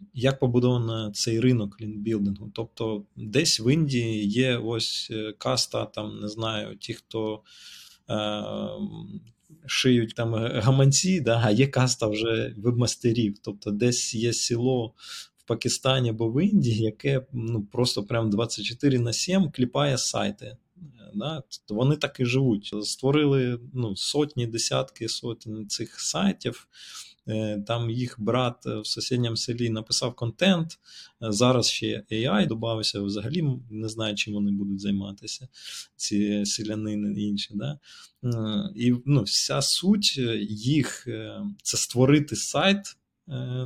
Е, 0.00 0.04
як 0.14 0.38
побудований 0.38 1.12
цей 1.12 1.40
ринок 1.40 1.80
лінбілдингу? 1.80 2.50
Тобто, 2.54 3.04
десь 3.16 3.60
в 3.60 3.72
Індії 3.72 4.28
є 4.28 4.56
ось 4.56 5.08
е, 5.10 5.34
каста, 5.38 5.84
там 5.84 6.20
не 6.20 6.28
знаю, 6.28 6.76
ті, 6.76 6.94
хто 6.94 7.42
е, 8.10 8.42
шиють 9.66 10.14
там 10.14 10.34
гаманці, 10.34 11.20
да, 11.20 11.42
а 11.44 11.50
є 11.50 11.66
каста 11.66 12.06
вже 12.06 12.54
вебмастерів. 12.58 13.38
Тобто, 13.42 13.70
десь 13.70 14.14
є 14.14 14.32
село 14.32 14.94
в 15.36 15.42
Пакистані 15.46 16.10
або 16.10 16.30
в 16.30 16.44
Індії, 16.44 16.82
яке 16.82 17.26
ну, 17.32 17.62
просто 17.72 18.02
прям 18.02 18.30
24 18.30 18.98
на 18.98 19.12
7 19.12 19.50
кліпає 19.50 19.98
сайти. 19.98 20.56
Да? 21.14 21.42
Вони 21.68 21.96
так 21.96 22.20
і 22.20 22.24
живуть. 22.24 22.74
Створили 22.82 23.60
ну, 23.74 23.96
сотні, 23.96 24.46
десятки 24.46 25.08
сотень 25.08 25.68
цих 25.68 26.00
сайтів. 26.00 26.68
Е, 27.30 27.62
там 27.66 27.90
їх 27.90 28.16
брат 28.18 28.66
в 28.66 28.86
сусідньому 28.86 29.36
селі 29.36 29.70
написав 29.70 30.14
контент. 30.14 30.78
Е, 31.22 31.32
зараз 31.32 31.68
ще 31.68 32.04
AI 32.12 32.46
додався, 32.46 33.00
взагалі 33.00 33.44
не 33.70 33.88
знаю, 33.88 34.14
чим 34.14 34.34
вони 34.34 34.52
будуть 34.52 34.80
займатися, 34.80 35.48
ці 35.96 36.46
селянини 36.46 37.20
і 37.20 37.22
інші. 37.22 37.54
Да? 37.54 37.78
Е, 38.24 38.72
і 38.76 38.94
ну, 39.06 39.22
вся 39.22 39.62
суть 39.62 40.18
їх 40.50 41.08
це 41.62 41.76
створити 41.76 42.36
сайт, 42.36 42.96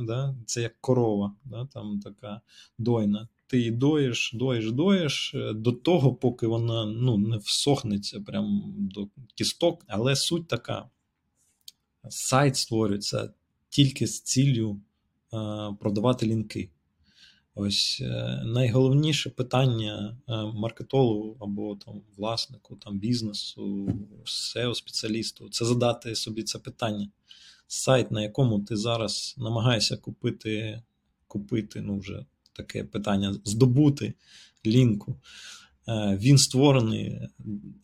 да? 0.01 0.35
це 0.45 0.61
як 0.61 0.75
корова, 0.81 1.35
да? 1.45 1.65
там 1.65 1.99
така 1.99 2.41
дойна 2.77 3.27
ти 3.47 3.57
її 3.57 3.71
доїш, 3.71 4.31
доїш, 4.33 4.71
доїш 4.71 5.35
е, 5.35 5.53
до 5.53 5.71
того, 5.71 6.15
поки 6.15 6.47
вона 6.47 6.85
ну, 6.85 7.17
не 7.17 7.37
всохнеться 7.37 8.21
прямо 8.21 8.63
до 8.77 9.07
кісток. 9.35 9.83
Але 9.87 10.15
суть 10.15 10.47
така: 10.47 10.89
сайт 12.09 12.57
створюється 12.57 13.33
тільки 13.75 14.07
з 14.07 14.21
ціллю 14.21 14.79
е, 15.33 15.37
продавати 15.79 16.25
лінки. 16.25 16.69
Ось 17.55 17.99
е, 18.01 18.41
найголовніше 18.45 19.29
питання 19.29 20.17
маркетологу 20.53 21.37
або 21.39 21.75
там 21.75 22.01
власнику 22.17 22.75
там 22.75 22.99
бізнесу, 22.99 23.89
seo 24.25 24.75
спеціалісту 24.75 25.49
це 25.49 25.65
задати 25.65 26.15
собі 26.15 26.43
це 26.43 26.59
питання. 26.59 27.09
Сайт, 27.67 28.11
на 28.11 28.21
якому 28.21 28.59
ти 28.59 28.77
зараз 28.77 29.35
намагаєшся 29.37 29.97
купити, 29.97 30.81
купити 31.27 31.81
ну 31.81 31.99
вже 31.99 32.25
таке 32.53 32.83
питання 32.83 33.39
здобути 33.43 34.13
лінку. 34.65 35.15
Е, 35.87 36.17
він 36.21 36.37
створений 36.37 37.19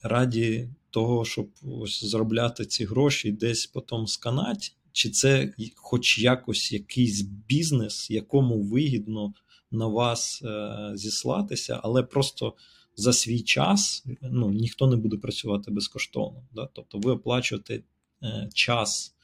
раді 0.02 0.70
того, 0.90 1.26
щоб 1.26 1.50
ось 1.64 2.04
заробляти 2.04 2.66
ці 2.66 2.86
гроші 2.86 3.32
десь 3.32 3.66
потім 3.66 4.08
сканати, 4.08 4.68
чи 4.92 5.10
це 5.10 5.54
хоч 5.76 6.20
якось 6.20 6.72
якийсь 6.72 7.22
бізнес, 7.22 8.12
якому 8.12 8.62
вигідно 8.62 9.34
на 9.72 9.88
вас 9.88 10.42
е, 10.46 10.92
зіслатися, 10.96 11.80
але 11.84 12.04
просто 12.04 12.54
за 12.96 13.14
свій 13.14 13.42
час 13.42 14.06
ну, 14.22 14.52
ніхто 14.52 14.88
не 14.88 14.96
буде 14.96 15.18
працювати 15.18 15.72
безкоштовно. 15.72 16.44
Да? 16.54 16.70
Тобто 16.74 16.98
ви 16.98 17.12
оплачуєте 17.12 17.84
е, 18.24 18.50
час 18.54 19.16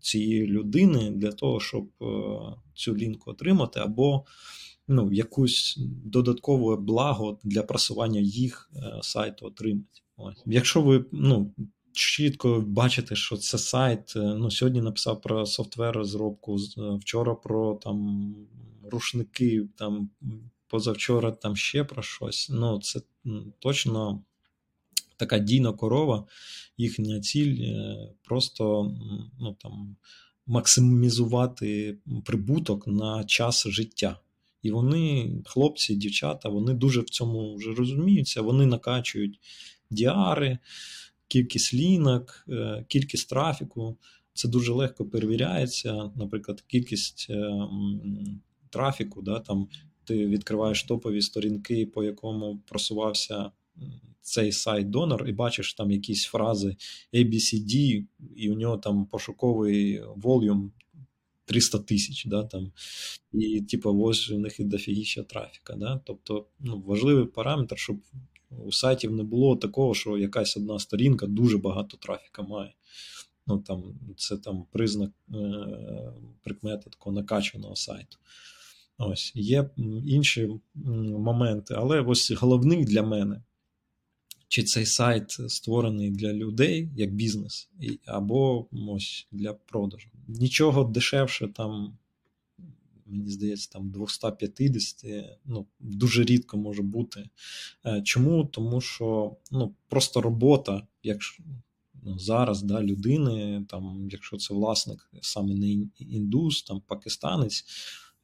цієї 0.00 0.46
людини 0.46 1.10
для 1.10 1.32
того, 1.32 1.60
щоб 1.60 1.88
цю 2.74 2.96
лінку 2.96 3.30
отримати, 3.30 3.80
або 3.80 4.24
ну, 4.90 5.12
якусь 5.12 5.76
додаткове 6.04 6.76
благо 6.76 7.38
для 7.44 7.62
просування 7.62 8.20
їх 8.20 8.70
е, 8.76 8.98
сайту 9.02 9.46
отримати. 9.46 10.00
Якщо 10.46 10.82
ви 10.82 11.04
ну, 11.12 11.54
чітко 11.92 12.64
бачите, 12.66 13.16
що 13.16 13.36
це 13.36 13.58
сайт, 13.58 14.12
е, 14.16 14.20
ну, 14.20 14.50
сьогодні 14.50 14.80
написав 14.82 15.20
про 15.20 15.46
софтвер 15.46 15.94
розробку, 15.96 16.56
е, 16.78 16.96
вчора 17.00 17.34
про 17.34 17.74
там 17.74 18.34
рушники, 18.90 19.68
там 19.76 20.10
позавчора 20.68 21.30
там 21.30 21.56
ще 21.56 21.84
про 21.84 22.02
щось. 22.02 22.48
Ну, 22.50 22.80
це 22.80 23.00
точно. 23.58 24.22
Така 25.16 25.38
дійна 25.38 25.72
корова, 25.72 26.26
їхня 26.78 27.20
ціль 27.20 27.66
просто 28.22 28.94
ну, 29.40 29.56
там, 29.60 29.96
максимізувати 30.46 31.98
прибуток 32.24 32.86
на 32.86 33.24
час 33.24 33.68
життя. 33.68 34.20
І 34.62 34.70
вони, 34.70 35.30
хлопці, 35.46 35.94
дівчата, 35.94 36.48
вони 36.48 36.74
дуже 36.74 37.00
в 37.00 37.10
цьому 37.10 37.56
вже 37.56 37.74
розуміються. 37.74 38.42
Вони 38.42 38.66
накачують 38.66 39.40
діари, 39.90 40.58
кількість 41.30 41.74
лінок, 41.74 42.44
е, 42.48 42.84
кількість 42.88 43.28
трафіку. 43.28 43.96
Це 44.34 44.48
дуже 44.48 44.72
легко 44.72 45.04
перевіряється. 45.04 46.10
Наприклад, 46.16 46.60
кількість 46.60 47.26
е, 47.30 47.50
трафіку. 48.70 49.22
да, 49.22 49.40
там 49.40 49.68
Ти 50.04 50.26
відкриваєш 50.26 50.84
топові 50.84 51.22
сторінки, 51.22 51.86
по 51.86 52.04
якому 52.04 52.58
просувався 52.66 53.50
цей 54.20 54.52
сайт 54.52 54.90
донор, 54.90 55.28
і 55.28 55.32
бачиш 55.32 55.74
там 55.74 55.90
якісь 55.90 56.24
фрази 56.24 56.76
ABCD, 57.14 58.04
і 58.36 58.50
у 58.50 58.54
нього 58.54 58.78
там 58.78 59.06
пошуковий 59.06 60.02
волюм 60.16 60.72
300 61.44 61.78
тисяч, 61.78 62.26
да, 62.26 62.44
там, 62.44 62.72
і 63.32 63.60
типу, 63.60 64.02
ось 64.02 64.30
у 64.30 64.38
них 64.38 64.60
і 64.60 64.64
дофігіща 64.64 65.22
трафіка. 65.22 65.74
Да? 65.76 66.00
Тобто 66.04 66.46
ну, 66.60 66.82
важливий 66.86 67.26
параметр, 67.26 67.78
щоб 67.78 68.00
у 68.50 68.72
сайтів 68.72 69.12
не 69.12 69.22
було 69.22 69.56
такого, 69.56 69.94
що 69.94 70.18
якась 70.18 70.56
одна 70.56 70.78
сторінка 70.78 71.26
дуже 71.26 71.58
багато 71.58 71.96
трафіка 71.96 72.42
має. 72.42 72.74
Ну, 73.46 73.58
там, 73.58 73.84
Це 74.16 74.36
там 74.36 74.64
признак 74.72 75.10
е, 75.34 75.34
прикмети 76.42 76.90
такого 76.90 77.16
накачаного 77.16 77.76
сайту. 77.76 78.16
Ось, 78.98 79.32
Є 79.34 79.70
інші 80.04 80.50
моменти, 81.18 81.74
але 81.78 82.00
ось 82.00 82.30
головний 82.30 82.84
для 82.84 83.02
мене 83.02 83.42
чи 84.50 84.62
цей 84.62 84.86
сайт 84.86 85.30
створений 85.30 86.10
для 86.10 86.32
людей 86.32 86.88
як 86.96 87.14
бізнес, 87.14 87.68
або 88.06 88.66
ось 88.72 89.26
для 89.32 89.52
продажу. 89.52 90.08
Нічого 90.28 90.84
дешевше 90.84 91.48
там. 91.48 91.98
Мені 93.10 93.30
здається, 93.30 93.70
там 93.72 93.90
250, 93.90 95.04
ну, 95.44 95.66
дуже 95.80 96.24
рідко 96.24 96.56
може 96.56 96.82
бути. 96.82 97.28
Е, 97.86 98.02
чому? 98.02 98.44
Тому 98.44 98.80
що 98.80 99.36
ну, 99.50 99.74
просто 99.88 100.20
робота, 100.20 100.86
якщо 101.02 101.42
ну, 102.02 102.18
зараз 102.18 102.62
да, 102.62 102.82
людини, 102.82 103.64
там, 103.68 104.08
якщо 104.10 104.36
це 104.36 104.54
власник 104.54 105.10
саме 105.22 105.54
не 105.54 105.70
індус, 105.98 106.62
там 106.62 106.82
пакистанець, 106.86 107.64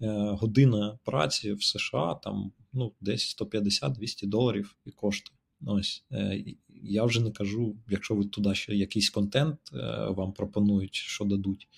е, 0.01 0.07
година 0.31 0.99
праці 1.05 1.53
в 1.53 1.65
США 1.65 2.15
там 2.15 2.53
ну, 2.73 2.93
десь 3.01 3.37
150-200 3.41 4.27
доларів 4.27 4.77
і 4.85 4.91
коштує. 4.91 5.37
Ось 5.67 6.05
е, 6.13 6.45
я 6.69 7.05
вже 7.05 7.21
не 7.21 7.31
кажу, 7.31 7.77
якщо 7.89 8.15
ви 8.15 8.25
туди 8.25 8.55
ще 8.55 8.77
якийсь 8.77 9.11
контент 9.11 9.59
е, 9.75 10.07
вам 10.09 10.33
пропонують, 10.33 10.95
що 10.95 11.25
дадуть. 11.25 11.69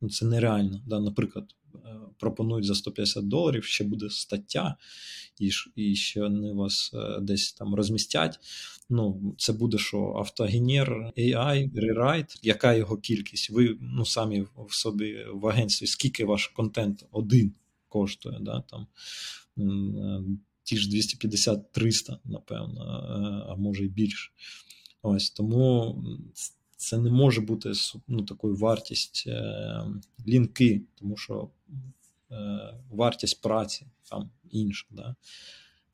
Ну 0.00 0.08
це 0.08 0.26
нереально. 0.26 0.82
Да? 0.86 1.00
Наприклад, 1.00 1.44
е, 1.50 1.57
пропонують 2.18 2.66
за 2.66 2.74
150 2.74 3.28
доларів, 3.28 3.64
ще 3.64 3.84
буде 3.84 4.10
стаття, 4.10 4.76
і 5.38 5.50
і 5.76 5.96
ще 5.96 6.20
вони 6.20 6.52
вас 6.52 6.94
десь 7.20 7.52
там 7.52 7.74
розмістять. 7.74 8.40
Ну, 8.90 9.34
це 9.38 9.52
буде 9.52 9.78
що 9.78 10.14
автогенер, 10.18 11.12
AI, 11.16 11.70
rewrite, 11.72 12.38
яка 12.42 12.74
його 12.74 12.96
кількість? 12.96 13.50
Ви 13.50 13.78
ну 13.80 14.04
самі 14.04 14.46
в 14.56 14.74
собі 14.74 15.26
в 15.32 15.46
агентстві, 15.46 15.86
скільки 15.86 16.24
ваш 16.24 16.46
контент 16.46 17.06
один 17.10 17.52
коштує, 17.88 18.38
да, 18.40 18.60
там 18.60 18.86
ті 20.62 20.76
ж 20.76 20.90
250-300, 20.90 22.18
напевно, 22.24 22.80
а 23.48 23.54
може 23.56 23.84
й 23.84 23.88
більше. 23.88 24.30
Ось 25.02 25.30
тому 25.30 26.04
це 26.78 26.98
не 26.98 27.10
може 27.10 27.40
бути 27.40 27.72
ну, 28.08 28.22
такою 28.22 28.56
вартість 28.56 29.24
е, 29.26 29.84
лінки, 30.28 30.82
тому 30.94 31.16
що 31.16 31.48
е, 32.30 32.74
вартість 32.90 33.42
праці 33.42 33.86
там 34.10 34.30
інша. 34.50 34.86
Да? 34.90 35.14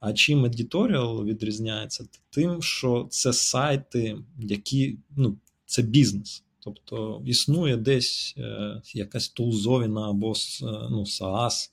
А 0.01 0.13
чим 0.13 0.47
editorial 0.47 1.25
відрізняється? 1.25 2.07
Тим, 2.31 2.63
що 2.63 3.07
це 3.11 3.33
сайти, 3.33 4.19
які 4.39 4.99
ну, 5.17 5.39
це 5.67 5.83
бізнес. 5.83 6.45
Тобто 6.61 7.23
існує 7.27 7.77
десь 7.77 8.35
е, 8.39 8.83
якась 8.95 9.29
тулзовіна 9.29 10.11
або 10.11 10.33
е, 10.33 10.67
ну, 10.91 11.01
SaaS, 11.01 11.71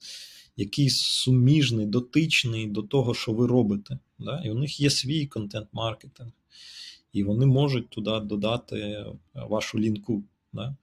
який 0.56 0.90
суміжний, 0.90 1.86
дотичний 1.86 2.66
до 2.66 2.82
того, 2.82 3.14
що 3.14 3.32
ви 3.32 3.46
робите. 3.46 3.98
Да? 4.18 4.42
І 4.44 4.50
у 4.50 4.54
них 4.54 4.80
є 4.80 4.90
свій 4.90 5.26
контент-маркетинг, 5.26 6.30
і 7.12 7.22
вони 7.22 7.46
можуть 7.46 7.88
туди 7.88 8.20
додати 8.20 9.06
вашу 9.34 9.78
лінку. 9.78 10.24
Да? 10.52 10.76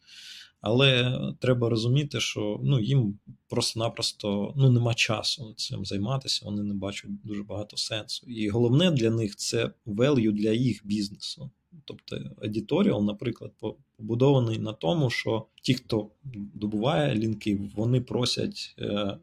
Але 0.61 1.19
треба 1.39 1.69
розуміти, 1.69 2.19
що 2.19 2.59
ну, 2.63 2.79
їм 2.79 3.19
просто-напросто 3.49 4.53
ну, 4.57 4.69
нема 4.71 4.93
часу 4.93 5.53
цим 5.57 5.85
займатися, 5.85 6.41
вони 6.45 6.63
не 6.63 6.73
бачать 6.73 7.11
дуже 7.23 7.43
багато 7.43 7.77
сенсу. 7.77 8.27
І 8.27 8.49
головне 8.49 8.91
для 8.91 9.09
них 9.09 9.35
це 9.35 9.71
value 9.85 10.31
для 10.31 10.51
їх 10.51 10.81
бізнесу. 10.85 11.51
Тобто 11.85 12.15
editorial, 12.41 13.03
наприклад, 13.03 13.51
побудований 13.97 14.59
на 14.59 14.73
тому, 14.73 15.09
що 15.09 15.45
ті, 15.61 15.73
хто 15.73 16.09
добуває 16.53 17.15
лінки, 17.15 17.59
вони 17.75 18.01
просять 18.01 18.75
е, 18.79 19.17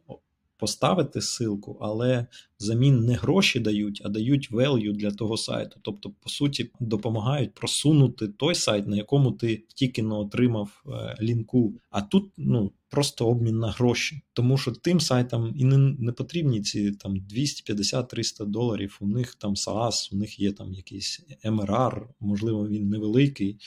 поставити 0.58 1.20
ссылку, 1.20 1.76
але 1.80 2.26
взамін 2.60 3.04
не 3.04 3.14
гроші 3.14 3.60
дають, 3.60 4.02
а 4.04 4.08
дають 4.08 4.52
value 4.52 4.92
для 4.92 5.10
того 5.10 5.36
сайту. 5.36 5.80
Тобто, 5.82 6.10
по 6.10 6.28
суті, 6.28 6.70
допомагають 6.80 7.54
просунути 7.54 8.28
той 8.28 8.54
сайт, 8.54 8.86
на 8.86 8.96
якому 8.96 9.32
ти 9.32 9.64
тільки 9.74 10.02
не 10.02 10.14
отримав 10.14 10.84
е, 10.86 11.16
лінку. 11.20 11.74
А 11.90 12.02
тут 12.02 12.32
ну 12.36 12.72
просто 12.88 13.26
обмін 13.26 13.58
на 13.58 13.70
гроші. 13.70 14.22
Тому 14.32 14.58
що 14.58 14.72
тим 14.72 15.00
сайтам 15.00 15.54
і 15.56 15.64
не, 15.64 15.78
не 15.78 16.12
потрібні 16.12 16.60
ці 16.60 16.92
там 16.92 17.16
250-300 17.16 18.46
доларів. 18.46 18.98
У 19.00 19.06
них 19.06 19.34
там 19.34 19.54
SaaS, 19.54 20.14
у 20.14 20.16
них 20.16 20.40
є 20.40 20.52
там 20.52 20.74
якийсь 20.74 21.26
MRR, 21.44 22.06
можливо, 22.20 22.68
він 22.68 22.88
невеликий. 22.88 23.58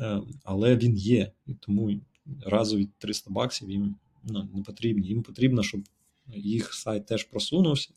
Е, 0.00 0.20
але 0.44 0.76
він 0.76 0.96
є, 0.96 1.32
і 1.46 1.54
тому 1.54 2.00
разові 2.46 2.88
300 2.98 3.30
баксів 3.30 3.70
їм 3.70 3.96
ну, 4.24 4.48
не 4.54 4.62
потрібні. 4.62 5.06
Їм 5.06 5.22
потрібно, 5.22 5.62
щоб 5.62 5.80
їх 6.34 6.74
сайт 6.74 7.06
теж 7.06 7.24
просунувся 7.24 7.90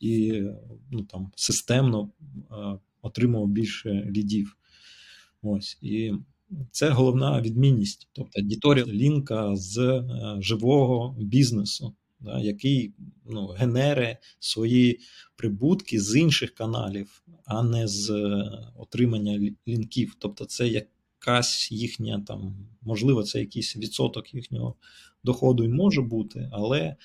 і 0.00 0.42
ну, 0.90 1.02
там, 1.02 1.32
системно 1.36 2.10
е, 2.50 2.78
отримував 3.02 3.48
більше 3.48 4.10
лідів. 4.10 4.56
Ось. 5.42 5.78
І 5.82 6.12
це 6.70 6.88
головна 6.90 7.40
відмінність. 7.40 8.08
Тобто 8.12 8.40
аудиторія 8.40 8.86
лінка 8.86 9.56
з 9.56 9.78
е, 9.78 10.36
живого 10.38 11.16
бізнесу, 11.20 11.94
да, 12.20 12.40
який 12.40 12.92
ну, 13.24 13.46
генере 13.46 14.18
свої 14.38 15.00
прибутки 15.36 16.00
з 16.00 16.16
інших 16.16 16.54
каналів, 16.54 17.22
а 17.44 17.62
не 17.62 17.88
з 17.88 18.10
е, 18.10 18.50
отримання 18.76 19.52
лінків. 19.68 20.16
Тобто, 20.18 20.44
це 20.44 20.68
якась 21.26 21.72
їхня 21.72 22.20
там, 22.26 22.54
можливо, 22.82 23.22
це 23.22 23.40
якийсь 23.40 23.76
відсоток 23.76 24.34
їхнього 24.34 24.74
доходу 25.24 25.64
й 25.64 25.68
може 25.68 26.02
бути, 26.02 26.50
але 26.52 26.96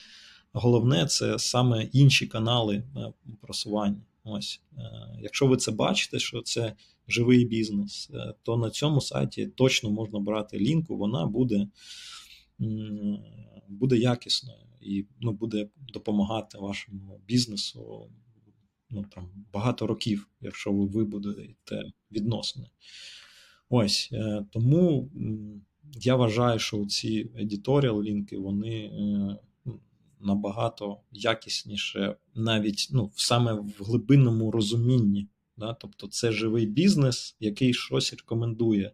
головне 0.53 1.05
це 1.05 1.39
саме 1.39 1.83
інші 1.83 2.27
канали 2.27 2.75
е, 2.75 3.13
просування. 3.41 4.01
Ось, 4.23 4.61
е, 4.77 4.81
Якщо 5.21 5.47
ви 5.47 5.57
це 5.57 5.71
бачите, 5.71 6.19
що 6.19 6.41
це 6.41 6.73
живий 7.07 7.45
бізнес, 7.45 8.09
е, 8.13 8.33
то 8.43 8.57
на 8.57 8.69
цьому 8.69 9.01
сайті 9.01 9.47
точно 9.47 9.91
можна 9.91 10.19
брати 10.19 10.59
лінку, 10.59 10.97
вона 10.97 11.25
буде 11.25 11.67
буде 13.67 13.97
якісною 13.97 14.59
і 14.81 15.05
ну, 15.19 15.31
буде 15.31 15.69
допомагати 15.93 16.57
вашому 16.57 17.21
бізнесу 17.27 18.09
ну, 18.89 19.05
там, 19.15 19.29
багато 19.53 19.87
років, 19.87 20.27
якщо 20.41 20.71
ви 20.71 20.85
вибудуєте 20.85 21.91
відносини. 22.11 22.67
Ось 23.69 24.13
тому 24.51 25.09
я 26.01 26.15
вважаю, 26.15 26.59
що 26.59 26.85
ці 26.85 27.25
editorial 27.25 28.03
лінки 28.03 28.37
вони 28.37 28.75
е, 28.75 29.37
набагато 30.19 30.97
якісніше, 31.11 32.15
навіть 32.35 32.87
ну, 32.91 33.11
саме 33.15 33.53
в 33.53 33.73
глибинному 33.79 34.51
розумінні. 34.51 35.27
Да? 35.57 35.73
Тобто 35.73 36.07
це 36.07 36.31
живий 36.31 36.65
бізнес, 36.65 37.35
який 37.39 37.73
щось 37.73 38.13
рекомендує. 38.13 38.91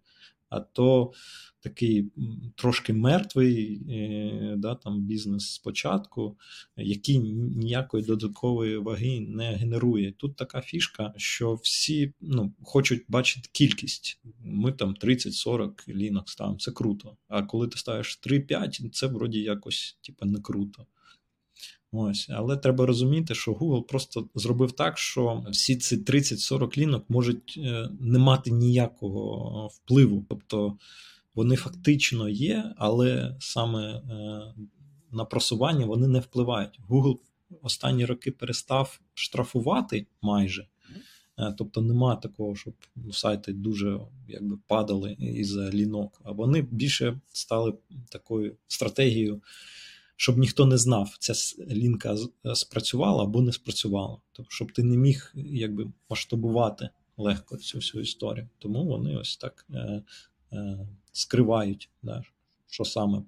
А 0.55 0.59
то 0.59 1.11
такий 1.59 2.11
трошки 2.55 2.93
мертвий 2.93 3.81
е, 3.89 4.55
да, 4.57 4.75
там 4.75 5.01
бізнес 5.01 5.53
спочатку, 5.53 6.37
який 6.77 7.19
ніякої 7.19 8.03
додаткової 8.03 8.77
ваги 8.77 9.19
не 9.19 9.55
генерує. 9.55 10.11
Тут 10.11 10.35
така 10.35 10.61
фішка, 10.61 11.13
що 11.17 11.53
всі 11.53 12.13
ну, 12.21 12.53
хочуть 12.63 13.05
бачити 13.07 13.49
кількість. 13.51 14.21
Ми 14.43 14.71
там 14.71 14.95
30-40 15.01 15.89
лінок 15.89 16.29
ставимо, 16.29 16.59
це 16.59 16.71
круто. 16.71 17.17
А 17.27 17.43
коли 17.43 17.67
ти 17.67 17.77
ставиш 17.77 18.19
3-5, 18.27 18.89
це 18.89 19.07
вроді 19.07 19.39
якось 19.39 19.97
типу, 20.01 20.25
не 20.25 20.39
круто. 20.39 20.85
Ось, 21.97 22.29
але 22.29 22.57
треба 22.57 22.85
розуміти, 22.85 23.35
що 23.35 23.53
Google 23.53 23.83
просто 23.83 24.27
зробив 24.35 24.71
так, 24.71 24.97
що 24.97 25.45
всі 25.49 25.75
ці 25.75 25.97
30-40 25.97 26.77
лінок 26.77 27.09
можуть 27.09 27.55
е, 27.57 27.89
не 27.99 28.19
мати 28.19 28.51
ніякого 28.51 29.67
впливу. 29.67 30.25
Тобто 30.29 30.77
вони 31.35 31.55
фактично 31.55 32.29
є, 32.29 32.73
але 32.77 33.35
саме 33.39 33.93
е, 33.93 34.01
на 35.11 35.25
просування 35.25 35.85
вони 35.85 36.07
не 36.07 36.19
впливають. 36.19 36.79
Google 36.89 37.17
останні 37.61 38.05
роки 38.05 38.31
перестав 38.31 38.99
штрафувати 39.13 40.05
майже. 40.21 40.67
Е, 41.39 41.55
тобто 41.57 41.81
нема 41.81 42.15
такого, 42.15 42.55
щоб 42.55 42.73
сайти 43.11 43.53
дуже 43.53 43.99
якби 44.27 44.57
падали 44.67 45.15
із 45.19 45.57
лінок. 45.57 46.21
А 46.23 46.31
вони 46.31 46.61
більше 46.61 47.19
стали 47.33 47.73
такою 48.09 48.55
стратегією, 48.67 49.41
щоб 50.15 50.37
ніхто 50.37 50.65
не 50.65 50.77
знав, 50.77 51.15
ця 51.19 51.33
лінка 51.67 52.17
спрацювала 52.53 53.23
або 53.23 53.41
не 53.41 53.51
спрацювала. 53.51 54.17
Тобто, 54.31 54.51
щоб 54.51 54.71
ти 54.71 54.83
не 54.83 54.97
міг 54.97 55.33
якби 55.35 55.87
масштабувати 56.09 56.89
легко 57.17 57.57
цю 57.57 57.77
всю 57.77 58.01
історію. 58.01 58.49
Тому 58.59 58.85
вони 58.85 59.17
ось 59.17 59.37
так 59.37 59.65
е, 59.73 60.03
е, 60.53 60.87
скривають, 61.11 61.89
да, 62.03 62.23
що 62.67 62.85
саме 62.85 63.23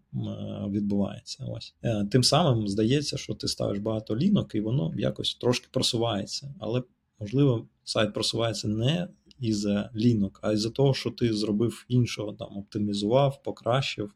відбувається. 0.69 1.45
Ось 1.45 1.75
е, 1.83 2.05
Тим 2.05 2.23
самим 2.23 2.67
здається, 2.67 3.17
що 3.17 3.33
ти 3.33 3.47
ставиш 3.47 3.79
багато 3.79 4.17
лінок, 4.17 4.55
і 4.55 4.61
воно 4.61 4.93
якось 4.97 5.35
трошки 5.35 5.67
просувається. 5.71 6.53
Але, 6.59 6.83
можливо, 7.19 7.67
сайт 7.83 8.13
просувається 8.13 8.67
не 8.67 9.07
Із 9.39 9.59
за 9.59 9.89
лінок, 9.95 10.39
а 10.43 10.51
із-за 10.51 10.69
того, 10.69 10.93
що 10.93 11.11
ти 11.11 11.33
зробив 11.33 11.85
іншого, 11.87 12.33
там 12.33 12.57
оптимізував, 12.57 13.43
покращив, 13.43 14.13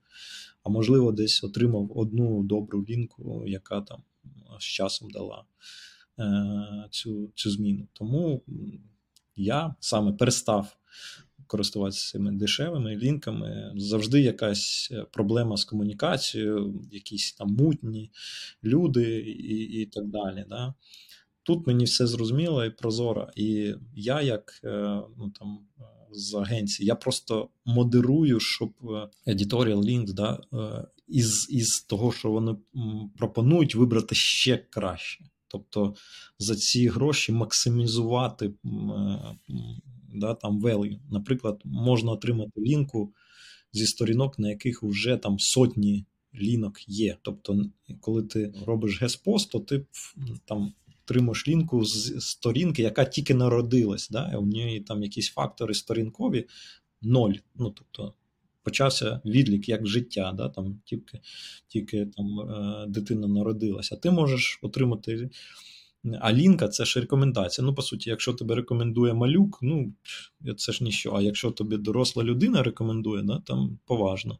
а 0.63 0.69
можливо, 0.69 1.11
десь 1.11 1.43
отримав 1.43 1.91
одну 1.97 2.43
добру 2.43 2.85
лінку, 2.89 3.43
яка 3.47 3.81
там 3.81 4.03
з 4.59 4.63
часом 4.63 5.09
дала 5.09 5.43
е, 6.19 6.87
цю, 6.89 7.31
цю 7.35 7.51
зміну. 7.51 7.87
Тому 7.93 8.41
я 9.35 9.75
саме 9.79 10.13
перестав 10.13 10.77
користуватися 11.47 12.11
цими 12.11 12.31
дешевими 12.31 12.95
лінками. 12.95 13.73
Завжди 13.75 14.21
якась 14.21 14.89
е, 14.91 15.05
проблема 15.11 15.57
з 15.57 15.65
комунікацією, 15.65 16.81
якісь 16.91 17.33
там 17.33 17.47
мутні 17.47 18.11
люди 18.63 19.19
і 19.19 19.81
і 19.81 19.85
так 19.85 20.07
далі. 20.07 20.45
Да? 20.49 20.73
Тут 21.43 21.67
мені 21.67 21.85
все 21.85 22.07
зрозуміло 22.07 22.65
і 22.65 22.69
прозоро. 22.69 23.29
І 23.35 23.73
я, 23.95 24.21
як 24.21 24.61
е, 24.63 25.01
ну, 25.17 25.33
там, 25.39 25.59
з 26.13 26.33
агенції. 26.33 26.87
Я 26.87 26.95
просто 26.95 27.49
модерую, 27.65 28.39
щоб 28.39 28.73
е, 28.83 29.33
editorial 29.33 29.77
links, 29.77 30.13
да, 30.13 30.41
е, 30.53 30.87
із, 31.07 31.47
із 31.49 31.81
того, 31.81 32.11
що 32.11 32.31
вони 32.31 32.55
пропонують, 33.17 33.75
вибрати 33.75 34.15
ще 34.15 34.57
краще. 34.57 35.25
Тобто 35.47 35.95
за 36.39 36.55
ці 36.55 36.87
гроші 36.87 37.31
максимізувати 37.31 38.45
е, 38.45 38.51
да, 40.13 40.33
там 40.33 40.61
value. 40.61 40.99
Наприклад, 41.09 41.61
можна 41.65 42.11
отримати 42.11 42.61
лінку 42.61 43.13
зі 43.73 43.87
сторінок, 43.87 44.39
на 44.39 44.49
яких 44.49 44.83
вже 44.83 45.17
там 45.17 45.39
сотні 45.39 46.05
лінок 46.35 46.89
є. 46.89 47.17
Тобто, 47.21 47.65
коли 47.99 48.23
ти 48.23 48.53
робиш 48.65 49.01
геспост, 49.01 49.51
то 49.51 49.59
ти 49.59 49.85
там 50.45 50.73
отримуєш 51.11 51.47
лінку 51.47 51.85
з 51.85 52.21
сторінки, 52.21 52.81
яка 52.81 53.05
тільки 53.05 53.33
народилась. 53.33 54.09
Да? 54.09 54.37
У 54.37 54.45
неї 54.45 54.79
там 54.79 55.03
якісь 55.03 55.29
фактори 55.29 55.73
сторінкові 55.73 56.47
ноль. 57.01 57.33
Ну, 57.55 57.69
тобто, 57.69 58.13
почався 58.63 59.21
відлік 59.25 59.69
як 59.69 59.87
життя, 59.87 60.33
да? 60.37 60.49
там, 60.49 60.81
тільки, 60.85 61.19
тільки 61.67 62.05
там, 62.05 62.39
е, 62.39 62.85
дитина 62.87 63.27
народилася. 63.27 63.95
Ти 63.95 64.11
можеш 64.11 64.59
отримати. 64.61 65.29
А 66.19 66.33
лінка 66.33 66.67
це 66.67 66.85
ж 66.85 66.99
рекомендація. 66.99 67.65
Ну, 67.65 67.75
по 67.75 67.81
суті, 67.81 68.09
якщо 68.09 68.33
тебе 68.33 68.55
рекомендує 68.55 69.13
малюк, 69.13 69.59
ну 69.61 69.93
це 70.57 70.71
ж 70.71 70.83
ніщо. 70.83 71.13
А 71.15 71.21
якщо 71.21 71.51
тобі 71.51 71.77
доросла 71.77 72.23
людина 72.23 72.63
рекомендує, 72.63 73.23
да, 73.23 73.39
там 73.45 73.79
поважно. 73.85 74.39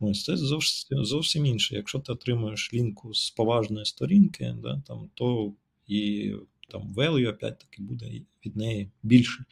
Ось 0.00 0.24
це 0.24 0.36
зовсім 0.36 1.04
зовсім 1.04 1.46
інше. 1.46 1.74
Якщо 1.74 1.98
ти 1.98 2.12
отримуєш 2.12 2.70
лінку 2.74 3.14
з 3.14 3.30
поважної 3.30 3.84
сторінки, 3.84 4.54
да, 4.62 4.82
там, 4.86 5.10
то 5.14 5.52
і 5.86 6.32
там 6.68 6.94
value 6.96 7.30
опять-таки 7.30 7.82
буде 7.82 8.06
від 8.46 8.56
неї 8.56 8.90
більше. 9.02 9.44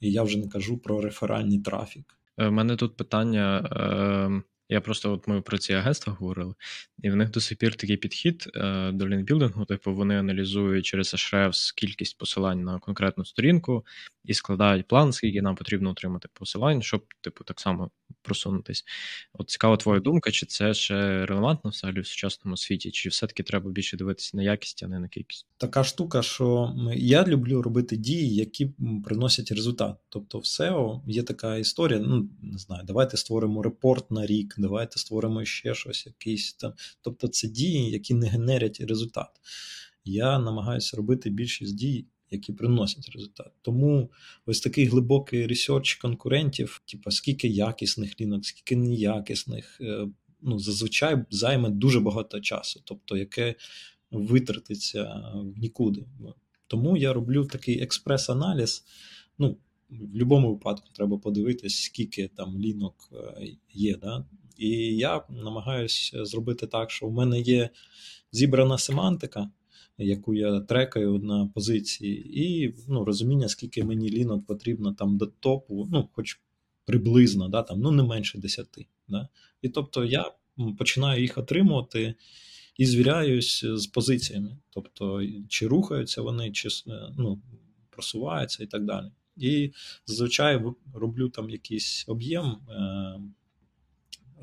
І 0.00 0.12
я 0.12 0.22
вже 0.22 0.38
не 0.38 0.48
кажу 0.48 0.78
про 0.78 1.00
реферальний 1.00 1.58
трафік. 1.58 2.18
У 2.38 2.42
Е, 2.42 2.50
мене 2.50 2.76
тут 2.76 2.96
питання. 2.96 3.58
Е, 3.58 4.42
я 4.68 4.80
просто 4.80 5.12
от 5.12 5.28
ми 5.28 5.40
про 5.40 5.58
ці 5.58 5.72
агентства 5.72 6.12
говорили, 6.12 6.54
і 7.02 7.10
в 7.10 7.16
них 7.16 7.30
до 7.30 7.40
сих 7.40 7.58
пір 7.58 7.74
такий 7.74 7.96
підхід 7.96 8.50
е, 8.54 8.92
до 8.92 9.08
лінкбілдингу, 9.08 9.64
типу 9.64 9.94
вони 9.94 10.18
аналізують 10.18 10.86
через 10.86 11.14
Ahrefs 11.14 11.74
кількість 11.76 12.18
посилань 12.18 12.64
на 12.64 12.78
конкретну 12.78 13.24
сторінку 13.24 13.86
і 14.24 14.34
складають 14.34 14.88
план, 14.88 15.12
скільки 15.12 15.42
нам 15.42 15.56
потрібно 15.56 15.90
отримати 15.90 16.28
посилань, 16.32 16.82
щоб, 16.82 17.04
типу, 17.20 17.44
так 17.44 17.60
само 17.60 17.90
просунутись. 18.22 18.84
От 19.32 19.50
цікава 19.50 19.76
твоя 19.76 20.00
думка, 20.00 20.30
чи 20.30 20.46
це 20.46 20.74
ще 20.74 21.26
релевантно 21.26 21.70
взагалі 21.70 22.00
в 22.00 22.06
сучасному 22.06 22.56
світі, 22.56 22.90
чи 22.90 23.08
все-таки 23.08 23.42
треба 23.42 23.70
більше 23.70 23.96
дивитися 23.96 24.36
на 24.36 24.42
якість, 24.42 24.82
а 24.82 24.88
не 24.88 24.98
на 24.98 25.08
кількість? 25.08 25.46
Така 25.56 25.84
штука, 25.84 26.22
що 26.22 26.74
я 26.94 27.24
люблю 27.24 27.62
робити 27.62 27.96
дії, 27.96 28.34
які 28.34 28.70
приносять 29.04 29.50
результат. 29.50 29.96
Тобто, 30.08 30.38
в 30.38 30.42
SEO 30.42 31.00
є 31.06 31.22
така 31.22 31.56
історія. 31.56 32.00
Ну 32.00 32.28
не 32.42 32.58
знаю, 32.58 32.82
давайте 32.86 33.16
створимо 33.16 33.62
репорт 33.62 34.10
на 34.10 34.26
рік, 34.26 34.54
давайте 34.58 34.98
створимо 34.98 35.44
ще 35.44 35.74
щось, 35.74 36.06
якийсь 36.06 36.52
там. 36.52 36.72
Тобто, 37.00 37.28
це 37.28 37.48
дії, 37.48 37.90
які 37.90 38.14
не 38.14 38.28
генерять 38.28 38.80
результат. 38.80 39.30
Я 40.04 40.38
намагаюся 40.38 40.96
робити 40.96 41.30
більшість 41.30 41.76
дій. 41.76 42.06
Які 42.30 42.52
приносять 42.52 43.08
результат. 43.14 43.52
Тому 43.62 44.10
ось 44.46 44.60
такий 44.60 44.84
глибокий 44.86 45.46
research 45.46 45.94
конкурентів, 45.94 46.82
типу 46.84 47.10
скільки 47.10 47.48
якісних 47.48 48.20
лінок, 48.20 48.46
скільки 48.46 48.76
неякісних, 48.76 49.80
ну 50.42 50.58
зазвичай 50.58 51.24
займе 51.30 51.70
дуже 51.70 52.00
багато 52.00 52.40
часу, 52.40 52.82
тобто 52.84 53.16
яке 53.16 53.54
витратиться 54.10 55.22
в 55.34 55.58
нікуди. 55.58 56.04
Тому 56.66 56.96
я 56.96 57.12
роблю 57.12 57.44
такий 57.44 57.82
експрес-аналіз. 57.82 58.84
Ну, 59.38 59.56
в 59.90 60.06
будь-якому 60.06 60.52
випадку 60.52 60.88
треба 60.92 61.18
подивитись, 61.18 61.82
скільки 61.82 62.28
там 62.28 62.58
лінок 62.58 63.10
є. 63.72 63.96
Да? 63.96 64.24
І 64.58 64.68
я 64.96 65.22
намагаюся 65.28 66.24
зробити 66.24 66.66
так, 66.66 66.90
що 66.90 67.06
в 67.06 67.12
мене 67.12 67.40
є 67.40 67.70
зібрана 68.32 68.78
семантика 68.78 69.50
яку 69.98 70.34
я 70.34 70.60
трекаю 70.60 71.18
на 71.18 71.46
позиції, 71.46 72.42
і 72.44 72.74
ну, 72.88 73.04
розуміння, 73.04 73.48
скільки 73.48 73.84
мені 73.84 74.10
лінок 74.10 74.46
потрібно 74.46 74.92
там 74.92 75.16
до 75.16 75.26
топу, 75.26 75.88
ну, 75.92 76.08
хоч 76.12 76.40
приблизно, 76.84 77.48
да, 77.48 77.62
там, 77.62 77.80
ну 77.80 77.90
не 77.90 78.02
менше 78.02 78.38
10. 78.38 78.66
Да. 79.08 79.28
І 79.62 79.68
тобто 79.68 80.04
я 80.04 80.32
починаю 80.78 81.22
їх 81.22 81.38
отримувати 81.38 82.14
і 82.76 82.86
звіряюсь 82.86 83.64
з 83.64 83.86
позиціями. 83.86 84.56
Тобто, 84.70 85.22
чи 85.48 85.66
рухаються 85.66 86.22
вони, 86.22 86.52
чи 86.52 86.68
ну, 87.18 87.42
просуваються 87.90 88.62
і 88.62 88.66
так 88.66 88.84
далі. 88.84 89.06
І 89.36 89.72
зазвичай 90.06 90.62
роблю 90.94 91.28
там 91.28 91.50
якийсь 91.50 92.04
об'єм, 92.08 92.56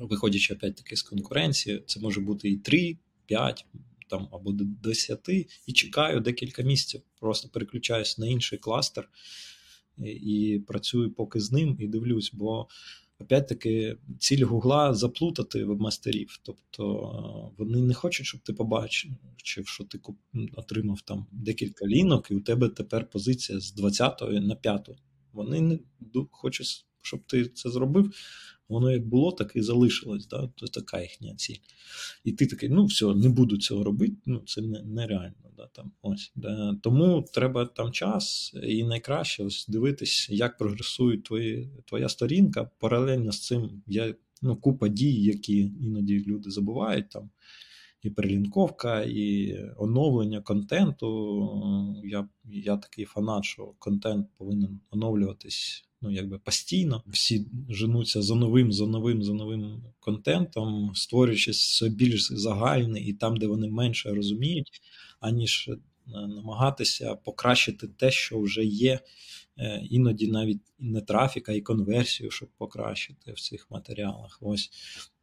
виходячи 0.00 0.54
опять-таки 0.54 0.96
з 0.96 1.02
конкуренції, 1.02 1.82
це 1.86 2.00
може 2.00 2.20
бути 2.20 2.48
і 2.48 2.56
3, 2.56 2.96
5, 3.26 3.66
там 4.08 4.28
або 4.32 4.52
до 4.52 4.64
10 4.64 5.28
і 5.66 5.72
чекаю 5.72 6.20
декілька 6.20 6.62
місяців. 6.62 7.02
Просто 7.20 7.48
переключаюсь 7.48 8.18
на 8.18 8.26
інший 8.26 8.58
кластер 8.58 9.08
і, 9.98 10.10
і 10.10 10.58
працюю 10.58 11.12
поки 11.12 11.40
з 11.40 11.52
ним 11.52 11.76
і 11.80 11.86
дивлюсь, 11.86 12.30
бо 12.34 12.68
опять-таки 13.18 13.96
ціль 14.18 14.44
Гугла 14.44 14.94
заплутати 14.94 15.64
вебмастерів. 15.64 16.40
Тобто 16.42 17.52
вони 17.58 17.80
не 17.80 17.94
хочуть, 17.94 18.26
щоб 18.26 18.40
ти 18.40 18.52
побачив, 18.52 19.12
що 19.68 19.84
ти 19.84 20.00
отримав 20.54 21.00
там 21.00 21.26
декілька 21.32 21.86
лінок, 21.86 22.30
і 22.30 22.34
у 22.34 22.40
тебе 22.40 22.68
тепер 22.68 23.10
позиція 23.10 23.60
з 23.60 23.72
20 23.72 24.20
на 24.22 24.54
5. 24.54 24.90
Вони 25.32 25.60
не 25.60 25.78
хочуть, 26.30 26.86
щоб 27.02 27.20
ти 27.26 27.44
це 27.44 27.70
зробив. 27.70 28.12
Воно 28.68 28.90
як 28.90 29.06
було, 29.06 29.32
так 29.32 29.52
і 29.56 29.62
залишилось. 29.62 30.26
Да? 30.26 30.40
Тобто 30.40 30.66
така 30.80 31.00
їхня 31.00 31.34
ціль. 31.34 31.56
І 32.24 32.32
ти 32.32 32.46
такий, 32.46 32.68
ну 32.68 32.84
все, 32.84 33.14
не 33.14 33.28
буду 33.28 33.56
цього 33.56 33.84
робити, 33.84 34.16
ну 34.26 34.42
це 34.46 34.60
нереально. 34.84 35.50
Да? 35.56 35.66
Там, 35.66 35.92
ось, 36.02 36.32
да? 36.36 36.76
Тому 36.82 37.24
треба 37.32 37.66
там 37.66 37.92
час, 37.92 38.54
і 38.62 38.84
найкраще 38.84 39.44
ось 39.44 39.66
дивитись, 39.68 40.28
як 40.30 40.58
прогресує 40.58 41.18
твої, 41.18 41.70
твоя 41.84 42.08
сторінка. 42.08 42.70
Паралельно 42.78 43.32
з 43.32 43.40
цим 43.40 43.82
є 43.86 44.14
ну, 44.42 44.56
купа 44.56 44.88
дій, 44.88 45.22
які 45.22 45.58
іноді 45.58 46.24
люди 46.24 46.50
забувають. 46.50 47.08
там. 47.08 47.30
І 48.02 48.10
перелінковка, 48.10 49.02
і 49.02 49.56
оновлення 49.76 50.40
контенту. 50.40 52.02
Я 52.04 52.28
я 52.44 52.76
такий 52.76 53.04
фанат, 53.04 53.44
що 53.44 53.74
контент 53.78 54.26
повинен 54.36 54.80
оновлюватись 54.90 55.84
ну, 56.06 56.12
якби 56.12 56.38
постійно. 56.38 57.02
Всі 57.06 57.46
женуться 57.68 58.22
за 58.22 58.34
новим, 58.34 58.72
за 58.72 58.86
новим, 58.86 59.22
за 59.22 59.32
новим 59.32 59.82
контентом, 60.00 60.92
створюючи 60.94 61.50
все 61.50 61.88
більш 61.88 62.32
загальне 62.32 63.00
і 63.00 63.12
там, 63.12 63.36
де 63.36 63.46
вони 63.46 63.68
менше 63.68 64.10
розуміють, 64.14 64.82
аніж 65.20 65.70
намагатися 66.06 67.14
покращити 67.14 67.88
те, 67.88 68.10
що 68.10 68.40
вже 68.40 68.64
є. 68.64 69.00
Іноді 69.90 70.28
навіть 70.28 70.60
не 70.78 71.00
трафік, 71.00 71.48
а 71.48 71.52
і 71.52 71.60
конверсію, 71.60 72.30
щоб 72.30 72.48
покращити 72.58 73.32
в 73.32 73.40
цих 73.40 73.70
матеріалах. 73.70 74.38
Ось 74.40 74.70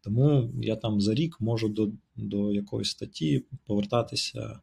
тому 0.01 0.51
я 0.61 0.75
там 0.75 1.01
за 1.01 1.13
рік 1.13 1.41
можу 1.41 1.69
до 1.69 1.91
до 2.15 2.53
якоїсь 2.53 2.89
статті 2.89 3.45
повертатися 3.65 4.59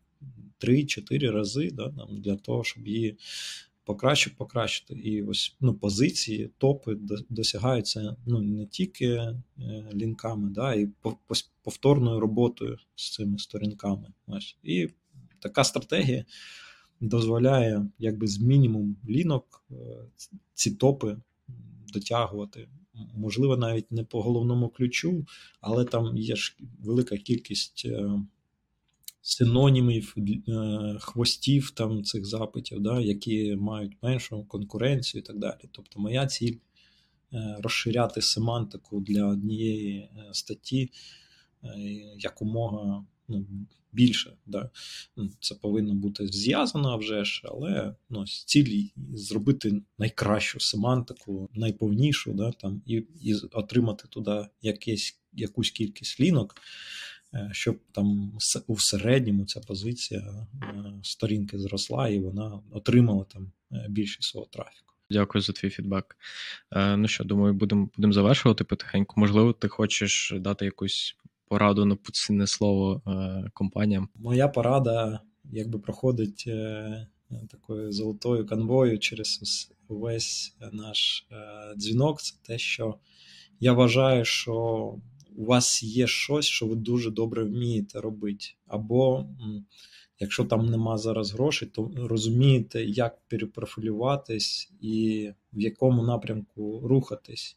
3-4 0.60 1.30
рази 1.30 1.70
да, 1.72 1.88
там, 1.88 2.20
для 2.20 2.36
того, 2.36 2.64
щоб 2.64 2.88
її 2.88 3.16
покращити, 3.90 4.36
покращити. 4.38 4.94
І 4.94 5.22
ось 5.22 5.56
ну, 5.60 5.74
позиції, 5.74 6.50
топи 6.58 6.96
досягаються 7.30 8.16
ну, 8.26 8.40
не 8.40 8.66
тільки 8.66 9.34
лінками, 9.94 10.50
да, 10.50 10.74
і 10.74 10.88
повторною 11.62 12.20
роботою 12.20 12.78
з 12.94 13.12
цими 13.12 13.38
сторінками. 13.38 14.08
Ось. 14.26 14.56
І 14.62 14.88
така 15.38 15.64
стратегія 15.64 16.24
дозволяє 17.00 17.86
якби 17.98 18.26
з 18.26 18.38
мінімум 18.38 18.96
лінок 19.08 19.64
ці 20.54 20.70
топи 20.70 21.16
дотягувати 21.92 22.68
можливо, 23.14 23.56
навіть 23.56 23.92
не 23.92 24.04
по 24.04 24.22
головному 24.22 24.68
ключу, 24.68 25.26
але 25.60 25.84
там 25.84 26.16
є 26.16 26.36
ж 26.36 26.56
велика 26.78 27.16
кількість 27.16 27.86
синонімів, 29.22 30.14
хвостів 31.00 31.70
там 31.70 32.04
цих 32.04 32.26
запитів, 32.26 32.80
да, 32.80 33.00
які 33.00 33.56
мають 33.56 33.96
меншу 34.02 34.44
конкуренцію 34.44 35.20
і 35.20 35.24
так 35.24 35.38
далі. 35.38 35.60
Тобто, 35.72 36.00
моя 36.00 36.26
ціль 36.26 36.56
розширяти 37.58 38.22
семантику 38.22 39.00
для 39.00 39.26
однієї 39.26 40.10
статті 40.32 40.90
якомога 42.16 43.04
ну, 43.28 43.46
більше. 43.92 44.36
Да? 44.46 44.70
Ну, 45.16 45.30
це 45.40 45.54
повинно 45.54 45.94
бути 45.94 46.26
зв'язано 46.26 46.98
вже 46.98 47.24
ж, 47.24 47.42
але 47.44 47.94
ну, 48.10 48.24
ціль 48.26 48.88
зробити 49.14 49.82
найкращу 49.98 50.60
семантику, 50.60 51.50
найповнішу, 51.54 52.32
да, 52.32 52.52
там, 52.52 52.82
і 52.86 53.04
і 53.20 53.34
отримати 53.34 54.08
туди 54.08 54.46
якесь, 54.62 55.20
якусь 55.32 55.70
кількість 55.70 56.20
лінок, 56.20 56.56
е, 56.56 56.60
щоб 57.52 57.78
там 57.92 58.38
у 58.66 58.78
середньому 58.78 59.44
ця 59.44 59.60
позиція 59.60 60.46
е, 60.62 60.92
сторінки 61.02 61.58
зросла 61.58 62.08
і 62.08 62.20
вона 62.20 62.60
отримала 62.70 63.24
там 63.24 63.52
е, 63.72 63.86
більшість 63.88 64.28
свого 64.28 64.46
трафіку. 64.46 64.94
Дякую 65.10 65.42
за 65.42 65.52
твій 65.52 65.70
фідбек. 65.70 66.16
Е, 66.72 66.96
ну 66.96 67.08
що, 67.08 67.24
думаю, 67.24 67.54
будемо 67.54 67.88
будем 67.96 68.12
завершувати 68.12 68.64
потихеньку. 68.64 69.20
Можливо, 69.20 69.52
ти 69.52 69.68
хочеш 69.68 70.34
дати 70.36 70.64
якусь 70.64 71.16
пораду 71.48 71.84
на 71.84 71.96
поцінне 71.96 72.46
слово 72.46 73.02
е, 73.06 73.50
компаніям. 73.54 74.08
Моя 74.14 74.48
порада 74.48 75.20
якби 75.52 75.78
проходить 75.78 76.44
е, 76.46 77.06
такою 77.50 77.92
золотою 77.92 78.46
канвою 78.46 78.98
через 78.98 79.70
увесь 79.88 80.56
наш 80.72 81.26
е, 81.32 81.36
дзвінок. 81.76 82.22
Це 82.22 82.34
те, 82.42 82.58
що 82.58 82.94
я 83.60 83.72
вважаю, 83.72 84.24
що 84.24 84.94
у 85.40 85.44
вас 85.44 85.82
є 85.82 86.06
щось, 86.06 86.46
що 86.46 86.66
ви 86.66 86.76
дуже 86.76 87.10
добре 87.10 87.44
вмієте 87.44 88.00
робити. 88.00 88.46
Або 88.66 89.26
якщо 90.18 90.44
там 90.44 90.66
нема 90.66 90.98
зараз 90.98 91.32
грошей, 91.32 91.68
то 91.68 91.90
розумієте, 91.96 92.84
як 92.84 93.18
перепрофілюватись 93.28 94.72
і 94.80 95.28
в 95.52 95.60
якому 95.60 96.02
напрямку 96.02 96.80
рухатись. 96.84 97.56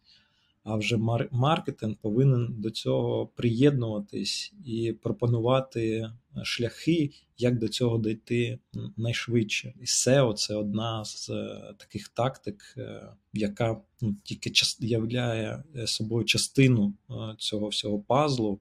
А 0.64 0.76
вже 0.76 0.97
маркетинг 1.32 1.95
повинен 2.01 2.55
до 2.57 2.70
цього 2.72 3.28
приєднуватись 3.28 4.53
і 4.66 4.93
пропонувати 4.93 5.95
е, 5.97 6.11
шляхи, 6.43 7.11
як 7.38 7.59
до 7.59 7.68
цього 7.68 7.97
дійти 7.97 8.59
найшвидше. 8.97 9.74
І 9.82 9.86
SEO– 9.86 10.34
це 10.36 10.55
одна 10.55 11.05
з 11.05 11.30
е, 11.30 11.74
таких 11.78 12.07
тактик, 12.07 12.74
е, 12.78 13.14
яка 13.34 13.82
ну, 14.01 14.16
тільки 14.24 14.51
являє 14.80 15.64
собою 15.86 16.26
частину 16.26 16.93
цього 17.38 17.68
всього 17.68 17.99
пазлу, 17.99 18.59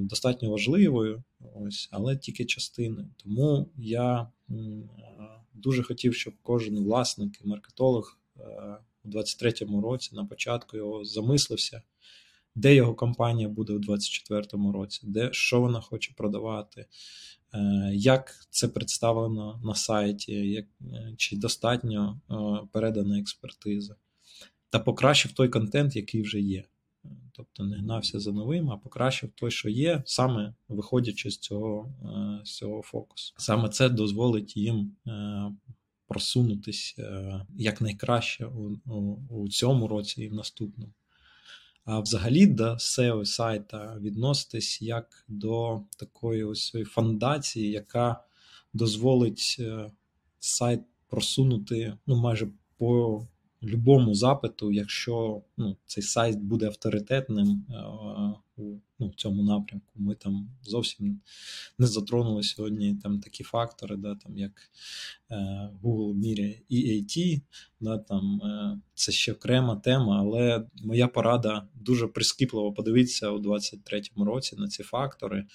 достатньо 0.00 0.50
важливою, 0.50 1.22
ось, 1.54 1.88
але 1.92 2.16
тільки 2.16 2.44
частиною. 2.44 3.08
Тому 3.16 3.68
я 3.76 4.28
дуже 5.54 5.82
хотів, 5.82 6.14
щоб 6.14 6.34
кожен 6.42 6.78
власник 6.78 7.40
і 7.44 7.48
маркетолог 7.48 8.18
у 9.04 9.08
23-му 9.08 9.80
році, 9.80 10.10
на 10.14 10.24
початку 10.24 10.76
його 10.76 11.04
замислився, 11.04 11.82
де 12.54 12.74
його 12.74 12.94
компанія 12.94 13.48
буде 13.48 13.72
у 13.72 13.78
24-му 13.78 14.72
році, 14.72 15.00
де 15.04 15.28
що 15.32 15.60
вона 15.60 15.80
хоче 15.80 16.12
продавати, 16.16 16.86
е, 17.54 17.90
як 17.94 18.46
це 18.50 18.68
представлено 18.68 19.60
на 19.64 19.74
сайті, 19.74 20.32
як, 20.32 20.66
е, 20.92 21.14
чи 21.16 21.36
достатньо 21.36 22.20
е, 22.30 22.34
передана 22.72 23.18
експертиза, 23.18 23.96
та 24.70 24.78
покращив 24.78 25.32
той 25.32 25.48
контент, 25.48 25.96
який 25.96 26.22
вже 26.22 26.40
є. 26.40 26.64
Тобто 27.32 27.64
не 27.64 27.76
гнався 27.76 28.20
за 28.20 28.32
новим, 28.32 28.70
а 28.70 28.76
покращив 28.76 29.30
той, 29.34 29.50
що 29.50 29.68
є, 29.68 30.02
саме 30.06 30.54
виходячи 30.68 31.30
з 31.30 31.38
цього 31.38 31.92
з 32.44 32.56
цього 32.56 32.82
фокусу. 32.82 33.34
Саме 33.36 33.68
це 33.68 33.88
дозволить 33.88 34.56
їм 34.56 34.96
просунутися 36.06 37.02
е, 37.02 37.46
якнайкраще 37.56 38.46
у, 38.46 38.70
у, 38.86 39.18
у 39.28 39.48
цьому 39.48 39.88
році 39.88 40.22
і 40.22 40.28
в 40.28 40.34
наступному. 40.34 40.92
А 41.84 42.00
взагалі 42.00 42.46
до 42.46 42.64
SEO 42.64 43.24
сайта 43.24 43.98
відноситись 44.00 44.82
як 44.82 45.24
до 45.28 45.82
такої 45.98 46.44
ось 46.44 46.76
фондації, 46.86 47.70
яка 47.70 48.24
дозволить 48.72 49.56
е, 49.60 49.90
сайт 50.40 50.80
просунути 51.08 51.98
ну, 52.06 52.16
майже 52.16 52.48
по 52.78 53.26
любому 53.64 54.14
запиту, 54.14 54.72
якщо 54.72 55.42
ну, 55.56 55.76
цей 55.86 56.02
сайт 56.02 56.38
буде 56.38 56.66
авторитетним 56.66 57.66
е, 57.70 57.84
у 58.56 58.80
ну, 58.98 59.12
цьому 59.16 59.42
напрямку. 59.42 59.92
Ми 59.94 60.14
там 60.14 60.48
зовсім 60.62 61.20
не 61.78 61.86
затронули 61.86 62.42
сьогодні 62.42 62.94
там 63.02 63.20
такі 63.20 63.44
фактори, 63.44 63.96
да, 63.96 64.14
там 64.14 64.38
як 64.38 64.52
е, 65.30 65.70
Google 65.82 66.14
міряє 66.14 66.62
EAT, 66.70 67.40
да, 67.80 67.98
там, 67.98 68.42
е, 68.42 68.80
це 68.94 69.12
ще 69.12 69.32
окрема 69.32 69.76
тема, 69.76 70.18
але 70.18 70.66
моя 70.84 71.08
порада 71.08 71.68
дуже 71.74 72.06
прискіпливо 72.06 72.72
подивитися 72.72 73.30
у 73.30 73.38
2023 73.38 74.24
році 74.24 74.56
на 74.58 74.68
ці 74.68 74.82
фактори. 74.82 75.46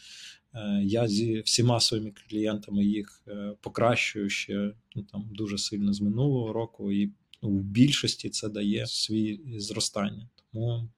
Я 0.84 1.08
зі 1.08 1.42
всіма 1.42 1.80
своїми 1.80 2.12
клієнтами 2.12 2.86
їх 2.86 3.24
покращую 3.62 4.30
ще 4.30 4.74
ну, 4.96 5.04
там 5.04 5.30
дуже 5.32 5.58
сильно 5.58 5.94
з 5.94 6.02
минулого 6.02 6.54
року, 6.54 6.92
і 6.92 7.12
у 7.42 7.60
більшості 7.60 8.30
це 8.30 8.50
дає 8.50 8.88
свій 8.88 9.42
зростання. 9.58 10.30
Тому 10.52 10.90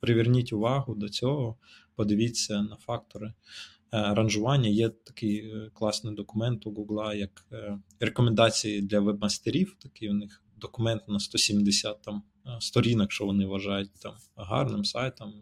приверніть 0.00 0.52
увагу 0.52 0.94
до 0.94 1.08
цього, 1.08 1.56
подивіться 1.94 2.62
на 2.62 2.76
фактори. 2.76 3.32
Е, 3.92 4.14
ранжування 4.14 4.68
є 4.68 4.88
такий 4.88 5.38
е, 5.38 5.70
класний 5.72 6.14
документ 6.14 6.66
у 6.66 6.70
Google, 6.70 7.16
як 7.16 7.46
е, 7.52 7.78
рекомендації 8.00 8.82
для 8.82 9.00
вебмастерів. 9.00 9.76
Такий 9.78 10.10
у 10.10 10.14
них 10.14 10.42
документ 10.56 11.08
на 11.08 11.20
170 11.20 12.02
там 12.02 12.22
сторінок, 12.60 13.12
що 13.12 13.26
вони 13.26 13.46
вважають 13.46 13.90
там 14.02 14.14
гарним 14.36 14.84
сайтом 14.84 15.34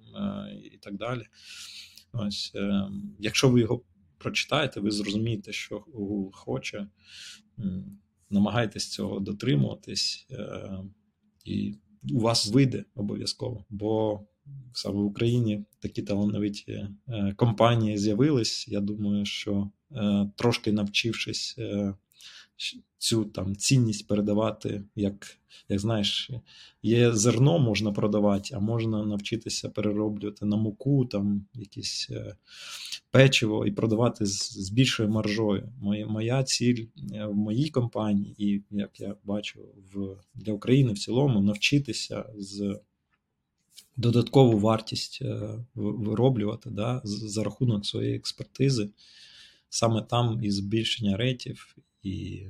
і 0.73 0.77
так 0.77 0.97
далі. 0.97 1.23
Ось, 2.13 2.53
Якщо 3.19 3.49
ви 3.49 3.61
його 3.61 3.83
прочитаєте, 4.19 4.81
ви 4.81 4.91
зрозумієте, 4.91 5.53
що 5.53 5.79
Google 5.79 6.31
хоче. 6.33 6.87
Намагайтесь 8.35 8.91
цього 8.91 9.21
дотримуватись, 9.21 10.27
і 11.45 11.75
у 12.13 12.21
вас 12.21 12.47
вийде 12.47 12.85
обов'язково, 12.95 13.65
бо 13.71 14.21
саме 14.73 15.01
в 15.01 15.05
Україні 15.05 15.65
такі 15.79 16.03
талановиті 16.03 16.73
е, 17.09 17.35
компанії 17.37 17.99
з'явились. 17.99 18.69
Я 18.69 18.81
думаю, 18.81 19.25
що 19.25 19.71
е, 19.93 20.31
трошки 20.37 20.73
навчившись 20.73 21.55
е, 21.59 21.95
цю 22.99 23.25
там 23.25 23.57
цінність 23.57 24.07
передавати, 24.07 24.85
як 24.97 25.39
як 25.69 25.81
знаєш, 25.81 26.31
є 26.83 27.13
зерно 27.13 27.59
можна 27.59 27.93
продавати, 27.93 28.55
а 28.55 28.61
можна 28.61 29.05
навчитися 29.05 29.69
перероблювати 29.69 30.47
на 30.47 30.57
муку, 30.57 31.05
там 31.05 31.47
якісь 31.55 32.11
печиво 33.11 33.67
і 33.67 33.71
продавати 33.71 34.27
з, 34.27 34.53
з 34.53 34.71
більшою 34.71 35.09
маржою. 35.09 35.73
Моя, 35.81 36.07
моя 36.07 36.43
ціль 36.43 36.87
в 37.13 37.35
моїй 37.35 37.71
компанії, 37.71 38.35
і 38.39 38.63
як 38.71 39.01
я 39.01 39.15
бачу, 39.25 39.61
в 39.93 40.17
для 40.35 40.53
України 40.53 40.93
в 40.93 40.99
цілому 40.99 41.41
навчитися 41.41 42.25
з 42.39 42.81
додаткову 43.97 44.59
вартість 44.59 45.19
е, 45.23 45.65
вироблювати 45.75 46.71
да, 46.71 47.01
за 47.05 47.45
рахунок 47.45 47.87
своєї 47.87 48.17
експертизи, 48.17 48.91
саме 49.69 50.03
там 50.03 50.41
і 50.43 50.51
збільшення 50.51 51.17
рейтів, 51.17 51.77
і 52.05 52.47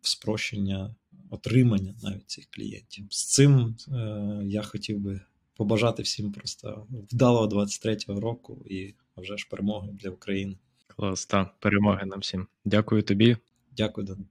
спрощення 0.00 0.94
отримання 1.30 1.94
навіть 2.02 2.30
цих 2.30 2.46
клієнтів. 2.50 3.06
З 3.10 3.24
цим 3.24 3.76
е, 3.88 4.40
я 4.44 4.62
хотів 4.62 4.98
би 4.98 5.20
побажати 5.56 6.02
всім 6.02 6.32
просто 6.32 6.86
вдалого 6.90 7.46
23-го 7.46 8.20
року 8.20 8.62
і 8.66 8.94
вже 9.16 9.36
ж 9.36 9.46
перемоги 9.50 9.92
для 9.92 10.10
України. 10.10 10.56
Клас, 10.86 11.26
так, 11.26 11.54
перемоги 11.58 12.06
нам 12.06 12.20
всім. 12.20 12.46
Дякую 12.64 13.02
тобі. 13.02 13.36
Дякую, 13.76 14.06
Дан. 14.06 14.26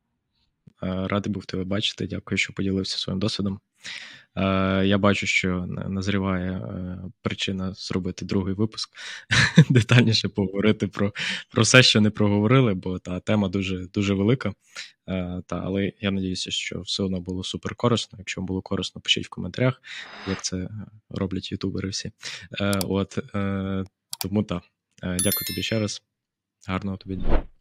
Е, 0.83 1.07
радий 1.07 1.33
був 1.33 1.45
тебе 1.45 1.63
бачити. 1.63 2.07
Дякую, 2.07 2.37
що 2.37 2.53
поділився 2.53 2.97
своїм 2.97 3.19
досвідом. 3.19 3.59
Е, 4.35 4.85
я 4.85 4.97
бачу, 4.97 5.27
що 5.27 5.65
назріває 5.67 6.51
е, 6.51 6.97
причина 7.21 7.73
зробити 7.73 8.25
другий 8.25 8.53
випуск, 8.53 8.89
детальніше 9.69 10.29
поговорити 10.29 10.87
про 10.87 11.13
про 11.51 11.63
все, 11.63 11.83
що 11.83 12.01
не 12.01 12.09
проговорили, 12.09 12.73
бо 12.73 12.99
та 12.99 13.19
тема 13.19 13.49
дуже 13.49 13.87
дуже 13.87 14.13
велика. 14.13 14.53
Та, 15.45 15.61
Але 15.63 15.91
я 16.01 16.11
надіюся, 16.11 16.51
що 16.51 16.81
все 16.81 17.03
одно 17.03 17.19
було 17.21 17.43
супер 17.43 17.75
корисно. 17.75 18.19
Якщо 18.19 18.41
було 18.41 18.61
корисно, 18.61 19.01
пишіть 19.01 19.25
в 19.25 19.29
коментарях, 19.29 19.81
як 20.27 20.43
це 20.43 20.69
роблять 21.09 21.51
ютубери 21.51 21.89
всі. 21.89 22.11
От 22.83 23.19
Тому 24.21 24.43
так, 24.43 24.63
дякую 25.01 25.45
тобі 25.47 25.63
ще 25.63 25.79
раз. 25.79 26.01
Гарного 26.67 26.97
тобі 26.97 27.15
дня. 27.15 27.54